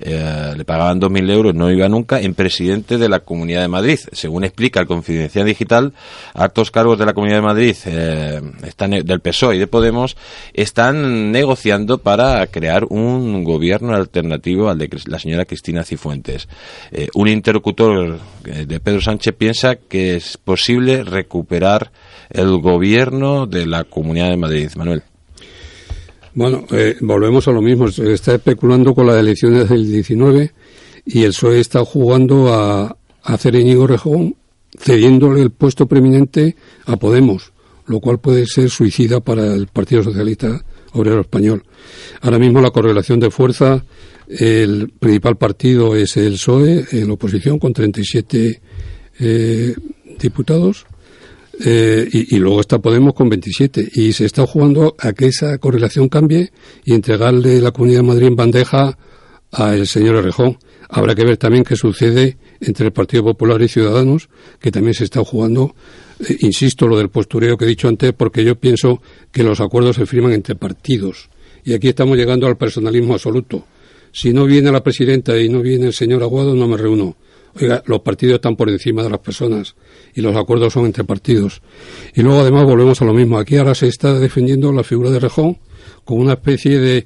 eh, 0.00 0.54
le 0.56 0.64
pagaban 0.64 1.00
2.000 1.00 1.30
euros, 1.30 1.54
no 1.54 1.70
iba 1.70 1.88
nunca, 1.88 2.20
en 2.20 2.34
presidente 2.34 2.98
de 2.98 3.08
la 3.08 3.20
Comunidad 3.20 3.62
de 3.62 3.68
Madrid. 3.68 3.98
Según 4.12 4.44
explica 4.44 4.80
el 4.80 4.86
Confidencial 4.86 5.46
Digital, 5.46 5.92
altos 6.34 6.70
cargos 6.70 6.98
de 6.98 7.06
la 7.06 7.12
Comunidad 7.12 7.38
de 7.38 7.46
Madrid, 7.46 7.76
eh, 7.86 8.40
están, 8.64 8.90
del 8.90 9.20
PSOE 9.20 9.56
y 9.56 9.58
de 9.58 9.66
Podemos, 9.66 10.16
están 10.52 11.32
negociando 11.32 11.98
para 11.98 12.46
crear 12.48 12.84
un 12.84 13.44
gobierno 13.44 13.94
alternativo 13.94 14.68
al 14.68 14.78
de 14.78 14.88
la 15.06 15.18
señora 15.18 15.44
Cristina 15.44 15.84
Cifuentes. 15.84 16.48
Eh, 16.92 17.08
un 17.14 17.28
interlocutor 17.28 18.18
de 18.44 18.80
Pedro 18.80 19.00
Sánchez 19.00 19.34
piensa 19.36 19.76
que 19.76 20.16
es 20.16 20.36
posible 20.36 21.02
recuperar 21.02 21.90
el 22.30 22.58
gobierno 22.58 23.46
de 23.46 23.66
la 23.66 23.84
Comunidad 23.84 24.30
de 24.30 24.36
Madrid. 24.36 24.70
Manuel. 24.76 25.02
Bueno, 26.36 26.66
eh, 26.70 26.96
volvemos 27.00 27.48
a 27.48 27.50
lo 27.50 27.62
mismo. 27.62 27.88
Se 27.90 28.12
está 28.12 28.34
especulando 28.34 28.94
con 28.94 29.06
las 29.06 29.16
elecciones 29.16 29.70
del 29.70 29.90
19 29.90 30.52
y 31.06 31.22
el 31.22 31.30
PSOE 31.30 31.60
está 31.60 31.82
jugando 31.82 32.52
a, 32.52 32.94
hacer 33.22 33.54
Íñigo 33.54 33.86
Rejón 33.86 34.36
cediéndole 34.78 35.40
el 35.40 35.50
puesto 35.50 35.86
preeminente 35.86 36.54
a 36.84 36.96
Podemos, 36.96 37.52
lo 37.86 38.00
cual 38.00 38.18
puede 38.18 38.46
ser 38.46 38.68
suicida 38.68 39.20
para 39.20 39.54
el 39.54 39.68
Partido 39.68 40.02
Socialista 40.02 40.62
Obrero 40.92 41.22
Español. 41.22 41.64
Ahora 42.20 42.38
mismo 42.38 42.60
la 42.60 42.70
correlación 42.70 43.18
de 43.18 43.30
fuerza, 43.30 43.86
el 44.28 44.90
principal 44.90 45.38
partido 45.38 45.96
es 45.96 46.18
el 46.18 46.34
PSOE 46.34 46.84
en 46.92 47.10
oposición 47.10 47.58
con 47.58 47.72
37 47.72 48.60
eh, 49.20 49.74
diputados 50.18 50.84
eh, 51.64 52.08
y, 52.12 52.36
luego 52.38 52.60
está 52.60 52.78
Podemos 52.78 53.14
con 53.14 53.28
27. 53.28 53.88
Y 53.94 54.12
se 54.12 54.26
está 54.26 54.46
jugando 54.46 54.94
a 54.98 55.12
que 55.12 55.26
esa 55.26 55.58
correlación 55.58 56.08
cambie 56.08 56.52
y 56.84 56.92
entregarle 56.92 57.60
la 57.60 57.70
Comunidad 57.70 58.00
de 58.00 58.06
Madrid 58.06 58.26
en 58.26 58.36
bandeja 58.36 58.98
al 59.52 59.86
señor 59.86 60.16
Errejón. 60.16 60.58
Habrá 60.88 61.14
que 61.14 61.24
ver 61.24 61.36
también 61.36 61.64
qué 61.64 61.74
sucede 61.74 62.36
entre 62.60 62.86
el 62.86 62.92
Partido 62.92 63.24
Popular 63.24 63.60
y 63.62 63.68
Ciudadanos, 63.68 64.28
que 64.60 64.70
también 64.70 64.94
se 64.94 65.04
está 65.04 65.24
jugando. 65.24 65.74
Eh, 66.20 66.36
insisto, 66.40 66.86
lo 66.86 66.96
del 66.96 67.08
postureo 67.08 67.56
que 67.56 67.64
he 67.64 67.68
dicho 67.68 67.88
antes, 67.88 68.12
porque 68.12 68.44
yo 68.44 68.56
pienso 68.56 69.02
que 69.32 69.42
los 69.42 69.60
acuerdos 69.60 69.96
se 69.96 70.06
firman 70.06 70.32
entre 70.32 70.54
partidos. 70.54 71.28
Y 71.64 71.74
aquí 71.74 71.88
estamos 71.88 72.16
llegando 72.16 72.46
al 72.46 72.56
personalismo 72.56 73.14
absoluto. 73.14 73.64
Si 74.12 74.32
no 74.32 74.46
viene 74.46 74.70
la 74.70 74.82
presidenta 74.82 75.36
y 75.38 75.48
no 75.48 75.60
viene 75.60 75.86
el 75.86 75.92
señor 75.92 76.22
Aguado, 76.22 76.54
no 76.54 76.68
me 76.68 76.76
reúno. 76.76 77.16
Oiga, 77.60 77.82
los 77.86 78.00
partidos 78.00 78.36
están 78.36 78.56
por 78.56 78.68
encima 78.68 79.02
de 79.02 79.10
las 79.10 79.20
personas 79.20 79.76
y 80.14 80.20
los 80.20 80.36
acuerdos 80.36 80.72
son 80.72 80.86
entre 80.86 81.04
partidos. 81.04 81.62
Y 82.14 82.22
luego 82.22 82.40
además 82.40 82.64
volvemos 82.64 83.00
a 83.00 83.04
lo 83.04 83.14
mismo. 83.14 83.38
Aquí 83.38 83.56
ahora 83.56 83.74
se 83.74 83.88
está 83.88 84.18
defendiendo 84.18 84.72
la 84.72 84.82
figura 84.82 85.10
de 85.10 85.20
Rejón 85.20 85.58
como 86.04 86.20
una 86.20 86.34
especie 86.34 86.78
de 86.78 86.98
eh, 86.98 87.04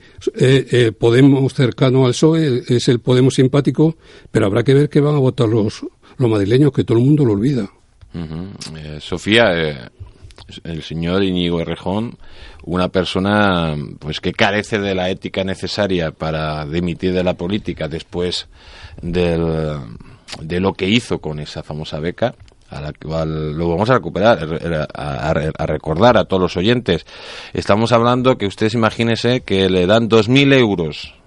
eh, 0.70 0.92
Podemos 0.92 1.54
cercano 1.54 2.06
al 2.06 2.12
PSOE, 2.12 2.64
es 2.68 2.88
el 2.88 3.00
Podemos 3.00 3.34
simpático, 3.34 3.96
pero 4.30 4.46
habrá 4.46 4.62
que 4.62 4.74
ver 4.74 4.88
qué 4.88 5.00
van 5.00 5.14
a 5.14 5.18
votar 5.18 5.48
los, 5.48 5.86
los 6.18 6.30
madrileños, 6.30 6.72
que 6.72 6.84
todo 6.84 6.98
el 6.98 7.04
mundo 7.04 7.24
lo 7.24 7.32
olvida. 7.32 7.70
Eh, 8.12 8.98
Sofía, 9.00 9.90
el 10.64 10.82
señor 10.82 11.22
Íñigo 11.22 11.64
Rejón, 11.64 12.18
una 12.64 12.88
persona 12.88 13.76
pues 13.98 14.20
que 14.20 14.32
carece 14.32 14.78
de 14.78 14.94
la 14.94 15.10
ética 15.10 15.44
necesaria 15.44 16.10
para 16.10 16.66
dimitir 16.66 17.12
de 17.12 17.24
la 17.24 17.34
política 17.34 17.88
después 17.88 18.48
del, 19.00 19.78
de 20.40 20.60
lo 20.60 20.72
que 20.72 20.88
hizo 20.88 21.18
con 21.20 21.40
esa 21.40 21.62
famosa 21.62 22.00
beca, 22.00 22.34
a 22.68 22.80
la 22.80 22.92
cual 22.92 23.56
lo 23.56 23.68
vamos 23.68 23.90
a 23.90 23.94
recuperar, 23.94 24.38
a, 24.94 25.66
recordar 25.66 26.16
a 26.16 26.24
todos 26.24 26.42
los 26.42 26.56
oyentes. 26.56 27.04
Estamos 27.52 27.92
hablando 27.92 28.38
que 28.38 28.46
ustedes 28.46 28.74
imagínense 28.74 29.40
que 29.40 29.68
le 29.68 29.86
dan 29.86 30.08
2.000 30.08 30.54
euros 30.54 31.19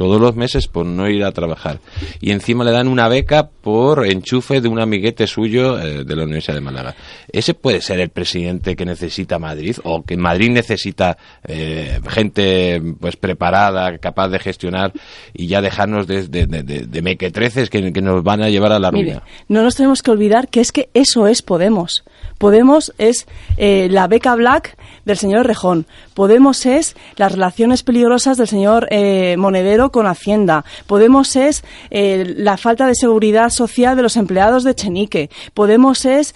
todos 0.00 0.18
los 0.18 0.34
meses 0.34 0.66
por 0.66 0.86
no 0.86 1.10
ir 1.10 1.22
a 1.24 1.32
trabajar. 1.32 1.78
Y 2.22 2.30
encima 2.30 2.64
le 2.64 2.72
dan 2.72 2.88
una 2.88 3.06
beca 3.06 3.50
por 3.50 4.06
enchufe 4.06 4.62
de 4.62 4.68
un 4.68 4.80
amiguete 4.80 5.26
suyo 5.26 5.78
eh, 5.78 6.04
de 6.04 6.16
la 6.16 6.22
Universidad 6.22 6.54
de 6.54 6.62
Málaga. 6.62 6.94
¿Ese 7.30 7.52
puede 7.52 7.82
ser 7.82 8.00
el 8.00 8.08
presidente 8.08 8.76
que 8.76 8.86
necesita 8.86 9.38
Madrid? 9.38 9.76
¿O 9.84 10.02
que 10.02 10.16
Madrid 10.16 10.52
necesita 10.52 11.18
eh, 11.46 12.00
gente 12.08 12.80
pues 12.98 13.16
preparada, 13.16 13.98
capaz 13.98 14.28
de 14.28 14.38
gestionar 14.38 14.94
y 15.34 15.48
ya 15.48 15.60
dejarnos 15.60 16.06
de, 16.06 16.28
de, 16.28 17.02
mequetreces 17.02 17.68
que, 17.68 17.92
que, 17.92 18.00
nos 18.00 18.24
van 18.24 18.42
a 18.42 18.48
llevar 18.48 18.72
a 18.72 18.78
la 18.78 18.90
ruina? 18.90 19.22
no 19.48 19.62
nos 19.62 19.76
tenemos 19.76 20.00
que 20.00 20.12
olvidar 20.12 20.48
que 20.48 20.60
es 20.60 20.72
que 20.72 20.88
eso 20.94 21.26
es 21.26 21.42
Podemos. 21.42 22.04
Podemos 22.38 22.94
es 22.96 23.26
eh, 23.58 23.88
la 23.90 24.06
beca 24.06 24.34
Black 24.34 24.78
del 25.04 25.16
señor 25.16 25.46
Rejón. 25.46 25.86
Podemos 26.14 26.66
es 26.66 26.96
las 27.16 27.32
relaciones 27.32 27.82
peligrosas 27.82 28.36
del 28.36 28.48
señor 28.48 28.88
eh, 28.90 29.36
Monedero 29.36 29.90
con 29.90 30.06
Hacienda. 30.06 30.64
Podemos 30.86 31.36
es 31.36 31.64
eh, 31.90 32.34
la 32.36 32.56
falta 32.56 32.86
de 32.86 32.94
seguridad 32.94 33.50
social 33.50 33.96
de 33.96 34.02
los 34.02 34.16
empleados 34.16 34.64
de 34.64 34.74
Chenique. 34.74 35.30
Podemos 35.54 36.04
es 36.04 36.34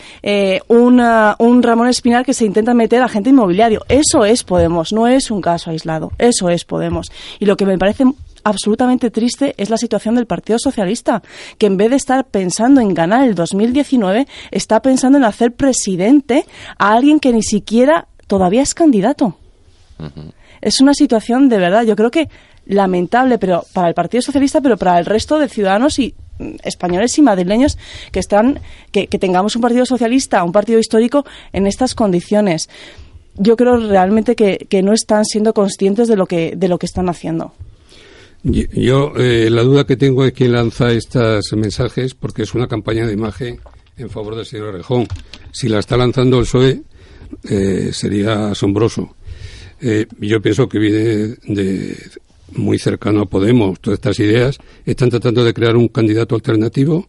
un 0.69 1.62
Ramón 1.62 1.89
Espinal 1.89 2.25
que 2.25 2.35
se 2.35 2.45
intenta 2.45 2.75
meter 2.75 3.03
a 3.03 3.07
agente 3.07 3.31
inmobiliario. 3.31 3.83
Eso 3.89 4.25
es 4.25 4.45
Podemos, 4.45 4.93
no 4.93 5.07
es 5.07 5.31
un 5.31 5.41
caso 5.41 5.71
aislado. 5.71 6.12
Eso 6.19 6.51
es 6.51 6.65
Podemos. 6.65 7.11
Y 7.39 7.47
lo 7.47 7.57
que 7.57 7.67
me 7.67 7.79
parece 7.79 8.05
absolutamente 8.45 9.11
triste 9.11 9.55
es 9.57 9.71
la 9.71 9.79
situación 9.79 10.15
del 10.15 10.27
Partido 10.27 10.59
Socialista, 10.59 11.23
que 11.59 11.67
en 11.67 11.77
vez 11.77 11.91
de 11.91 11.97
estar 11.97 12.27
pensando 12.27 12.81
en 12.81 12.95
ganar 12.95 13.27
el 13.27 13.35
2019, 13.35 14.29
está 14.51 14.81
pensando 14.83 15.19
en 15.19 15.25
hacer 15.25 15.55
presidente 15.55 16.47
a 16.79 16.93
alguien 16.93 17.19
que 17.19 17.33
ni 17.33 17.43
siquiera 17.43 18.07
todavía 18.27 18.62
es 18.62 18.75
candidato. 18.75 19.37
Es 20.61 20.81
una 20.81 20.95
situación 20.95 21.49
de 21.49 21.59
verdad, 21.59 21.85
yo 21.85 21.97
creo 21.97 22.11
que 22.11 22.29
lamentable, 22.66 23.39
pero 23.39 23.64
para 23.72 23.89
el 23.89 23.95
Partido 23.95 24.22
Socialista, 24.22 24.61
pero 24.61 24.77
para 24.77 24.99
el 24.99 25.07
resto 25.07 25.39
de 25.39 25.49
ciudadanos 25.49 25.99
y 25.99 26.14
mm, 26.39 26.57
españoles 26.64 27.16
y 27.18 27.22
madrileños 27.22 27.79
que 28.11 28.20
están 28.20 28.61
que, 28.91 29.07
tengamos 29.07 29.55
un 29.57 29.62
partido 29.62 29.85
socialista, 29.85 30.43
un 30.43 30.53
partido 30.53 30.79
histórico 30.79 31.25
en 31.53 31.66
estas 31.66 31.95
condiciones. 31.95 32.68
Yo 33.37 33.57
creo 33.57 33.77
realmente 33.77 34.35
que, 34.35 34.66
que 34.68 34.83
no 34.83 34.93
están 34.93 35.25
siendo 35.25 35.53
conscientes 35.53 36.09
de 36.09 36.16
lo 36.16 36.27
que 36.27 36.55
de 36.57 36.68
lo 36.68 36.79
que 36.79 36.87
están 36.87 37.09
haciendo. 37.09 37.53
Yo, 38.45 39.14
eh, 39.16 39.49
la 39.51 39.62
duda 39.62 39.87
que 39.87 39.97
tengo 39.97 40.25
es 40.25 40.33
quién 40.33 40.53
lanza 40.53 40.93
estos 40.93 41.51
mensajes, 41.55 42.14
porque 42.14 42.43
es 42.43 42.55
una 42.55 42.68
campaña 42.68 43.07
de 43.07 43.14
imagen 43.14 43.59
en 43.97 44.11
favor 44.11 44.37
del 44.37 44.45
señor 44.45 44.75
Rejón. 44.75 45.09
Si 45.51 45.68
la 45.68 45.79
está 45.79 45.97
lanzando 45.97 46.39
el 46.39 46.45
PSOE, 46.45 46.83
eh, 47.49 47.91
sería 47.93 48.51
asombroso. 48.51 49.16
Eh, 49.81 50.07
yo 50.20 50.41
pienso 50.41 50.68
que 50.68 50.79
viene 50.79 51.37
de 51.47 51.97
muy 52.53 52.79
cercano 52.79 53.22
a 53.22 53.27
Podemos. 53.27 53.81
Todas 53.81 53.99
estas 53.99 54.18
ideas 54.20 54.59
están 54.87 55.11
tratando 55.11 55.45
de 55.45 55.53
crear 55.53 55.77
un 55.77 55.89
candidato 55.89 56.35
alternativo 56.35 57.09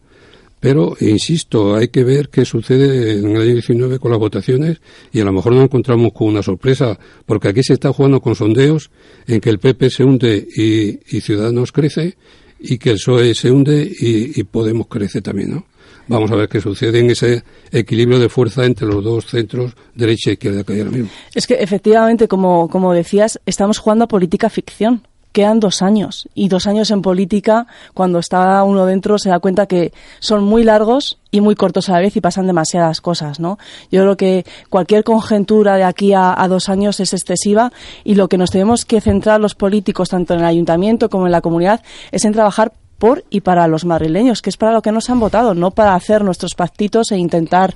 Pero, 0.58 0.96
insisto, 1.00 1.76
hay 1.76 1.88
que 1.88 2.02
ver 2.02 2.28
qué 2.30 2.44
sucede 2.44 3.18
en 3.18 3.30
el 3.30 3.42
año 3.42 3.52
19 3.54 3.98
con 3.98 4.10
las 4.10 4.18
votaciones 4.18 4.80
y 5.12 5.20
a 5.20 5.24
lo 5.24 5.32
mejor 5.32 5.52
nos 5.52 5.64
encontramos 5.64 6.12
con 6.12 6.28
una 6.28 6.42
sorpresa, 6.42 6.98
porque 7.26 7.48
aquí 7.48 7.62
se 7.62 7.74
está 7.74 7.92
jugando 7.92 8.20
con 8.20 8.34
sondeos 8.34 8.90
en 9.26 9.40
que 9.40 9.50
el 9.50 9.58
PP 9.58 9.90
se 9.90 10.04
hunde 10.04 10.48
y, 10.56 11.20
Ciudadanos 11.20 11.72
crece 11.72 12.16
y 12.58 12.78
que 12.78 12.90
el 12.90 12.96
PSOE 12.96 13.34
se 13.34 13.50
hunde 13.50 13.82
y, 13.84 14.40
y 14.40 14.44
Podemos 14.44 14.86
crece 14.88 15.20
también, 15.20 15.50
¿no? 15.50 15.66
Vamos 16.08 16.30
a 16.30 16.36
ver 16.36 16.48
qué 16.48 16.60
sucede 16.60 17.00
en 17.00 17.10
ese 17.10 17.42
equilibrio 17.70 18.18
de 18.18 18.28
fuerza 18.28 18.64
entre 18.64 18.86
los 18.86 19.02
dos 19.02 19.26
centros, 19.26 19.72
derecha 19.94 20.30
e 20.30 20.32
izquierda 20.34 20.64
que 20.64 20.72
hay 20.72 20.80
ahora 20.80 20.92
mismo. 20.92 21.10
Es 21.34 21.46
que 21.46 21.54
efectivamente, 21.54 22.28
como, 22.28 22.68
como 22.68 22.92
decías, 22.92 23.40
estamos 23.46 23.78
jugando 23.78 24.04
a 24.04 24.08
política 24.08 24.48
ficción 24.48 25.02
quedan 25.36 25.60
dos 25.60 25.82
años. 25.82 26.30
Y 26.34 26.48
dos 26.48 26.66
años 26.66 26.90
en 26.90 27.02
política, 27.02 27.66
cuando 27.92 28.20
está 28.20 28.64
uno 28.64 28.86
dentro, 28.86 29.18
se 29.18 29.28
da 29.28 29.38
cuenta 29.38 29.66
que 29.66 29.92
son 30.18 30.42
muy 30.42 30.64
largos 30.64 31.18
y 31.30 31.42
muy 31.42 31.54
cortos 31.54 31.90
a 31.90 31.92
la 31.92 31.98
vez 31.98 32.16
y 32.16 32.22
pasan 32.22 32.46
demasiadas 32.46 33.02
cosas, 33.02 33.38
¿no? 33.38 33.58
Yo 33.92 34.00
creo 34.00 34.16
que 34.16 34.46
cualquier 34.70 35.04
conjetura 35.04 35.76
de 35.76 35.84
aquí 35.84 36.14
a, 36.14 36.32
a, 36.42 36.48
dos 36.48 36.70
años 36.70 37.00
es 37.00 37.12
excesiva 37.12 37.70
y 38.02 38.14
lo 38.14 38.28
que 38.28 38.38
nos 38.38 38.50
tenemos 38.50 38.86
que 38.86 39.02
centrar 39.02 39.38
los 39.38 39.54
políticos, 39.54 40.08
tanto 40.08 40.32
en 40.32 40.40
el 40.40 40.46
ayuntamiento 40.46 41.10
como 41.10 41.26
en 41.26 41.32
la 41.32 41.42
comunidad, 41.42 41.82
es 42.12 42.24
en 42.24 42.32
trabajar 42.32 42.72
por 42.98 43.24
y 43.30 43.40
para 43.40 43.68
los 43.68 43.84
madrileños, 43.84 44.42
que 44.42 44.50
es 44.50 44.56
para 44.56 44.72
lo 44.72 44.82
que 44.82 44.92
nos 44.92 45.10
han 45.10 45.20
votado, 45.20 45.54
no 45.54 45.70
para 45.70 45.94
hacer 45.94 46.24
nuestros 46.24 46.54
pactitos 46.54 47.10
e 47.12 47.16
intentar 47.16 47.74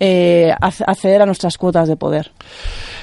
eh, 0.00 0.52
acceder 0.60 1.22
a 1.22 1.26
nuestras 1.26 1.56
cuotas 1.58 1.88
de 1.88 1.96
poder. 1.96 2.32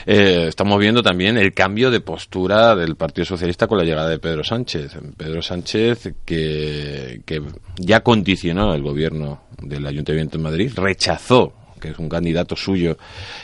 Eh, 0.06 0.48
estamos 0.50 0.80
viendo 0.80 1.02
también 1.02 1.38
el 1.38 1.54
cambio 1.54 1.90
de 1.90 2.02
postura 2.02 2.76
del 2.76 2.96
Partido 2.96 3.26
Socialista 3.26 3.68
con 3.68 3.78
la 3.78 3.86
llegada 3.86 4.10
de 4.10 4.20
Pedro 4.20 4.44
Sánchez. 4.44 4.98
Pedro 5.16 5.42
Sánchez, 5.42 6.14
que, 6.26 7.22
que 7.26 7.42
ya 7.78 8.02
condicionó 8.02 8.74
el 8.74 8.82
gobierno 8.82 9.44
del 9.62 9.88
Ayuntamiento 9.88 10.38
de 10.38 10.44
Madrid, 10.44 10.72
rechazó 10.76 11.54
que 11.80 11.90
es 11.90 12.00
un 12.00 12.08
candidato 12.08 12.56
suyo 12.56 12.98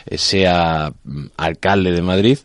eh, 0.05 0.17
sea 0.17 0.93
mm, 1.03 1.25
alcalde 1.35 1.91
de 1.91 2.01
Madrid 2.01 2.39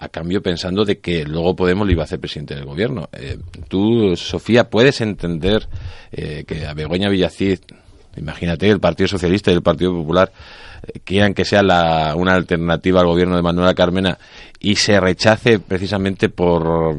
a 0.00 0.08
cambio 0.08 0.42
pensando 0.42 0.84
de 0.84 0.98
que 0.98 1.24
luego 1.24 1.54
Podemos 1.54 1.86
le 1.86 1.92
iba 1.92 2.02
a 2.02 2.04
hacer 2.04 2.18
presidente 2.18 2.54
del 2.54 2.64
gobierno. 2.64 3.10
Eh, 3.12 3.38
tú, 3.68 4.16
Sofía, 4.16 4.70
puedes 4.70 5.02
entender 5.02 5.68
eh, 6.10 6.44
que 6.46 6.66
a 6.66 6.72
Begoña 6.72 7.10
Villacid, 7.10 7.58
imagínate, 8.16 8.68
el 8.70 8.80
Partido 8.80 9.08
Socialista 9.08 9.50
y 9.50 9.54
el 9.54 9.62
Partido 9.62 9.92
Popular 9.92 10.32
eh, 10.86 11.00
quieran 11.04 11.34
que 11.34 11.44
sea 11.44 11.62
la, 11.62 12.14
una 12.16 12.32
alternativa 12.32 13.00
al 13.00 13.08
gobierno 13.08 13.36
de 13.36 13.42
Manuela 13.42 13.74
Carmena 13.74 14.18
y 14.60 14.76
se 14.76 15.00
rechace 15.00 15.58
precisamente 15.58 16.28
por 16.28 16.94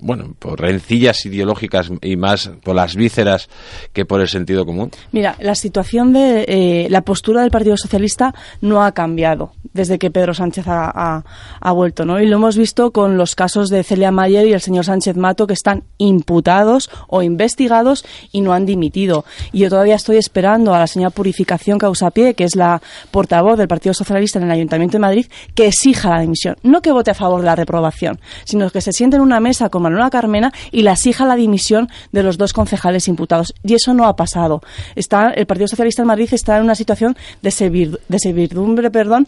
bueno 0.00 0.34
por 0.38 0.60
rencillas 0.60 1.24
ideológicas 1.26 1.90
y 2.02 2.16
más 2.16 2.50
por 2.62 2.74
las 2.74 2.96
vísceras 2.96 3.48
que 3.92 4.04
por 4.04 4.20
el 4.20 4.28
sentido 4.28 4.66
común. 4.66 4.90
Mira 5.12 5.36
la 5.40 5.54
situación 5.54 6.12
de 6.12 6.44
eh, 6.48 6.86
la 6.90 7.02
postura 7.02 7.42
del 7.42 7.50
Partido 7.50 7.76
Socialista 7.76 8.34
no 8.60 8.82
ha 8.82 8.92
cambiado 8.92 9.52
desde 9.72 9.98
que 9.98 10.10
Pedro 10.10 10.34
Sánchez 10.34 10.66
ha, 10.66 11.24
ha, 11.60 11.72
vuelto 11.72 12.04
no 12.04 12.20
y 12.20 12.26
lo 12.26 12.36
hemos 12.36 12.56
visto 12.56 12.90
con 12.90 13.16
los 13.16 13.36
casos 13.36 13.68
de 13.68 13.84
Celia 13.84 14.10
Mayer 14.10 14.46
y 14.46 14.52
el 14.52 14.60
señor 14.60 14.84
Sánchez 14.84 15.16
Mato 15.16 15.46
que 15.46 15.54
están 15.54 15.84
imputados 15.98 16.90
o 17.06 17.22
investigados 17.22 18.04
y 18.32 18.40
no 18.40 18.52
han 18.52 18.66
dimitido. 18.66 19.24
Y 19.52 19.60
yo 19.60 19.68
todavía 19.68 19.94
estoy 19.94 20.16
esperando 20.16 20.74
a 20.74 20.78
la 20.78 20.86
señora 20.86 21.10
Purificación 21.10 21.78
Causapié 21.78 22.34
que 22.34 22.44
es 22.44 22.56
la 22.56 22.82
portavoz 23.12 23.56
del 23.56 23.68
Partido 23.68 23.94
Socialista 23.94 24.38
en 24.38 24.46
el 24.46 24.50
Ayuntamiento 24.50 24.96
de 24.96 25.00
Madrid 25.00 25.26
que 25.54 25.68
exija 25.68 26.10
la 26.10 26.20
dimisión. 26.20 26.56
No 26.62 26.82
vote 26.92 27.10
a 27.10 27.14
favor 27.14 27.40
de 27.40 27.46
la 27.46 27.56
reprobación, 27.56 28.20
sino 28.44 28.70
que 28.70 28.80
se 28.80 28.92
siente 28.92 29.16
en 29.16 29.22
una 29.22 29.40
mesa 29.40 29.68
con 29.68 29.82
Manuela 29.82 30.10
Carmena 30.10 30.52
y 30.70 30.82
la 30.82 30.92
exija 30.92 31.26
la 31.26 31.36
dimisión 31.36 31.88
de 32.12 32.22
los 32.22 32.38
dos 32.38 32.52
concejales 32.52 33.08
imputados. 33.08 33.54
Y 33.62 33.74
eso 33.74 33.94
no 33.94 34.06
ha 34.06 34.16
pasado. 34.16 34.62
Está, 34.94 35.30
el 35.30 35.46
Partido 35.46 35.68
Socialista 35.68 36.02
en 36.02 36.08
Madrid 36.08 36.28
está 36.32 36.56
en 36.56 36.64
una 36.64 36.74
situación 36.74 37.16
de, 37.42 37.50
servir, 37.50 38.00
de 38.08 38.18
servidumbre, 38.18 38.90
perdón, 38.90 39.26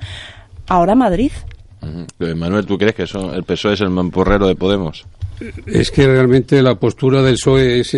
ahora 0.68 0.94
Madrid. 0.94 1.32
Manuel, 2.18 2.66
¿tú 2.66 2.76
crees 2.76 2.94
que 2.94 3.04
eso, 3.04 3.34
el 3.34 3.44
PSOE 3.44 3.74
es 3.74 3.80
el 3.80 3.90
mamporrero 3.90 4.46
de 4.46 4.54
Podemos? 4.54 5.06
Es 5.66 5.90
que 5.90 6.06
realmente 6.06 6.62
la 6.62 6.74
postura 6.74 7.22
del 7.22 7.34
PSOE 7.34 7.80
es 7.80 7.96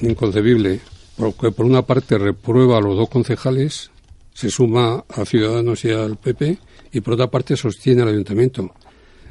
inconcebible, 0.00 0.80
porque 1.16 1.52
por 1.52 1.66
una 1.66 1.82
parte 1.82 2.18
reprueba 2.18 2.78
a 2.78 2.80
los 2.80 2.96
dos 2.96 3.08
concejales, 3.08 3.90
se 4.34 4.50
suma 4.50 5.04
a 5.08 5.24
Ciudadanos 5.24 5.84
y 5.84 5.90
al 5.90 6.16
PP, 6.16 6.58
y 6.92 7.00
por 7.00 7.14
otra 7.14 7.28
parte 7.28 7.56
sostiene 7.56 8.02
al 8.02 8.08
ayuntamiento 8.08 8.74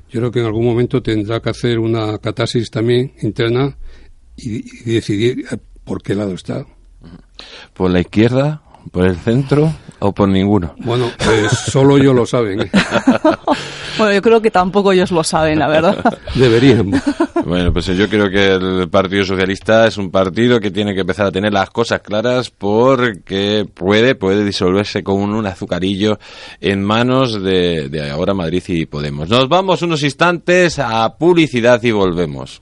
yo 0.10 0.20
creo 0.20 0.32
que 0.32 0.40
en 0.40 0.46
algún 0.46 0.66
momento 0.66 1.02
tendrá 1.02 1.40
que 1.40 1.50
hacer 1.50 1.80
una 1.80 2.18
catarsis 2.18 2.70
también 2.70 3.14
interna 3.22 3.78
y, 4.36 4.90
y 4.90 4.94
decidir 4.94 5.46
por 5.84 6.02
qué 6.02 6.16
lado 6.16 6.34
está. 6.34 6.66
¿Por 7.74 7.92
la 7.92 8.02
izquierda? 8.02 8.62
¿Por 8.92 9.06
el 9.06 9.18
centro 9.18 9.72
o 10.00 10.14
por 10.14 10.28
ninguno? 10.30 10.74
Bueno, 10.80 11.12
pues 11.24 11.52
solo 11.52 11.98
ellos 11.98 12.16
lo 12.16 12.26
saben. 12.26 12.62
¿eh? 12.62 12.72
bueno, 13.98 14.14
yo 14.14 14.22
creo 14.22 14.42
que 14.42 14.50
tampoco 14.50 14.92
ellos 14.92 15.12
lo 15.12 15.24
saben, 15.24 15.60
la 15.60 15.68
verdad. 15.68 16.18
Deberían. 16.36 16.92
Bueno, 17.46 17.72
pues 17.72 17.86
yo 17.88 18.10
creo 18.10 18.30
que 18.30 18.54
el 18.54 18.90
Partido 18.90 19.24
Socialista 19.24 19.88
es 19.88 19.98
un 19.98 20.12
partido 20.12 20.60
que 20.60 20.72
tiene 20.72 20.94
que 20.94 21.02
empezar 21.02 21.28
a 21.28 21.32
tener 21.32 21.54
las 21.54 21.70
cosas 21.70 22.02
claras 22.02 22.50
porque 22.50 23.66
puede, 23.74 24.16
puede 24.16 24.44
disolverse 24.44 25.04
con 25.04 25.34
un 25.34 25.46
azucarillo 25.46 26.20
en 26.60 26.84
manos 26.84 27.42
de, 27.42 27.90
de 27.90 28.10
ahora 28.10 28.34
Madrid 28.34 28.64
y 28.68 28.86
Podemos. 28.86 29.30
Nos 29.30 29.48
vamos 29.48 29.82
unos 29.82 30.04
instantes 30.04 30.80
a 30.80 31.18
publicidad 31.18 31.82
y 31.84 31.92
volvemos. 31.92 32.62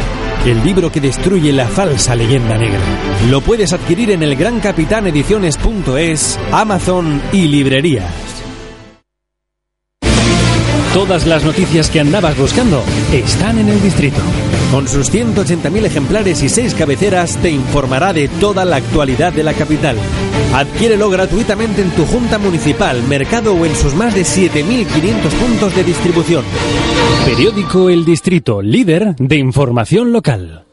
El 0.45 0.63
libro 0.63 0.91
que 0.91 0.99
destruye 0.99 1.53
la 1.53 1.67
falsa 1.67 2.15
leyenda 2.15 2.57
negra. 2.57 2.79
Lo 3.29 3.41
puedes 3.41 3.73
adquirir 3.73 4.09
en 4.09 4.23
el 4.23 4.35
Gran 4.35 4.59
Capitán 4.59 5.05
Ediciones.es, 5.05 6.39
Amazon 6.51 7.21
y 7.31 7.47
librerías. 7.47 8.30
Todas 10.93 11.25
las 11.25 11.45
noticias 11.45 11.89
que 11.89 12.01
andabas 12.01 12.37
buscando 12.37 12.83
están 13.13 13.57
en 13.57 13.69
el 13.69 13.81
distrito. 13.81 14.19
Con 14.73 14.89
sus 14.89 15.09
180.000 15.09 15.85
ejemplares 15.85 16.43
y 16.43 16.49
6 16.49 16.75
cabeceras 16.75 17.37
te 17.37 17.49
informará 17.49 18.11
de 18.11 18.27
toda 18.27 18.65
la 18.65 18.75
actualidad 18.75 19.31
de 19.31 19.43
la 19.43 19.53
capital. 19.53 19.95
Adquiérelo 20.53 21.09
gratuitamente 21.09 21.81
en 21.81 21.91
tu 21.91 22.05
junta 22.05 22.37
municipal, 22.39 23.01
mercado 23.03 23.55
o 23.55 23.65
en 23.65 23.73
sus 23.73 23.95
más 23.95 24.13
de 24.13 24.23
7.500 24.23 25.29
puntos 25.39 25.73
de 25.77 25.83
distribución. 25.85 26.43
Periódico 27.23 27.89
El 27.89 28.03
Distrito, 28.03 28.61
líder 28.61 29.15
de 29.15 29.37
información 29.37 30.11
local. 30.11 30.65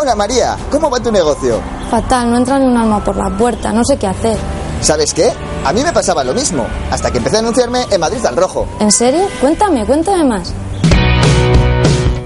Hola 0.00 0.14
María, 0.16 0.56
¿cómo 0.70 0.88
va 0.88 1.00
tu 1.00 1.10
negocio? 1.10 1.60
Fatal, 1.90 2.30
no 2.30 2.36
entra 2.36 2.60
ni 2.60 2.66
un 2.66 2.76
alma 2.76 3.02
por 3.02 3.16
la 3.16 3.36
puerta, 3.36 3.72
no 3.72 3.84
sé 3.84 3.96
qué 3.96 4.06
hacer. 4.06 4.38
¿Sabes 4.80 5.12
qué? 5.12 5.32
A 5.64 5.72
mí 5.72 5.82
me 5.82 5.92
pasaba 5.92 6.22
lo 6.24 6.34
mismo, 6.34 6.66
hasta 6.90 7.10
que 7.10 7.18
empecé 7.18 7.36
a 7.36 7.40
anunciarme 7.40 7.84
en 7.90 8.00
Madrid 8.00 8.24
al 8.24 8.36
Rojo. 8.36 8.66
¿En 8.80 8.92
serio? 8.92 9.28
Cuéntame, 9.40 9.84
cuéntame 9.84 10.24
más. 10.24 10.54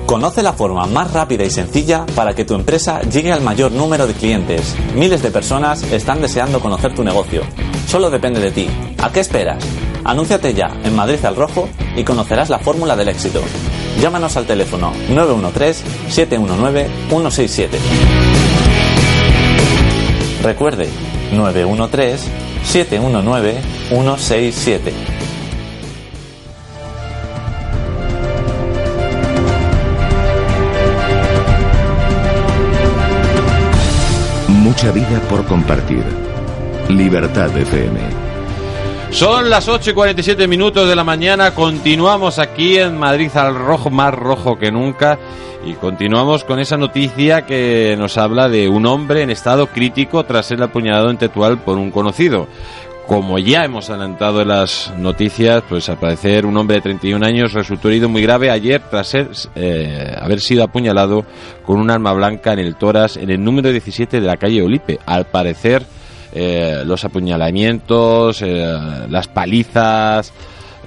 Conoce 0.06 0.42
la 0.42 0.52
forma 0.52 0.86
más 0.86 1.10
rápida 1.12 1.44
y 1.44 1.50
sencilla 1.50 2.04
para 2.14 2.34
que 2.34 2.44
tu 2.44 2.54
empresa 2.54 3.00
llegue 3.00 3.32
al 3.32 3.40
mayor 3.40 3.72
número 3.72 4.06
de 4.06 4.12
clientes. 4.12 4.74
Miles 4.94 5.22
de 5.22 5.30
personas 5.30 5.82
están 5.84 6.20
deseando 6.20 6.60
conocer 6.60 6.94
tu 6.94 7.02
negocio. 7.02 7.40
Solo 7.88 8.10
depende 8.10 8.38
de 8.38 8.50
ti. 8.50 8.68
¿A 8.98 9.10
qué 9.10 9.20
esperas? 9.20 9.64
Anúnciate 10.04 10.52
ya 10.52 10.66
en 10.84 10.94
Madrid 10.94 11.24
al 11.24 11.36
Rojo 11.36 11.70
y 11.96 12.04
conocerás 12.04 12.50
la 12.50 12.58
fórmula 12.58 12.94
del 12.94 13.08
éxito. 13.08 13.40
Llámanos 14.02 14.36
al 14.36 14.44
teléfono 14.44 14.92
913-719-167. 15.08 17.68
Recuerde, 20.42 20.90
913 21.32 22.41
719-167. 22.64 24.92
Mucha 34.48 34.90
vida 34.92 35.20
por 35.28 35.44
compartir. 35.46 36.04
Libertad 36.88 37.56
FM. 37.56 38.31
Son 39.12 39.50
las 39.50 39.68
8 39.68 39.90
y 39.90 39.92
47 39.92 40.48
minutos 40.48 40.88
de 40.88 40.96
la 40.96 41.04
mañana. 41.04 41.54
Continuamos 41.54 42.38
aquí 42.38 42.78
en 42.78 42.98
Madrid 42.98 43.30
al 43.34 43.54
rojo, 43.54 43.90
más 43.90 44.14
rojo 44.14 44.58
que 44.58 44.72
nunca. 44.72 45.18
Y 45.66 45.74
continuamos 45.74 46.44
con 46.44 46.58
esa 46.58 46.78
noticia 46.78 47.42
que 47.42 47.94
nos 47.98 48.16
habla 48.16 48.48
de 48.48 48.68
un 48.70 48.86
hombre 48.86 49.22
en 49.22 49.30
estado 49.30 49.66
crítico 49.66 50.24
tras 50.24 50.46
ser 50.46 50.62
apuñalado 50.62 51.10
en 51.10 51.18
Tetual 51.18 51.58
por 51.58 51.76
un 51.76 51.90
conocido. 51.90 52.48
Como 53.06 53.38
ya 53.38 53.64
hemos 53.64 53.90
adelantado 53.90 54.40
en 54.40 54.48
las 54.48 54.92
noticias, 54.96 55.62
pues 55.68 55.90
al 55.90 55.98
parecer 55.98 56.46
un 56.46 56.56
hombre 56.56 56.76
de 56.76 56.82
31 56.82 57.24
años 57.24 57.52
resultó 57.52 57.90
herido 57.90 58.08
muy 58.08 58.22
grave 58.22 58.50
ayer 58.50 58.80
tras 58.90 59.08
ser, 59.08 59.28
eh, 59.54 60.16
haber 60.18 60.40
sido 60.40 60.64
apuñalado 60.64 61.26
con 61.66 61.78
un 61.78 61.90
arma 61.90 62.12
blanca 62.14 62.54
en 62.54 62.60
el 62.60 62.76
toras 62.76 63.18
en 63.18 63.30
el 63.30 63.44
número 63.44 63.70
17 63.70 64.20
de 64.20 64.26
la 64.26 64.38
calle 64.38 64.62
Olipe. 64.62 64.98
Al 65.04 65.26
parecer, 65.26 65.82
eh, 66.32 66.82
los 66.86 67.04
apuñalamientos, 67.04 68.42
eh, 68.42 68.74
las 69.08 69.28
palizas, 69.28 70.32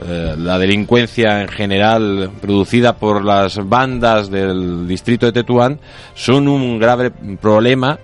eh, 0.05 0.35
la 0.37 0.57
delincuencia 0.57 1.41
en 1.41 1.47
general 1.47 2.31
producida 2.41 2.97
por 2.97 3.23
las 3.23 3.57
bandas 3.69 4.29
del 4.29 4.87
distrito 4.87 5.25
de 5.25 5.31
Tetuán 5.31 5.79
son 6.15 6.47
un 6.47 6.79
grave 6.79 7.11
problema 7.39 7.99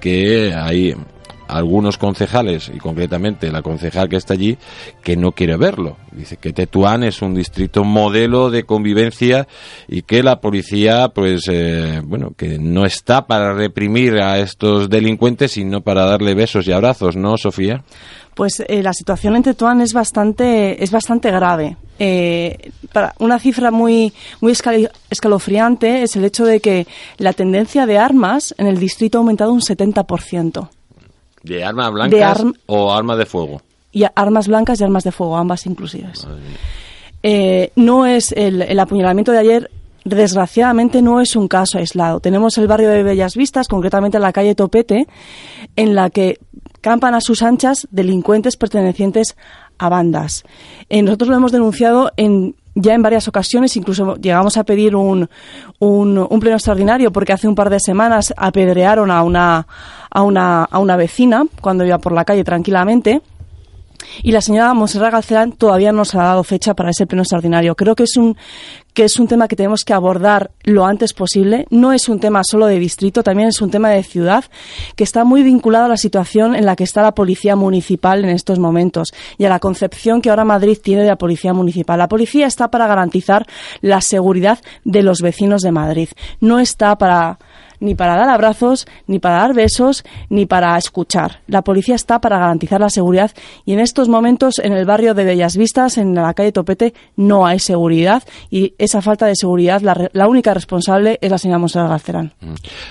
que 0.00 0.54
hay 0.54 0.94
algunos 1.48 1.98
concejales, 1.98 2.70
y 2.74 2.78
concretamente 2.78 3.50
la 3.50 3.62
concejal 3.62 4.08
que 4.08 4.16
está 4.16 4.34
allí, 4.34 4.58
que 5.02 5.16
no 5.16 5.32
quiere 5.32 5.56
verlo. 5.56 5.96
Dice 6.12 6.36
que 6.36 6.52
Tetuán 6.52 7.02
es 7.04 7.22
un 7.22 7.34
distrito 7.34 7.84
modelo 7.84 8.50
de 8.50 8.64
convivencia 8.64 9.48
y 9.88 10.02
que 10.02 10.22
la 10.22 10.40
policía, 10.40 11.08
pues, 11.08 11.42
eh, 11.50 12.00
bueno, 12.04 12.32
que 12.36 12.58
no 12.58 12.84
está 12.84 13.26
para 13.26 13.54
reprimir 13.54 14.14
a 14.20 14.38
estos 14.38 14.88
delincuentes, 14.88 15.52
sino 15.52 15.80
para 15.80 16.04
darle 16.04 16.34
besos 16.34 16.66
y 16.68 16.72
abrazos, 16.72 17.16
¿no, 17.16 17.36
Sofía? 17.36 17.82
Pues 18.34 18.62
eh, 18.68 18.82
la 18.84 18.92
situación 18.92 19.34
en 19.34 19.42
Tetuán 19.42 19.80
es 19.80 19.92
bastante, 19.92 20.82
es 20.82 20.92
bastante 20.92 21.30
grave. 21.32 21.76
Eh, 21.98 22.70
para 22.92 23.12
una 23.18 23.40
cifra 23.40 23.72
muy, 23.72 24.12
muy 24.40 24.52
escal- 24.52 24.90
escalofriante 25.10 26.04
es 26.04 26.14
el 26.14 26.24
hecho 26.24 26.44
de 26.44 26.60
que 26.60 26.86
la 27.16 27.32
tendencia 27.32 27.84
de 27.86 27.98
armas 27.98 28.54
en 28.56 28.68
el 28.68 28.78
distrito 28.78 29.18
ha 29.18 29.20
aumentado 29.20 29.52
un 29.52 29.60
70%. 29.60 30.68
¿De 31.42 31.64
armas 31.64 31.90
blancas 31.92 32.18
De 32.18 32.24
arm- 32.24 32.54
o 32.66 32.92
armas 32.92 33.18
de 33.18 33.26
fuego? 33.26 33.62
Y 33.92 34.04
armas 34.14 34.48
blancas 34.48 34.80
y 34.80 34.84
armas 34.84 35.04
de 35.04 35.12
fuego, 35.12 35.36
ambas 35.36 35.66
inclusives. 35.66 36.26
Eh, 37.22 37.72
no 37.76 38.06
es 38.06 38.32
el, 38.32 38.62
el 38.62 38.78
apuñalamiento 38.78 39.32
de 39.32 39.38
ayer, 39.38 39.70
desgraciadamente 40.04 41.02
no 41.02 41.20
es 41.20 41.36
un 41.36 41.48
caso 41.48 41.78
aislado. 41.78 42.20
Tenemos 42.20 42.58
el 42.58 42.66
barrio 42.66 42.90
de 42.90 43.02
Bellas 43.02 43.34
Vistas, 43.34 43.66
concretamente 43.68 44.16
en 44.18 44.22
la 44.22 44.32
calle 44.32 44.54
Topete, 44.54 45.06
en 45.76 45.94
la 45.94 46.10
que 46.10 46.38
campan 46.80 47.14
a 47.14 47.20
sus 47.20 47.42
anchas 47.42 47.88
delincuentes 47.90 48.56
pertenecientes 48.56 49.36
a 49.78 49.88
bandas. 49.88 50.44
Eh, 50.88 51.02
nosotros 51.02 51.30
lo 51.30 51.36
hemos 51.36 51.52
denunciado 51.52 52.12
en 52.16 52.54
ya 52.80 52.94
en 52.94 53.02
varias 53.02 53.26
ocasiones, 53.28 53.76
incluso 53.76 54.16
llegamos 54.16 54.56
a 54.56 54.64
pedir 54.64 54.94
un, 54.94 55.28
un, 55.80 56.18
un 56.18 56.40
pleno 56.40 56.56
extraordinario 56.56 57.12
porque 57.12 57.32
hace 57.32 57.48
un 57.48 57.54
par 57.54 57.70
de 57.70 57.80
semanas 57.80 58.32
apedrearon 58.36 59.10
a 59.10 59.22
una, 59.22 59.66
a 60.10 60.22
una, 60.22 60.64
a 60.64 60.78
una 60.78 60.96
vecina 60.96 61.44
cuando 61.60 61.84
iba 61.84 61.98
por 61.98 62.12
la 62.12 62.24
calle 62.24 62.44
tranquilamente. 62.44 63.20
Y 64.22 64.30
la 64.30 64.40
señora 64.40 64.72
Monserrat 64.74 65.12
Galcerán 65.12 65.52
todavía 65.52 65.90
no 65.90 65.98
nos 65.98 66.14
ha 66.14 66.22
dado 66.22 66.44
fecha 66.44 66.74
para 66.74 66.90
ese 66.90 67.06
pleno 67.06 67.22
extraordinario. 67.22 67.74
Creo 67.74 67.96
que 67.96 68.04
es 68.04 68.16
un 68.16 68.36
que 68.98 69.04
es 69.04 69.20
un 69.20 69.28
tema 69.28 69.46
que 69.46 69.54
tenemos 69.54 69.84
que 69.84 69.92
abordar 69.92 70.50
lo 70.64 70.84
antes 70.84 71.12
posible. 71.12 71.68
No 71.70 71.92
es 71.92 72.08
un 72.08 72.18
tema 72.18 72.42
solo 72.42 72.66
de 72.66 72.80
distrito, 72.80 73.22
también 73.22 73.48
es 73.48 73.62
un 73.62 73.70
tema 73.70 73.90
de 73.90 74.02
ciudad 74.02 74.44
que 74.96 75.04
está 75.04 75.22
muy 75.22 75.44
vinculado 75.44 75.84
a 75.84 75.88
la 75.88 75.96
situación 75.96 76.56
en 76.56 76.66
la 76.66 76.74
que 76.74 76.82
está 76.82 77.00
la 77.00 77.14
policía 77.14 77.54
municipal 77.54 78.24
en 78.24 78.30
estos 78.30 78.58
momentos 78.58 79.14
y 79.38 79.44
a 79.44 79.50
la 79.50 79.60
concepción 79.60 80.20
que 80.20 80.30
ahora 80.30 80.44
Madrid 80.44 80.78
tiene 80.82 81.02
de 81.02 81.10
la 81.10 81.16
policía 81.16 81.52
municipal. 81.52 81.96
La 81.96 82.08
policía 82.08 82.48
está 82.48 82.72
para 82.72 82.88
garantizar 82.88 83.46
la 83.82 84.00
seguridad 84.00 84.58
de 84.84 85.04
los 85.04 85.20
vecinos 85.20 85.62
de 85.62 85.70
Madrid. 85.70 86.08
No 86.40 86.58
está 86.58 86.98
para 86.98 87.38
ni 87.80 87.94
para 87.94 88.16
dar 88.16 88.28
abrazos, 88.30 88.86
ni 89.06 89.18
para 89.18 89.38
dar 89.38 89.54
besos, 89.54 90.04
ni 90.28 90.46
para 90.46 90.76
escuchar. 90.76 91.40
La 91.46 91.62
policía 91.62 91.94
está 91.94 92.20
para 92.20 92.38
garantizar 92.38 92.80
la 92.80 92.90
seguridad 92.90 93.30
y 93.64 93.72
en 93.72 93.80
estos 93.80 94.08
momentos 94.08 94.58
en 94.58 94.72
el 94.72 94.84
barrio 94.84 95.14
de 95.14 95.24
Bellas 95.24 95.56
Vistas, 95.56 95.98
en 95.98 96.14
la 96.14 96.32
calle 96.34 96.52
Topete, 96.52 96.94
no 97.16 97.46
hay 97.46 97.58
seguridad 97.58 98.22
y 98.50 98.74
esa 98.78 99.02
falta 99.02 99.26
de 99.26 99.34
seguridad, 99.36 99.80
la, 99.82 99.94
re- 99.94 100.10
la 100.12 100.28
única 100.28 100.54
responsable 100.54 101.18
es 101.20 101.30
la 101.30 101.38
señora 101.38 101.58
Monserrat 101.58 101.90
Galcerán. 101.90 102.32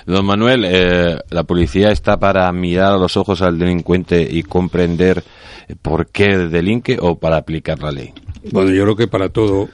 Don 0.06 0.26
Manuel, 0.26 0.66
eh, 0.66 1.18
la 1.30 1.44
policía 1.44 1.92
está 1.92 2.18
para 2.18 2.52
mirar 2.52 2.94
a 2.94 2.98
los 2.98 3.18
ojos 3.18 3.42
al 3.42 3.58
delincuente 3.60 4.28
y 4.30 4.44
comprender 4.44 5.24
por 5.82 6.08
qué 6.08 6.38
delinque 6.38 6.98
o 7.02 7.16
para 7.16 7.38
aplicar 7.38 7.80
la 7.80 7.92
ley. 7.92 8.14
Bueno, 8.52 8.72
yo 8.72 8.84
creo 8.84 8.96
que 8.96 9.08
para 9.08 9.30
todo, 9.30 9.68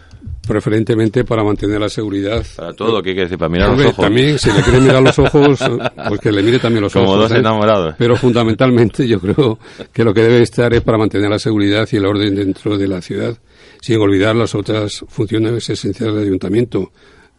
preferentemente 0.47 1.23
para 1.23 1.43
mantener 1.43 1.79
la 1.79 1.89
seguridad. 1.89 2.45
Para 2.55 2.73
todo, 2.73 3.01
¿qué 3.01 3.11
quiere 3.11 3.23
decir? 3.23 3.37
Para 3.37 3.49
mirar 3.49 3.69
Hombre, 3.69 3.85
los 3.85 3.93
ojos. 3.93 4.05
También, 4.05 4.37
si 4.39 4.51
le 4.51 4.61
quiere 4.61 4.79
mirar 4.81 5.01
los 5.01 5.17
ojos, 5.19 5.59
pues 6.09 6.19
que 6.19 6.31
le 6.31 6.43
mire 6.43 6.59
también 6.59 6.83
los 6.83 6.93
Como 6.93 7.05
ojos. 7.05 7.29
dos 7.29 7.31
¿eh? 7.31 7.39
enamorados. 7.39 7.95
Pero 7.97 8.15
fundamentalmente 8.17 9.07
yo 9.07 9.19
creo 9.19 9.57
que 9.91 10.03
lo 10.03 10.13
que 10.13 10.21
debe 10.21 10.41
estar 10.41 10.73
es 10.73 10.81
para 10.81 10.97
mantener 10.97 11.29
la 11.29 11.39
seguridad 11.39 11.87
y 11.91 11.95
el 11.95 12.05
orden 12.05 12.35
dentro 12.35 12.77
de 12.77 12.87
la 12.87 13.01
ciudad, 13.01 13.37
sin 13.81 13.99
olvidar 13.99 14.35
las 14.35 14.53
otras 14.53 15.03
funciones 15.07 15.69
esenciales 15.69 16.15
del 16.15 16.25
ayuntamiento, 16.25 16.91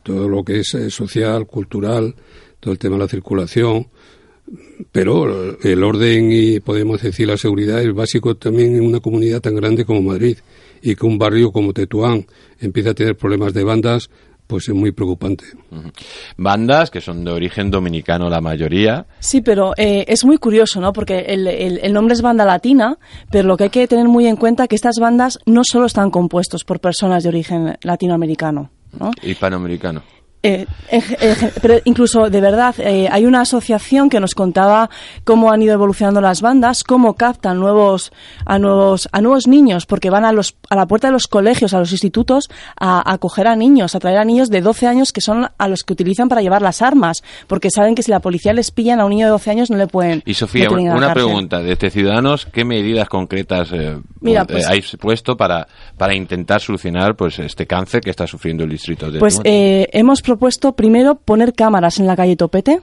todo 0.02 0.28
lo 0.28 0.42
que 0.42 0.60
es 0.60 0.74
eh, 0.74 0.90
social, 0.90 1.46
cultural, 1.46 2.14
todo 2.60 2.72
el 2.72 2.78
tema 2.78 2.96
de 2.96 3.02
la 3.02 3.08
circulación. 3.08 3.88
Pero 4.92 5.58
el 5.62 5.82
orden 5.82 6.30
y 6.30 6.60
podemos 6.60 7.00
decir 7.00 7.28
la 7.28 7.38
seguridad 7.38 7.80
es 7.80 7.94
básico 7.94 8.34
también 8.36 8.76
en 8.76 8.84
una 8.84 9.00
comunidad 9.00 9.40
tan 9.40 9.54
grande 9.54 9.86
como 9.86 10.02
Madrid 10.02 10.36
y 10.84 10.94
que 10.94 11.06
un 11.06 11.16
barrio 11.18 11.50
como 11.50 11.72
Tetuán 11.72 12.26
empieza 12.60 12.90
a 12.90 12.94
tener 12.94 13.16
problemas 13.16 13.52
de 13.54 13.64
bandas, 13.64 14.10
pues 14.46 14.68
es 14.68 14.74
muy 14.74 14.92
preocupante. 14.92 15.44
Bandas 16.36 16.90
que 16.90 17.00
son 17.00 17.24
de 17.24 17.30
origen 17.30 17.70
dominicano 17.70 18.28
la 18.28 18.40
mayoría. 18.42 19.06
Sí, 19.18 19.40
pero 19.40 19.72
eh, 19.78 20.04
es 20.06 20.24
muy 20.26 20.36
curioso, 20.36 20.80
¿no? 20.82 20.92
Porque 20.92 21.20
el, 21.20 21.46
el- 21.46 21.78
el 21.82 21.92
nombre 21.94 22.12
es 22.14 22.20
banda 22.20 22.44
latina, 22.44 22.98
pero 23.30 23.48
lo 23.48 23.56
que 23.56 23.64
hay 23.64 23.70
que 23.70 23.88
tener 23.88 24.06
muy 24.06 24.26
en 24.26 24.36
cuenta 24.36 24.64
es 24.64 24.68
que 24.68 24.76
estas 24.76 24.96
bandas 25.00 25.38
no 25.46 25.62
solo 25.64 25.86
están 25.86 26.10
compuestos 26.10 26.64
por 26.64 26.78
personas 26.80 27.22
de 27.22 27.30
origen 27.30 27.78
latinoamericano, 27.82 28.70
¿no? 29.00 29.10
Hispanoamericano. 29.22 30.02
Eh, 30.46 30.66
en 30.90 31.00
ge- 31.00 31.52
pero 31.62 31.80
incluso, 31.84 32.28
de 32.28 32.40
verdad, 32.42 32.74
eh, 32.78 33.08
hay 33.10 33.24
una 33.24 33.40
asociación 33.40 34.10
que 34.10 34.20
nos 34.20 34.34
contaba 34.34 34.90
cómo 35.24 35.50
han 35.50 35.62
ido 35.62 35.72
evolucionando 35.72 36.20
las 36.20 36.42
bandas, 36.42 36.84
cómo 36.84 37.14
captan 37.14 37.58
nuevos, 37.58 38.12
a 38.44 38.58
nuevos, 38.58 39.08
a 39.10 39.22
nuevos 39.22 39.46
niños, 39.46 39.86
porque 39.86 40.10
van 40.10 40.26
a 40.26 40.32
los, 40.32 40.54
a 40.68 40.76
la 40.76 40.84
puerta 40.86 41.08
de 41.08 41.12
los 41.12 41.26
colegios, 41.28 41.72
a 41.72 41.78
los 41.78 41.92
institutos, 41.92 42.50
a, 42.78 42.98
a 43.10 43.14
acoger 43.14 43.46
a 43.46 43.56
niños, 43.56 43.94
a 43.94 44.00
traer 44.00 44.18
a 44.18 44.24
niños 44.26 44.50
de 44.50 44.60
12 44.60 44.86
años 44.86 45.12
que 45.12 45.22
son 45.22 45.48
a 45.56 45.68
los 45.68 45.82
que 45.82 45.94
utilizan 45.94 46.28
para 46.28 46.42
llevar 46.42 46.60
las 46.60 46.82
armas, 46.82 47.22
porque 47.46 47.70
saben 47.70 47.94
que 47.94 48.02
si 48.02 48.10
la 48.10 48.20
policía 48.20 48.52
les 48.52 48.70
pillan 48.70 49.00
a 49.00 49.04
un 49.06 49.10
niño 49.10 49.26
de 49.26 49.30
12 49.32 49.50
años 49.50 49.70
no 49.70 49.78
le 49.78 49.86
pueden. 49.86 50.22
Y 50.26 50.34
Sofía, 50.34 50.68
no 50.68 50.74
una 50.76 51.06
cárcel. 51.08 51.12
pregunta. 51.24 51.60
Desde 51.60 51.88
Ciudadanos, 51.90 52.44
¿qué 52.44 52.66
medidas 52.66 53.08
concretas 53.08 53.70
eh, 53.72 53.96
Mira, 54.20 54.42
eh, 54.42 54.46
pues- 54.46 54.66
habéis 54.66 54.96
puesto 55.00 55.38
para, 55.38 55.66
para 55.96 56.14
intentar 56.14 56.60
solucionar 56.60 57.16
pues 57.16 57.38
este 57.38 57.66
cáncer 57.66 58.02
que 58.02 58.10
está 58.10 58.26
sufriendo 58.26 58.64
el 58.64 58.70
distrito 58.70 59.10
de 59.10 59.18
Pues 59.20 59.40
eh, 59.44 59.88
hemos 59.92 60.20
propuesto 60.34 60.72
primero 60.72 61.14
poner 61.14 61.54
cámaras 61.54 62.00
en 62.00 62.06
la 62.08 62.16
calle 62.16 62.34
Topete. 62.36 62.80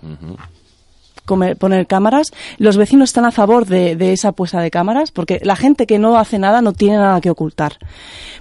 Poner 1.58 1.88
cámaras. 1.88 2.32
Los 2.58 2.78
vecinos 2.78 3.10
están 3.10 3.26
a 3.26 3.32
favor 3.32 3.66
de, 3.66 4.12
esa 4.14 4.32
puesta 4.32 4.60
de 4.62 4.72
cámaras 4.72 5.12
porque 5.12 5.40
la 5.44 5.56
gente 5.56 5.86
que 5.86 6.00
no 6.00 6.18
hace 6.18 6.40
nada 6.40 6.62
no 6.62 6.74
tiene 6.74 6.98
nada 6.98 7.22
que 7.22 7.30
ocultar. 7.30 7.74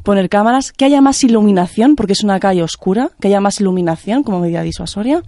Poner 0.03 0.29
cámaras, 0.29 0.73
que 0.73 0.85
haya 0.87 1.01
más 1.01 1.23
iluminación 1.25 1.95
porque 1.97 2.13
es 2.15 2.25
una 2.25 2.41
calle 2.41 2.63
oscura, 2.63 3.11
que 3.21 3.29
haya 3.29 3.41
más 3.41 3.61
iluminación 3.61 4.23
como 4.23 4.41
medida 4.41 4.63
disuasoria. 4.63 5.23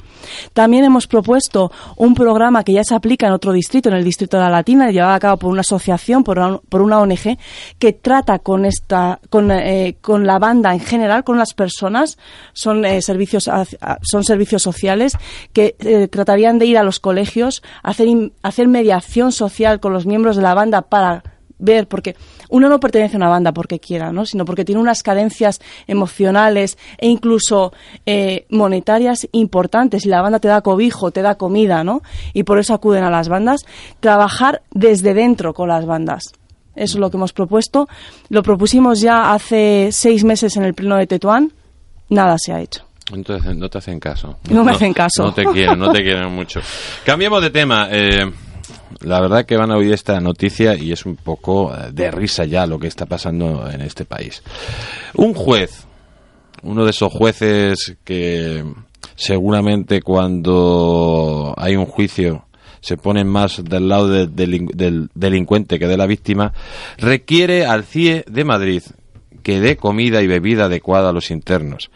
También 0.55 0.85
hemos 0.85 1.07
propuesto 1.07 1.71
un 1.97 2.15
programa 2.15 2.65
que 2.65 2.73
ya 2.73 2.85
se 2.85 2.95
aplica 2.95 3.27
en 3.27 3.33
otro 3.35 3.53
distrito, 3.53 3.89
en 3.91 3.97
el 3.97 4.05
distrito 4.05 4.37
de 4.39 4.45
la 4.45 4.51
Latina, 4.51 4.91
llevado 4.91 5.13
a 5.15 5.21
cabo 5.21 5.37
por 5.37 5.51
una 5.51 5.61
asociación, 5.61 6.25
por 6.25 6.39
una, 6.39 6.59
por 6.69 6.81
una 6.81 7.01
ONG, 7.01 7.37
que 7.79 7.93
trata 7.93 8.39
con 8.39 8.65
esta, 8.65 9.21
con, 9.29 9.51
eh, 9.51 9.97
con 10.01 10.27
la 10.27 10.39
banda 10.39 10.73
en 10.73 10.81
general, 10.81 11.23
con 11.25 11.37
las 11.39 11.53
personas, 11.53 12.17
son 12.55 12.85
eh, 12.87 13.03
servicios, 13.03 13.49
a- 13.49 13.67
a- 13.81 13.99
son 14.03 14.25
servicios 14.25 14.63
sociales 14.63 15.19
que 15.53 15.77
eh, 15.81 16.09
tratarían 16.09 16.59
de 16.59 16.67
ir 16.67 16.79
a 16.79 16.83
los 16.83 16.99
colegios, 16.99 17.52
hacer, 17.83 18.09
hacer 18.43 18.69
mediación 18.69 19.33
social 19.33 19.81
con 19.81 19.93
los 19.93 20.07
miembros 20.07 20.37
de 20.37 20.43
la 20.43 20.55
banda 20.55 20.83
para 20.83 21.23
ver, 21.63 21.87
porque 21.87 22.17
uno 22.51 22.69
no 22.69 22.81
pertenece 22.81 23.17
a 23.17 23.19
una 23.19 23.29
banda 23.29 23.53
porque 23.53 23.79
quiera, 23.79 24.13
¿no? 24.13 24.27
sino 24.27 24.45
porque 24.45 24.65
tiene 24.65 24.81
unas 24.81 25.03
carencias 25.03 25.61
emocionales 25.87 26.77
e 26.99 27.09
incluso 27.09 27.73
eh, 28.05 28.47
monetarias 28.51 29.29
importantes. 29.33 30.05
Y 30.05 30.09
la 30.09 30.21
banda 30.21 30.41
te 30.41 30.49
da 30.49 30.61
cobijo, 30.61 31.13
te 31.13 31.23
da 31.23 31.37
comida, 31.37 31.85
¿no? 31.85 32.03
Y 32.35 32.43
por 32.43 32.59
eso 32.59 32.75
acuden 32.75 33.05
a 33.05 33.11
las 33.11 33.29
bandas. 33.29 33.65
Trabajar 34.01 34.63
desde 34.73 35.15
dentro 35.15 35.55
con 35.55 35.69
las 35.69 35.87
bandas. 35.87 36.33
Eso 36.75 36.97
es 36.97 37.01
lo 37.01 37.11
que 37.11 37.17
hemos 37.17 37.33
propuesto. 37.33 37.89
Lo 38.29 38.43
propusimos 38.43 39.01
ya 39.01 39.33
hace 39.33 39.91
seis 39.93 40.25
meses 40.25 40.57
en 40.57 40.65
el 40.65 40.75
pleno 40.75 40.97
de 40.97 41.07
Tetuán. 41.07 41.53
Nada 42.09 42.37
se 42.39 42.53
ha 42.53 42.61
hecho. 42.61 42.92
Entonces, 43.13 43.57
no 43.57 43.69
te 43.69 43.79
hacen 43.79 43.99
caso. 43.99 44.39
No 44.51 44.65
me 44.65 44.73
hacen 44.73 44.93
caso. 44.93 45.25
No 45.25 45.35
te 45.35 45.45
quieren, 45.45 45.79
no 45.79 45.91
te 45.91 45.99
quieren 46.03 46.33
mucho. 46.33 46.61
Cambiemos 47.05 47.43
de 47.43 47.51
tema. 47.51 47.89
Eh, 47.91 48.31
la 49.01 49.21
verdad 49.21 49.45
que 49.45 49.57
van 49.57 49.71
a 49.71 49.77
oír 49.77 49.93
esta 49.93 50.21
noticia 50.21 50.77
y 50.77 50.93
es 50.93 51.05
un 51.05 51.17
poco 51.17 51.75
eh, 51.75 51.91
de 51.93 52.11
risa 52.11 52.45
ya 52.45 52.67
lo 52.67 52.79
que 52.79 52.87
está 52.87 53.07
pasando 53.07 53.69
en 53.71 53.81
este 53.81 54.05
país. 54.05 54.43
Un 55.15 55.35
juez, 55.35 55.87
uno 56.63 56.85
de 56.85 56.91
esos 56.91 57.13
jueces 57.13 57.97
que 58.05 58.65
seguramente 59.17 60.03
cuando 60.03 61.55
hay 61.57 61.77
un 61.77 61.87
juicio 61.87 62.47
se 62.81 62.97
ponen 62.97 63.29
más 63.29 63.63
del 63.63 63.89
lado 63.89 64.09
del, 64.09 64.27
del 64.27 65.09
delincuente 65.15 65.79
que 65.79 65.87
de 65.87 65.97
la 65.97 66.07
víctima, 66.07 66.53
requiere 66.99 67.65
al 67.65 67.85
CIE 67.85 68.25
de 68.27 68.45
Madrid 68.45 68.83
que 69.45 69.61
dé 69.61 69.77
comida 69.77 70.21
y 70.21 70.27
bebida 70.27 70.65
adecuada 70.65 71.11
a 71.11 71.13
los 71.13 71.31
internos. 71.31 71.91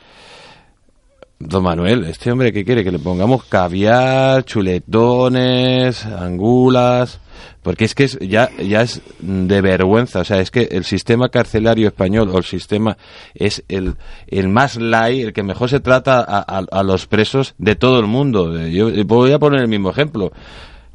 Don 1.39 1.63
Manuel, 1.63 2.05
este 2.05 2.33
hombre 2.33 2.51
que 2.51 2.65
quiere 2.65 2.83
que 2.83 2.91
le 2.91 2.99
pongamos 2.99 3.45
caviar, 3.45 4.43
chuletones, 4.45 6.07
angulas, 6.07 7.21
porque 7.63 7.85
es 7.85 7.95
que 7.95 8.05
es, 8.05 8.19
ya, 8.21 8.51
ya 8.57 8.81
es 8.81 9.03
de 9.19 9.61
vergüenza, 9.61 10.21
o 10.21 10.25
sea, 10.25 10.41
es 10.41 10.51
que 10.51 10.69
el 10.73 10.85
sistema 10.85 11.29
carcelario 11.29 11.89
español 11.89 12.31
o 12.31 12.39
el 12.39 12.45
sistema 12.45 12.97
es 13.35 13.63
el, 13.69 13.97
el 14.29 14.49
más 14.49 14.77
light, 14.77 15.27
el 15.27 15.33
que 15.35 15.43
mejor 15.43 15.69
se 15.69 15.81
trata 15.81 16.25
a, 16.27 16.41
a 16.41 16.83
los 16.83 17.07
presos 17.07 17.55
de 17.59 17.77
todo 17.77 18.01
el 18.01 18.07
mundo. 18.07 18.57
Yo 18.69 18.89
voy 19.05 19.33
a 19.33 19.39
poner 19.39 19.61
el 19.61 19.69
mismo 19.69 19.91
ejemplo. 19.91 20.33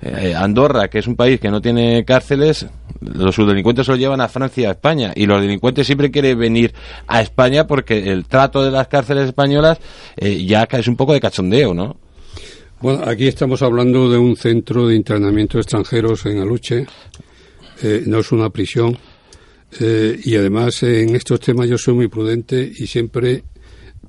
Eh, 0.02 0.34
Andorra, 0.36 0.88
que 0.88 0.98
es 0.98 1.06
un 1.06 1.16
país 1.16 1.40
que 1.40 1.52
no 1.52 1.62
tiene 1.62 2.04
cárceles, 2.06 2.66
los 3.02 3.36
delincuentes 3.36 3.86
se 3.86 3.92
lo 3.92 3.98
llevan 3.98 4.22
a 4.22 4.30
Francia, 4.30 4.70
a 4.70 4.72
España, 4.72 5.12
y 5.16 5.26
los 5.26 5.42
delincuentes 5.42 5.86
siempre 5.86 6.12
quieren 6.12 6.38
venir 6.38 6.74
a 7.08 7.22
España 7.22 7.68
porque 7.68 8.12
el 8.12 8.26
trato 8.26 8.64
de 8.64 8.72
las 8.72 8.88
cárceles 8.88 9.26
españolas 9.26 9.80
eh, 10.18 10.46
ya 10.46 10.68
es 10.72 10.88
un 10.88 10.96
poco 10.96 11.14
de 11.14 11.20
cachondeo, 11.20 11.74
¿no? 11.74 11.98
Bueno, 12.80 13.04
aquí 13.06 13.28
estamos 13.28 13.62
hablando 13.62 14.10
de 14.10 14.18
un 14.18 14.36
centro 14.36 14.88
de 14.88 14.96
internamiento 14.96 15.58
de 15.58 15.62
extranjeros 15.62 16.26
en 16.26 16.40
Aluche, 16.40 16.86
eh, 17.84 18.04
no 18.06 18.20
es 18.20 18.32
una 18.32 18.50
prisión, 18.50 18.98
y 19.80 20.36
además 20.36 20.84
en 20.84 21.16
estos 21.16 21.40
temas 21.40 21.70
yo 21.70 21.78
soy 21.78 21.94
muy 21.94 22.10
prudente 22.10 22.70
y 22.78 22.88
siempre 22.88 23.46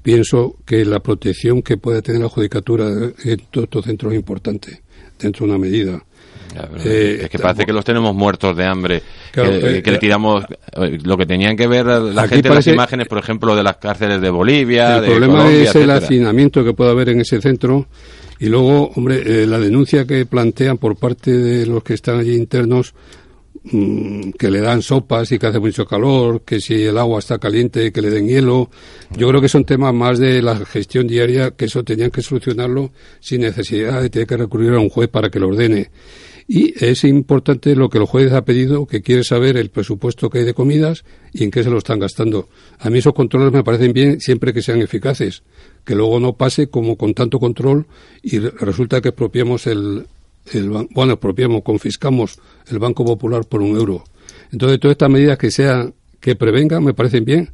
pienso 0.03 0.57
que 0.67 0.85
la 0.85 1.01
protección 1.01 1.63
que 1.63 1.77
puede 1.77 2.03
tener 2.03 2.21
la 2.21 2.29
judicatura 2.29 2.89
en 3.25 3.39
todos 3.51 3.65
estos 3.65 3.85
centros 3.85 4.13
es 4.13 4.19
importante 4.19 4.83
dentro 5.19 5.47
de 5.47 5.53
una 5.53 5.59
medida. 5.59 6.05
Eh, 6.85 7.21
es 7.23 7.31
que 7.31 7.39
parece 7.39 7.65
que 7.65 7.73
los 7.73 7.85
tenemos 7.85 8.15
muertos 8.15 8.57
de 8.57 8.65
hambre, 8.65 9.03
que, 9.33 9.41
eh, 9.41 9.83
le 9.85 9.99
tiramos 9.99 10.45
eh, 10.45 10.99
lo 11.03 11.17
que 11.17 11.27
tenían 11.27 11.57
que 11.57 11.67
ver 11.67 11.87
la 11.87 12.29
gente 12.29 12.49
en 12.49 12.55
las 12.55 12.67
imágenes, 12.67 13.09
por 13.09 13.19
ejemplo, 13.19 13.55
de 13.57 13.63
las 13.63 13.77
cárceles 13.77 14.21
de 14.21 14.31
Bolivia. 14.31 14.99
El 14.99 15.05
problema 15.05 15.51
es 15.51 15.75
el 15.75 15.91
hacinamiento 15.91 16.65
que 16.65 16.75
puede 16.75 16.91
haber 16.91 17.11
en 17.11 17.21
ese 17.21 17.41
centro 17.41 17.87
y 18.39 18.47
luego, 18.47 18.91
hombre, 18.97 19.47
la 19.47 19.59
denuncia 19.59 20.07
que 20.07 20.27
plantean 20.27 20.79
por 20.79 20.97
parte 20.97 21.31
de 21.31 21.67
los 21.67 21.83
que 21.83 21.95
están 21.95 22.19
allí 22.19 22.35
internos 22.35 22.95
Mm, 23.65 24.33
que 24.33 24.51
le 24.51 24.61
dan 24.61 24.83
sopas 24.83 25.31
y 25.31 25.39
que 25.39 25.47
hace 25.47 25.61
mucho 25.61 25.87
calor, 25.87 26.43
que 26.45 26.61
si 26.61 26.83
el 26.83 26.99
agua 26.99 27.21
está 27.21 27.39
caliente, 27.39 27.93
que 27.93 28.03
le 28.03 28.11
den 28.11 28.27
hielo. 28.27 28.71
Yo 29.17 29.29
creo 29.29 29.41
que 29.41 29.49
son 29.49 29.65
temas 29.65 29.95
más 29.95 30.19
de 30.19 30.43
la 30.43 30.57
gestión 30.67 31.07
diaria, 31.07 31.53
que 31.53 31.67
eso 31.67 31.85
tenían 31.85 32.11
que 32.11 32.23
solucionarlo 32.23 32.91
sin 33.21 33.43
necesidad 33.43 34.03
de 34.03 34.11
tener 34.11 34.27
que 34.27 34.37
recurrir 34.37 34.73
a 34.73 34.81
un 34.81 34.89
juez 34.89 35.09
para 35.09 35.31
que 35.31 35.39
lo 35.39 35.49
ordene. 35.49 35.91
Y 36.49 36.75
es 36.85 37.05
importante 37.05 37.77
lo 37.77 37.89
que 37.89 37.99
el 37.99 38.05
juez 38.05 38.33
ha 38.33 38.45
pedido, 38.45 38.87
que 38.87 39.03
quiere 39.03 39.25
saber 39.25 39.57
el 39.57 39.71
presupuesto 39.71 40.29
que 40.29 40.39
hay 40.39 40.45
de 40.45 40.55
comidas 40.55 41.05
y 41.33 41.45
en 41.45 41.51
qué 41.51 41.63
se 41.63 41.71
lo 41.71 41.79
están 41.79 41.99
gastando. 41.99 42.49
A 42.79 42.91
mí 42.91 42.99
esos 42.99 43.15
controles 43.15 43.53
me 43.53 43.65
parecen 43.65 43.93
bien 43.93 44.21
siempre 44.21 44.53
que 44.53 44.63
sean 44.63 44.81
eficaces, 44.81 45.43
que 45.85 45.95
luego 45.95 46.21
no 46.21 46.37
pase 46.37 46.69
como 46.69 46.97
con 46.97 47.15
tanto 47.15 47.39
control 47.39 47.87
y 48.23 48.39
resulta 48.39 49.01
que 49.01 49.11
expropiamos 49.11 49.67
el, 49.67 50.07
el, 50.53 50.69
bueno, 50.69 51.15
expropiamos, 51.15 51.63
confiscamos 51.63 52.39
el 52.69 52.79
Banco 52.79 53.05
Popular 53.05 53.45
por 53.47 53.63
un 53.63 53.77
euro. 53.77 54.05
Entonces, 54.51 54.81
todas 54.81 54.95
estas 54.95 55.11
medidas 55.11 55.39
que 55.39 55.51
sean, 55.51 55.95
que 56.21 56.37
prevengan, 56.37 56.85
me 56.85 56.95
parecen 56.95 57.25
bien, 57.25 57.51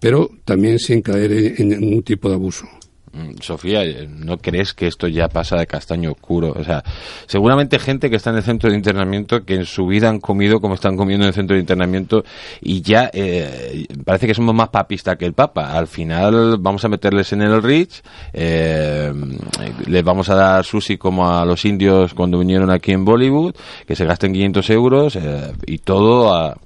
pero 0.00 0.30
también 0.44 0.78
sin 0.78 1.02
caer 1.02 1.32
en 1.60 1.68
ningún 1.68 2.02
tipo 2.02 2.28
de 2.28 2.34
abuso. 2.34 2.66
Mm, 3.14 3.42
Sofía, 3.42 3.82
¿no 4.08 4.38
crees 4.38 4.72
que 4.72 4.86
esto 4.86 5.06
ya 5.06 5.28
pasa 5.28 5.56
de 5.56 5.66
castaño 5.66 6.12
oscuro? 6.12 6.54
O 6.56 6.64
sea, 6.64 6.82
seguramente 7.26 7.78
gente 7.78 8.08
que 8.08 8.16
está 8.16 8.30
en 8.30 8.36
el 8.36 8.42
centro 8.42 8.70
de 8.70 8.76
internamiento 8.76 9.44
que 9.44 9.54
en 9.54 9.66
su 9.66 9.86
vida 9.86 10.08
han 10.08 10.18
comido 10.18 10.60
como 10.60 10.74
están 10.74 10.96
comiendo 10.96 11.24
en 11.24 11.28
el 11.28 11.34
centro 11.34 11.54
de 11.54 11.60
internamiento 11.60 12.24
y 12.62 12.80
ya 12.80 13.10
eh, 13.12 13.86
parece 14.06 14.26
que 14.26 14.34
somos 14.34 14.54
más 14.54 14.70
papistas 14.70 15.18
que 15.18 15.26
el 15.26 15.34
Papa. 15.34 15.76
Al 15.76 15.88
final 15.88 16.56
vamos 16.58 16.86
a 16.86 16.88
meterles 16.88 17.30
en 17.34 17.42
el 17.42 17.62
Rich, 17.62 18.02
eh, 18.32 19.12
les 19.86 20.02
vamos 20.02 20.30
a 20.30 20.34
dar 20.34 20.64
sushi 20.64 20.96
como 20.96 21.28
a 21.28 21.44
los 21.44 21.66
indios 21.66 22.14
cuando 22.14 22.38
vinieron 22.38 22.70
aquí 22.70 22.92
en 22.92 23.04
Bollywood, 23.04 23.54
que 23.86 23.94
se 23.94 24.06
gasten 24.06 24.32
500 24.32 24.70
euros 24.70 25.16
eh, 25.16 25.52
y 25.66 25.78
todo 25.78 26.32
a, 26.34 26.56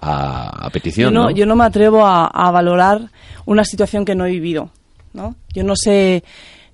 a, 0.00 0.70
petición. 0.70 1.12
Yo 1.12 1.20
no, 1.20 1.30
yo 1.32 1.44
no 1.44 1.56
me 1.56 1.64
atrevo 1.64 2.06
a 2.06 2.50
valorar 2.52 3.10
una 3.46 3.64
situación 3.64 4.04
que 4.04 4.14
no 4.14 4.24
he 4.24 4.30
vivido 4.30 4.70
¿no? 5.18 5.34
Yo 5.52 5.64
no 5.64 5.74
sé, 5.76 6.22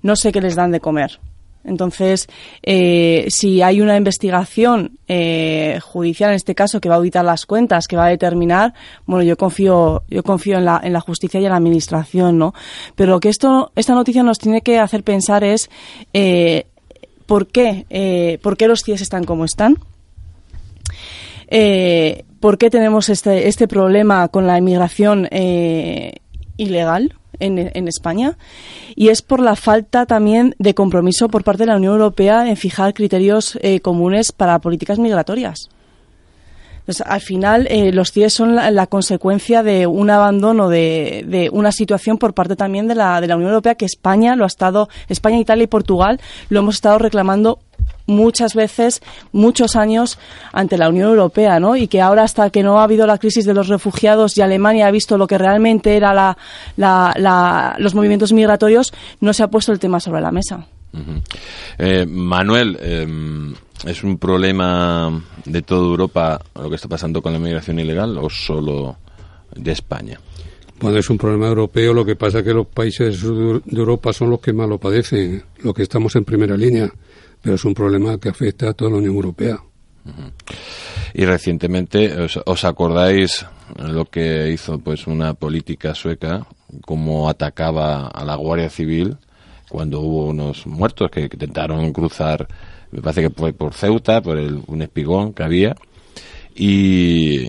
no 0.03 0.15
sé 0.15 0.31
qué 0.31 0.39
les 0.39 0.55
dan 0.55 0.71
de 0.71 0.79
comer. 0.79 1.19
Entonces, 1.65 2.27
eh, 2.61 3.25
si 3.29 3.63
hay 3.63 3.81
una 3.81 3.97
investigación 3.97 4.99
eh, 5.07 5.79
judicial 5.81 6.29
en 6.29 6.35
este 6.35 6.53
caso 6.53 6.79
que 6.79 6.89
va 6.89 6.95
a 6.95 6.97
auditar 6.99 7.25
las 7.25 7.47
cuentas, 7.47 7.87
que 7.87 7.97
va 7.97 8.05
a 8.05 8.09
determinar, 8.09 8.75
bueno, 9.07 9.23
yo 9.23 9.35
confío, 9.35 10.03
yo 10.07 10.21
confío 10.21 10.59
en 10.59 10.65
la, 10.65 10.79
en 10.83 10.93
la 10.93 11.01
justicia 11.01 11.39
y 11.39 11.45
en 11.45 11.49
la 11.49 11.57
administración, 11.57 12.37
¿no? 12.37 12.53
Pero 12.95 13.13
lo 13.13 13.19
que 13.19 13.29
esto, 13.29 13.71
esta 13.75 13.95
noticia 13.95 14.21
nos 14.21 14.37
tiene 14.37 14.61
que 14.61 14.77
hacer 14.77 15.03
pensar 15.03 15.43
es 15.43 15.71
eh, 16.13 16.67
por 17.25 17.47
qué, 17.47 18.37
por 18.43 18.55
qué 18.57 18.67
los 18.67 18.83
CIES 18.83 19.01
están 19.01 19.23
como 19.23 19.45
están. 19.45 19.79
¿Por 22.39 22.57
qué 22.59 22.69
tenemos 22.69 23.09
este, 23.09 23.47
este 23.47 23.67
problema 23.67 24.27
con 24.27 24.45
la 24.45 24.59
inmigración 24.59 25.27
ilegal? 26.57 27.15
En, 27.39 27.87
España 27.87 28.37
y 28.95 29.09
es 29.09 29.21
por 29.21 29.39
la 29.39 29.55
falta 29.55 30.05
también 30.05 30.55
de 30.59 30.73
compromiso 30.73 31.29
por 31.29 31.43
parte 31.43 31.63
de 31.63 31.67
la 31.67 31.77
Unión 31.77 31.93
Europea 31.93 32.49
en 32.49 32.57
fijar 32.57 32.93
criterios 32.93 33.57
eh, 33.61 33.79
comunes 33.79 34.31
para 34.31 34.59
políticas 34.59 34.99
migratorias. 34.99 35.69
al 37.05 37.21
final, 37.21 37.67
eh, 37.69 37.91
los 37.91 38.11
CIE 38.11 38.29
son 38.29 38.55
la, 38.55 38.87
consecuencia 38.87 39.63
de 39.63 39.87
un 39.87 40.09
abandono 40.09 40.69
de, 40.69 41.25
de, 41.27 41.49
una 41.51 41.71
situación 41.71 42.17
por 42.17 42.33
parte 42.33 42.55
también 42.55 42.87
de 42.87 42.95
la, 42.95 43.21
de 43.21 43.27
la 43.27 43.35
Unión 43.35 43.49
Europea 43.49 43.75
que 43.75 43.85
España 43.85 44.35
lo 44.35 44.43
ha 44.43 44.47
estado, 44.47 44.89
España, 45.07 45.39
Italia 45.39 45.63
y 45.63 45.67
Portugal 45.67 46.19
lo 46.49 46.59
hemos 46.59 46.75
estado 46.75 46.99
reclamando 46.99 47.59
muchas 48.07 48.53
veces, 48.53 49.01
muchos 49.31 49.75
años 49.75 50.19
ante 50.53 50.77
la 50.77 50.89
Unión 50.89 51.09
Europea, 51.09 51.59
¿no? 51.59 51.75
Y 51.75 51.87
que 51.87 52.01
ahora 52.01 52.23
hasta 52.23 52.49
que 52.49 52.63
no 52.63 52.79
ha 52.79 52.83
habido 52.83 53.07
la 53.07 53.17
crisis 53.17 53.45
de 53.45 53.53
los 53.53 53.67
refugiados 53.67 54.37
y 54.37 54.41
Alemania 54.41 54.87
ha 54.87 54.91
visto 54.91 55.17
lo 55.17 55.27
que 55.27 55.37
realmente 55.37 55.95
era 55.95 56.13
la, 56.13 56.37
la, 56.77 57.75
los 57.79 57.95
movimientos 57.95 58.33
migratorios, 58.33 58.93
no 59.21 59.33
se 59.33 59.43
ha 59.43 59.47
puesto 59.47 59.71
el 59.71 59.79
tema 59.79 59.99
sobre 59.99 60.21
la 60.21 60.31
mesa. 60.31 60.65
Eh, 61.77 62.05
Manuel, 62.07 62.77
eh, 62.79 63.05
¿es 63.85 64.03
un 64.03 64.17
problema 64.17 65.21
de 65.43 65.61
toda 65.61 65.81
Europa 65.81 66.39
lo 66.55 66.69
que 66.69 66.75
está 66.75 66.87
pasando 66.87 67.21
con 67.21 67.33
la 67.33 67.39
migración 67.39 67.79
ilegal 67.79 68.17
o 68.17 68.29
solo 68.29 68.97
de 69.53 69.71
España? 69.71 70.19
Bueno, 70.79 70.97
es 70.97 71.09
un 71.09 71.17
problema 71.17 71.47
europeo, 71.47 71.93
lo 71.93 72.05
que 72.05 72.15
pasa 72.15 72.39
es 72.39 72.43
que 72.45 72.53
los 72.53 72.67
países 72.67 73.21
de 73.23 73.79
Europa 73.79 74.11
son 74.11 74.29
los 74.29 74.39
que 74.41 74.51
más 74.51 74.67
lo 74.67 74.77
padecen, 74.77 75.43
los 75.63 75.73
que 75.73 75.83
estamos 75.83 76.15
en 76.15 76.25
primera 76.25 76.57
línea 76.57 76.91
pero 77.45 77.57
es 77.57 77.63
un 77.63 77.75
problema 77.75 78.17
que 78.17 78.29
afecta 78.29 78.69
a 78.69 78.73
toda 78.73 78.89
la 78.89 78.97
Unión 78.97 79.13
Europea. 79.13 79.59
Y 81.13 81.25
recientemente, 81.25 82.11
¿os, 82.43 82.65
acordáis 82.65 83.45
lo 83.77 84.05
que 84.05 84.49
hizo 84.49 84.79
pues 84.79 85.05
una 85.05 85.35
política 85.35 85.93
sueca, 85.93 86.47
cómo 86.87 87.29
atacaba 87.29 88.07
a 88.07 88.25
la 88.25 88.33
Guardia 88.33 88.71
Civil 88.71 89.17
cuando 89.69 89.99
hubo 89.99 90.25
unos 90.25 90.65
muertos 90.65 91.11
que, 91.11 91.21
intentaron 91.21 91.93
cruzar, 91.93 92.47
me 92.89 93.03
parece 93.03 93.21
que 93.21 93.29
fue 93.29 93.53
por 93.53 93.75
Ceuta, 93.75 94.21
por 94.23 94.39
el, 94.39 94.63
un 94.65 94.81
espigón 94.81 95.31
que 95.31 95.43
había, 95.43 95.75
y, 96.55 97.47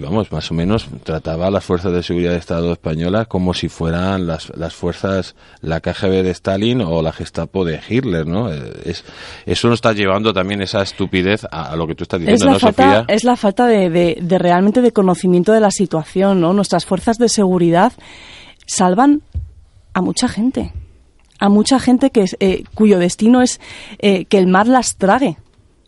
vamos, 0.00 0.30
más 0.32 0.50
o 0.50 0.54
menos 0.54 0.86
trataba 1.02 1.46
a 1.46 1.50
las 1.50 1.64
fuerzas 1.64 1.92
de 1.92 2.02
seguridad 2.02 2.32
de 2.32 2.38
Estado 2.38 2.72
españolas 2.72 3.26
como 3.26 3.54
si 3.54 3.68
fueran 3.68 4.26
las, 4.26 4.50
las 4.56 4.74
fuerzas, 4.74 5.34
la 5.60 5.80
KGB 5.80 6.22
de 6.22 6.30
Stalin 6.30 6.80
o 6.80 7.02
la 7.02 7.12
Gestapo 7.12 7.64
de 7.64 7.80
Hitler, 7.88 8.26
¿no? 8.26 8.50
Es, 8.50 9.04
eso 9.46 9.68
nos 9.68 9.76
está 9.76 9.92
llevando 9.92 10.32
también 10.32 10.62
esa 10.62 10.82
estupidez 10.82 11.46
a, 11.50 11.74
lo 11.76 11.86
que 11.86 11.94
tú 11.94 12.04
estás 12.04 12.20
diciendo, 12.20 12.44
es 12.44 12.46
la 12.46 12.52
¿no, 12.52 12.58
falta, 12.58 12.82
Sofía? 12.82 13.04
Es 13.08 13.24
la 13.24 13.36
falta 13.36 13.66
de, 13.66 13.90
de, 14.20 14.38
realmente 14.38 14.82
de 14.82 14.92
conocimiento 14.92 15.52
de 15.52 15.60
la 15.60 15.70
situación, 15.70 16.40
¿no? 16.40 16.52
Nuestras 16.52 16.86
fuerzas 16.86 17.18
de 17.18 17.28
seguridad 17.28 17.92
salvan 18.66 19.22
a 19.92 20.00
mucha 20.00 20.28
gente, 20.28 20.72
a 21.38 21.48
mucha 21.48 21.78
gente 21.78 22.10
que 22.10 22.24
eh, 22.40 22.64
cuyo 22.74 22.98
destino 22.98 23.42
es 23.42 23.60
eh, 23.98 24.24
que 24.26 24.38
el 24.38 24.46
mar 24.46 24.66
las 24.66 24.96
trague 24.96 25.36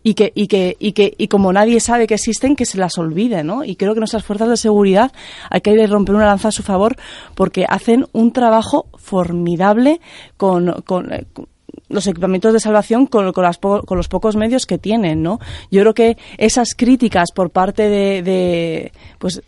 y 0.07 0.15
que, 0.15 0.31
y 0.37 0.47
que, 0.47 0.77
y 0.79 0.93
que, 0.93 1.15
y 1.19 1.27
como 1.27 1.53
nadie 1.53 1.81
sabe 1.81 2.07
que 2.07 2.15
existen, 2.15 2.55
que 2.55 2.65
se 2.65 2.79
las 2.79 2.97
olvide, 2.97 3.43
¿no? 3.43 3.65
Y 3.65 3.75
creo 3.75 3.93
que 3.93 3.99
nuestras 3.99 4.23
fuerzas 4.23 4.49
de 4.49 4.57
seguridad 4.57 5.11
hay 5.51 5.63
que 5.63 5.85
romper 5.89 6.15
una 6.15 6.27
lanza 6.27 6.47
a 6.47 6.53
su 6.53 6.63
favor 6.63 6.95
porque 7.35 7.67
hacen 7.69 8.07
un 8.13 8.31
trabajo 8.31 8.87
formidable 8.95 10.01
con, 10.37 10.81
con, 10.83 11.13
eh, 11.13 11.27
los 11.89 12.07
equipamientos 12.07 12.53
de 12.53 12.61
salvación 12.61 13.07
con, 13.07 13.33
con, 13.33 13.45
las 13.45 13.59
con, 13.59 13.97
los 13.97 14.09
pocos 14.09 14.37
medios 14.37 14.67
que 14.67 14.79
tienen, 14.79 15.23
¿no? 15.23 15.39
Yo 15.71 15.81
creo 15.83 15.95
que 15.95 16.17
esas 16.39 16.75
críticas 16.75 17.31
por 17.33 17.51
parte 17.51 17.89
de, 17.89 18.23
de, 18.23 18.93
pues, 19.19 19.43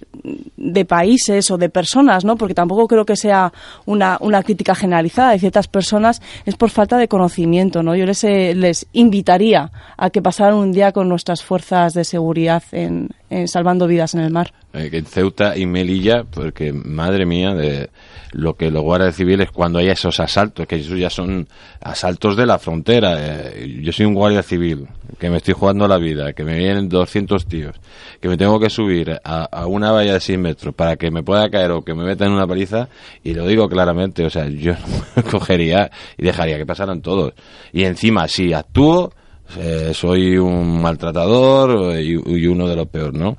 de 0.57 0.85
países 0.85 1.51
o 1.51 1.59
de 1.59 1.69
personas, 1.69 2.25
¿no? 2.25 2.37
Porque 2.37 2.55
tampoco 2.55 2.87
creo 2.87 3.05
que 3.05 3.17
sea 3.17 3.53
una, 3.87 4.19
una 4.21 4.43
crítica 4.43 4.75
generalizada 4.75 5.33
de 5.33 5.39
ciertas 5.39 5.69
personas, 5.69 6.23
es 6.47 6.55
por 6.55 6.71
falta 6.71 6.97
de 6.97 7.09
conocimiento, 7.09 7.83
¿no? 7.83 7.97
Yo 7.97 8.07
les, 8.07 8.23
eh, 8.25 8.55
les 8.55 8.87
invitaría 8.93 9.71
a 9.97 10.11
que 10.11 10.23
pasaran 10.23 10.55
un 10.55 10.73
día 10.73 10.93
con 10.93 11.09
nuestras 11.09 11.43
fuerzas 11.43 11.95
de 11.95 12.05
seguridad 12.05 12.63
en, 12.73 13.09
en 13.31 13.49
salvando 13.49 13.87
vidas 13.87 14.15
en 14.15 14.21
el 14.21 14.33
mar. 14.33 14.53
Eh, 14.75 14.91
en 14.93 15.07
Ceuta 15.07 15.57
y 15.57 15.67
Melilla, 15.67 16.25
porque 16.25 16.73
madre 16.73 17.27
mía, 17.27 17.55
de 17.55 17.91
lo 18.33 18.55
que 18.55 18.71
los 18.71 18.83
guardias 18.83 19.17
civiles 19.17 19.51
cuando 19.51 19.79
hay 19.79 19.89
esos 19.89 20.21
asaltos, 20.21 20.67
que 20.67 20.77
esos 20.77 20.99
ya 20.99 21.11
son 21.11 21.49
asaltos 21.81 22.37
de 22.37 22.47
la 22.47 22.59
frontera. 22.59 23.17
Eh, 23.19 23.81
yo 23.83 23.93
soy 23.93 24.07
un 24.07 24.15
guardia 24.15 24.43
civil, 24.43 24.87
que 25.19 25.31
me 25.31 25.39
estoy 25.39 25.55
jugando 25.55 25.89
la 25.89 25.99
vida, 25.99 26.33
que 26.33 26.45
me 26.45 26.57
vienen 26.57 26.89
200 26.89 27.47
tíos, 27.47 27.77
que 28.21 28.29
me 28.29 28.37
tengo 28.37 28.61
que 28.61 28.71
subir 28.71 29.19
a, 29.25 29.67
una 29.67 29.93
valla 29.93 30.15
de 30.15 30.21
100 30.21 30.41
metros 30.41 30.75
para 30.75 30.97
que 30.97 31.11
me 31.11 31.23
pueda 31.23 31.49
caer 31.51 31.71
o 31.73 31.83
que 31.83 31.95
me 31.95 32.05
metan 32.05 32.29
en 32.29 32.35
una 32.35 32.47
paliza, 32.47 32.89
y 33.23 33.35
lo 33.35 33.47
digo 33.47 33.69
claramente, 33.69 34.25
o 34.25 34.31
sea, 34.31 34.49
yo 34.49 34.75
cogería 35.31 35.91
y 36.17 36.25
dejaría 36.25 36.59
que 36.59 36.67
pasaran 36.67 37.01
todos. 37.01 37.35
Y 37.73 37.85
encima, 37.85 38.29
si 38.29 38.53
actúo, 38.53 39.13
eh, 39.59 39.93
soy 39.95 40.37
un 40.37 40.81
maltratador 40.81 41.99
y, 41.99 42.13
y 42.13 42.47
uno 42.47 42.69
de 42.69 42.77
los 42.77 42.87
peores, 42.89 43.19
¿no? 43.19 43.39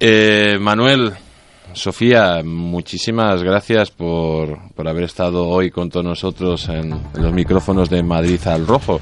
Eh, 0.00 0.56
Manuel, 0.60 1.12
Sofía, 1.74 2.42
muchísimas 2.44 3.42
gracias 3.42 3.90
por, 3.90 4.72
por, 4.74 4.88
haber 4.88 5.04
estado 5.04 5.48
hoy 5.48 5.70
con 5.70 5.90
todos 5.90 6.06
nosotros 6.06 6.68
en, 6.68 6.90
los 7.14 7.32
micrófonos 7.32 7.90
de 7.90 8.02
Madrid 8.02 8.40
al 8.46 8.66
Rojo. 8.66 9.00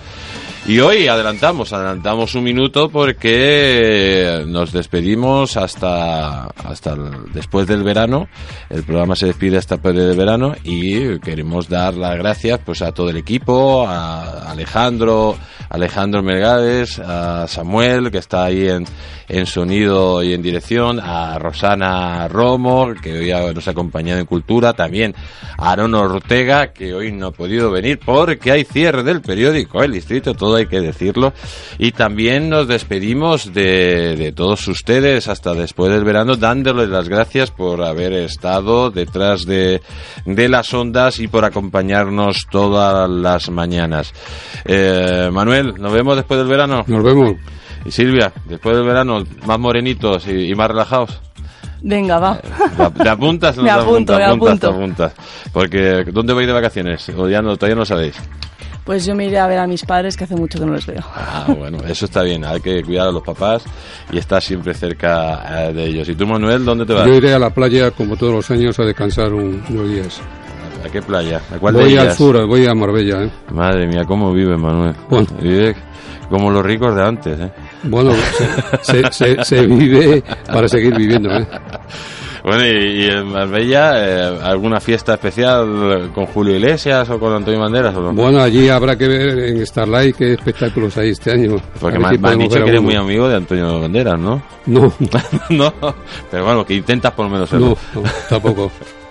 Y 0.65 0.79
hoy 0.79 1.09
adelantamos, 1.09 1.73
adelantamos 1.73 2.37
un 2.37 2.45
minuto 2.45 2.89
porque 2.89 4.45
nos 4.47 4.73
despedimos 4.73 5.57
hasta, 5.57 6.45
hasta 6.45 6.95
después 7.35 7.67
del 7.67 7.83
verano. 7.83 8.29
El 8.71 8.85
programa 8.85 9.17
se 9.17 9.27
despide 9.27 9.59
hasta 9.59 9.75
después 9.75 9.97
del 9.97 10.17
verano 10.17 10.55
y 10.63 11.19
queremos 11.19 11.69
dar 11.69 11.95
las 11.95 12.17
gracias 12.17 12.61
pues 12.65 12.81
a 12.81 12.93
todo 12.93 13.11
el 13.11 13.17
equipo, 13.17 13.85
a 13.89 14.53
Alejandro, 14.53 15.37
Alejandro 15.69 16.23
Mergades, 16.23 17.01
a 17.01 17.49
Samuel 17.49 18.13
que 18.13 18.19
está 18.19 18.45
ahí 18.45 18.69
en, 18.69 18.85
en 19.29 19.47
sonido 19.47 20.23
y 20.23 20.33
en 20.33 20.43
dirección, 20.43 21.01
a 21.01 21.41
Rosana 21.41 22.29
Que 23.03 23.13
hoy 23.13 23.55
nos 23.55 23.67
ha 23.67 23.73
acompañado 23.73 24.21
en 24.21 24.27
cultura, 24.27 24.73
también 24.73 25.15
a 25.59 25.73
Aaron 25.73 25.95
Ortega 25.95 26.73
que 26.73 26.95
hoy 26.95 27.13
no 27.13 27.29
ha 27.29 27.31
podido 27.33 27.71
venir 27.71 27.99
porque 28.05 28.53
hay 28.53 28.65
cierre 28.65 29.03
del 29.03 29.21
periódico 29.21 29.83
El 29.83 29.93
Distrito, 29.93 30.35
todo 30.35 30.57
hay 30.57 30.67
que 30.67 30.81
decirlo. 30.81 31.33
Y 31.79 31.93
también 31.93 32.49
nos 32.49 32.69
despedimos 32.69 33.53
de, 33.53 34.17
de 34.17 34.33
todos 34.33 34.67
ustedes 34.69 35.29
hasta 35.29 35.55
después 35.55 35.93
del 35.93 36.05
verano, 36.05 36.37
dándoles 36.37 36.89
las 36.89 37.09
gracias 37.09 37.51
por 37.51 37.83
haber 37.83 38.13
estado 38.13 38.91
detrás 38.91 39.45
de, 39.45 39.81
de 40.25 40.49
las 40.49 40.73
ondas 40.75 41.19
y 41.19 41.29
por 41.29 41.45
acompañarnos 41.45 42.47
todas 42.51 43.09
las 43.11 43.51
mañanas. 43.51 44.13
Eh, 44.65 45.31
Manuel, 45.33 45.75
¿nos 45.79 45.93
vemos 45.93 46.17
después 46.17 46.39
del 46.39 46.49
verano? 46.49 46.85
Nos 46.87 47.03
vemos. 47.03 47.35
Y 47.85 47.91
Silvia, 47.91 48.33
después 48.45 48.77
del 48.77 48.87
verano, 48.87 49.25
más 49.45 49.59
morenitos 49.59 50.27
y, 50.29 50.51
y 50.51 50.55
más 50.55 50.69
relajados. 50.69 51.21
Venga, 51.83 52.19
va. 52.19 52.41
¿Te 53.03 53.09
apuntas? 53.09 53.57
me 53.59 53.71
apunto, 53.71 54.17
me 54.17 54.25
apunto. 54.25 54.71
apuntas. 54.71 55.13
Porque, 55.53 56.05
¿dónde 56.13 56.33
vais 56.33 56.47
de 56.47 56.53
vacaciones? 56.53 57.09
O 57.17 57.29
ya 57.29 57.43
no, 57.43 57.57
todavía 57.57 57.77
no 57.77 57.85
sabéis. 57.85 58.17
Pues 58.85 59.07
yo 59.07 59.15
me 59.15 59.27
iré 59.27 59.39
a 59.39 59.47
ver 59.47 59.61
a 59.61 59.67
mis 59.67 59.85
padres, 59.85 60.17
que 60.17 60.25
hace 60.25 60.35
mucho 60.35 60.59
que 60.59 60.67
no 60.67 60.73
les 60.73 60.85
veo. 60.87 61.03
Ah, 61.15 61.47
bueno, 61.57 61.79
eso 61.87 62.05
está 62.05 62.23
bien. 62.23 62.45
Hay 62.45 62.61
que 62.61 62.83
cuidar 62.83 63.09
a 63.09 63.13
los 63.13 63.23
papás 63.23 63.63
y 64.11 64.19
estar 64.19 64.43
siempre 64.43 64.75
cerca 64.75 65.71
de 65.73 65.85
ellos. 65.87 66.09
¿Y 66.09 66.17
tú, 66.17 66.27
Manuel, 66.27 66.65
dónde 66.65 66.85
te 66.85 66.93
vas? 66.93 67.07
Yo 67.07 67.15
iré 67.15 67.33
a 67.33 67.39
la 67.39 67.51
playa, 67.51 67.93
como 67.93 68.17
todos 68.17 68.33
los 68.33 68.51
años, 68.51 68.79
a 68.81 68.85
descansar 68.85 69.33
un, 69.33 69.63
unos 69.71 69.89
días. 69.89 70.21
¿A 70.85 70.89
qué 70.89 71.01
playa? 71.01 71.41
¿A 71.55 71.59
cuál 71.59 71.75
voy 71.75 71.93
de 71.93 72.01
al 72.01 72.13
sur, 72.13 72.45
voy 72.47 72.67
a 72.67 72.75
Marbella. 72.75 73.23
¿eh? 73.23 73.31
Madre 73.53 73.87
mía, 73.87 74.03
cómo 74.05 74.33
vive 74.33 74.57
Manuel. 74.57 74.97
Bueno. 75.09 75.29
Vive 75.41 75.77
como 76.29 76.51
los 76.51 76.65
ricos 76.65 76.95
de 76.97 77.03
antes. 77.05 77.39
¿eh? 77.39 77.53
Bueno, 77.85 78.13
se, 78.83 79.03
se, 79.03 79.13
se, 79.13 79.45
se 79.45 79.67
vive 79.67 80.23
para 80.47 80.69
seguir 80.69 80.97
viviendo. 80.97 81.31
¿eh? 81.31 81.47
Bueno, 82.45 82.67
y, 82.67 83.05
y 83.05 83.09
en 83.09 83.29
Marbella, 83.29 83.93
eh, 83.97 84.39
¿alguna 84.43 84.81
fiesta 84.81 85.15
especial 85.15 86.11
con 86.13 86.27
Julio 86.27 86.57
Iglesias 86.57 87.09
o 87.11 87.19
con 87.21 87.33
Antonio 87.33 87.61
Banderas? 87.61 87.95
O 87.95 88.01
no? 88.01 88.13
Bueno, 88.13 88.43
allí 88.43 88.69
habrá 88.69 88.97
que 88.97 89.07
ver 89.07 89.39
en 89.39 89.65
Starlight 89.65 90.17
qué 90.17 90.33
espectáculos 90.33 90.97
hay 90.97 91.11
este 91.11 91.31
año. 91.31 91.57
Porque 91.81 92.01
me, 92.01 92.09
si 92.09 92.19
me 92.19 92.29
han 92.31 92.39
dicho 92.39 92.63
que 92.65 92.71
eres 92.71 92.83
muy 92.83 92.97
amigo 92.97 93.29
de 93.29 93.37
Antonio 93.37 93.81
Banderas, 93.81 94.19
¿no? 94.19 94.43
No, 94.67 94.93
no, 95.51 95.73
pero 96.31 96.45
bueno, 96.45 96.65
que 96.67 96.75
intentas 96.75 97.13
por 97.13 97.27
lo 97.27 97.33
menos 97.33 97.49
serlo. 97.49 97.77
no, 97.95 98.03
no, 98.03 98.09
tampoco. 98.29 98.73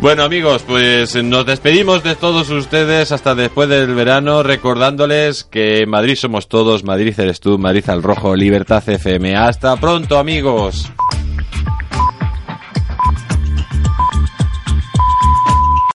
Bueno 0.00 0.24
amigos, 0.24 0.62
pues 0.66 1.14
nos 1.22 1.46
despedimos 1.46 2.02
de 2.02 2.14
todos 2.14 2.50
ustedes 2.50 3.12
hasta 3.12 3.34
después 3.34 3.68
del 3.68 3.94
verano, 3.94 4.42
recordándoles 4.42 5.44
que 5.44 5.86
Madrid 5.86 6.16
somos 6.16 6.48
todos, 6.48 6.84
Madrid 6.84 7.18
eres 7.18 7.40
tú, 7.40 7.58
Madrid 7.58 7.88
al 7.88 8.02
rojo, 8.02 8.36
Libertad 8.36 8.86
FM. 8.86 9.36
Hasta 9.36 9.76
pronto 9.76 10.18
amigos. 10.18 10.90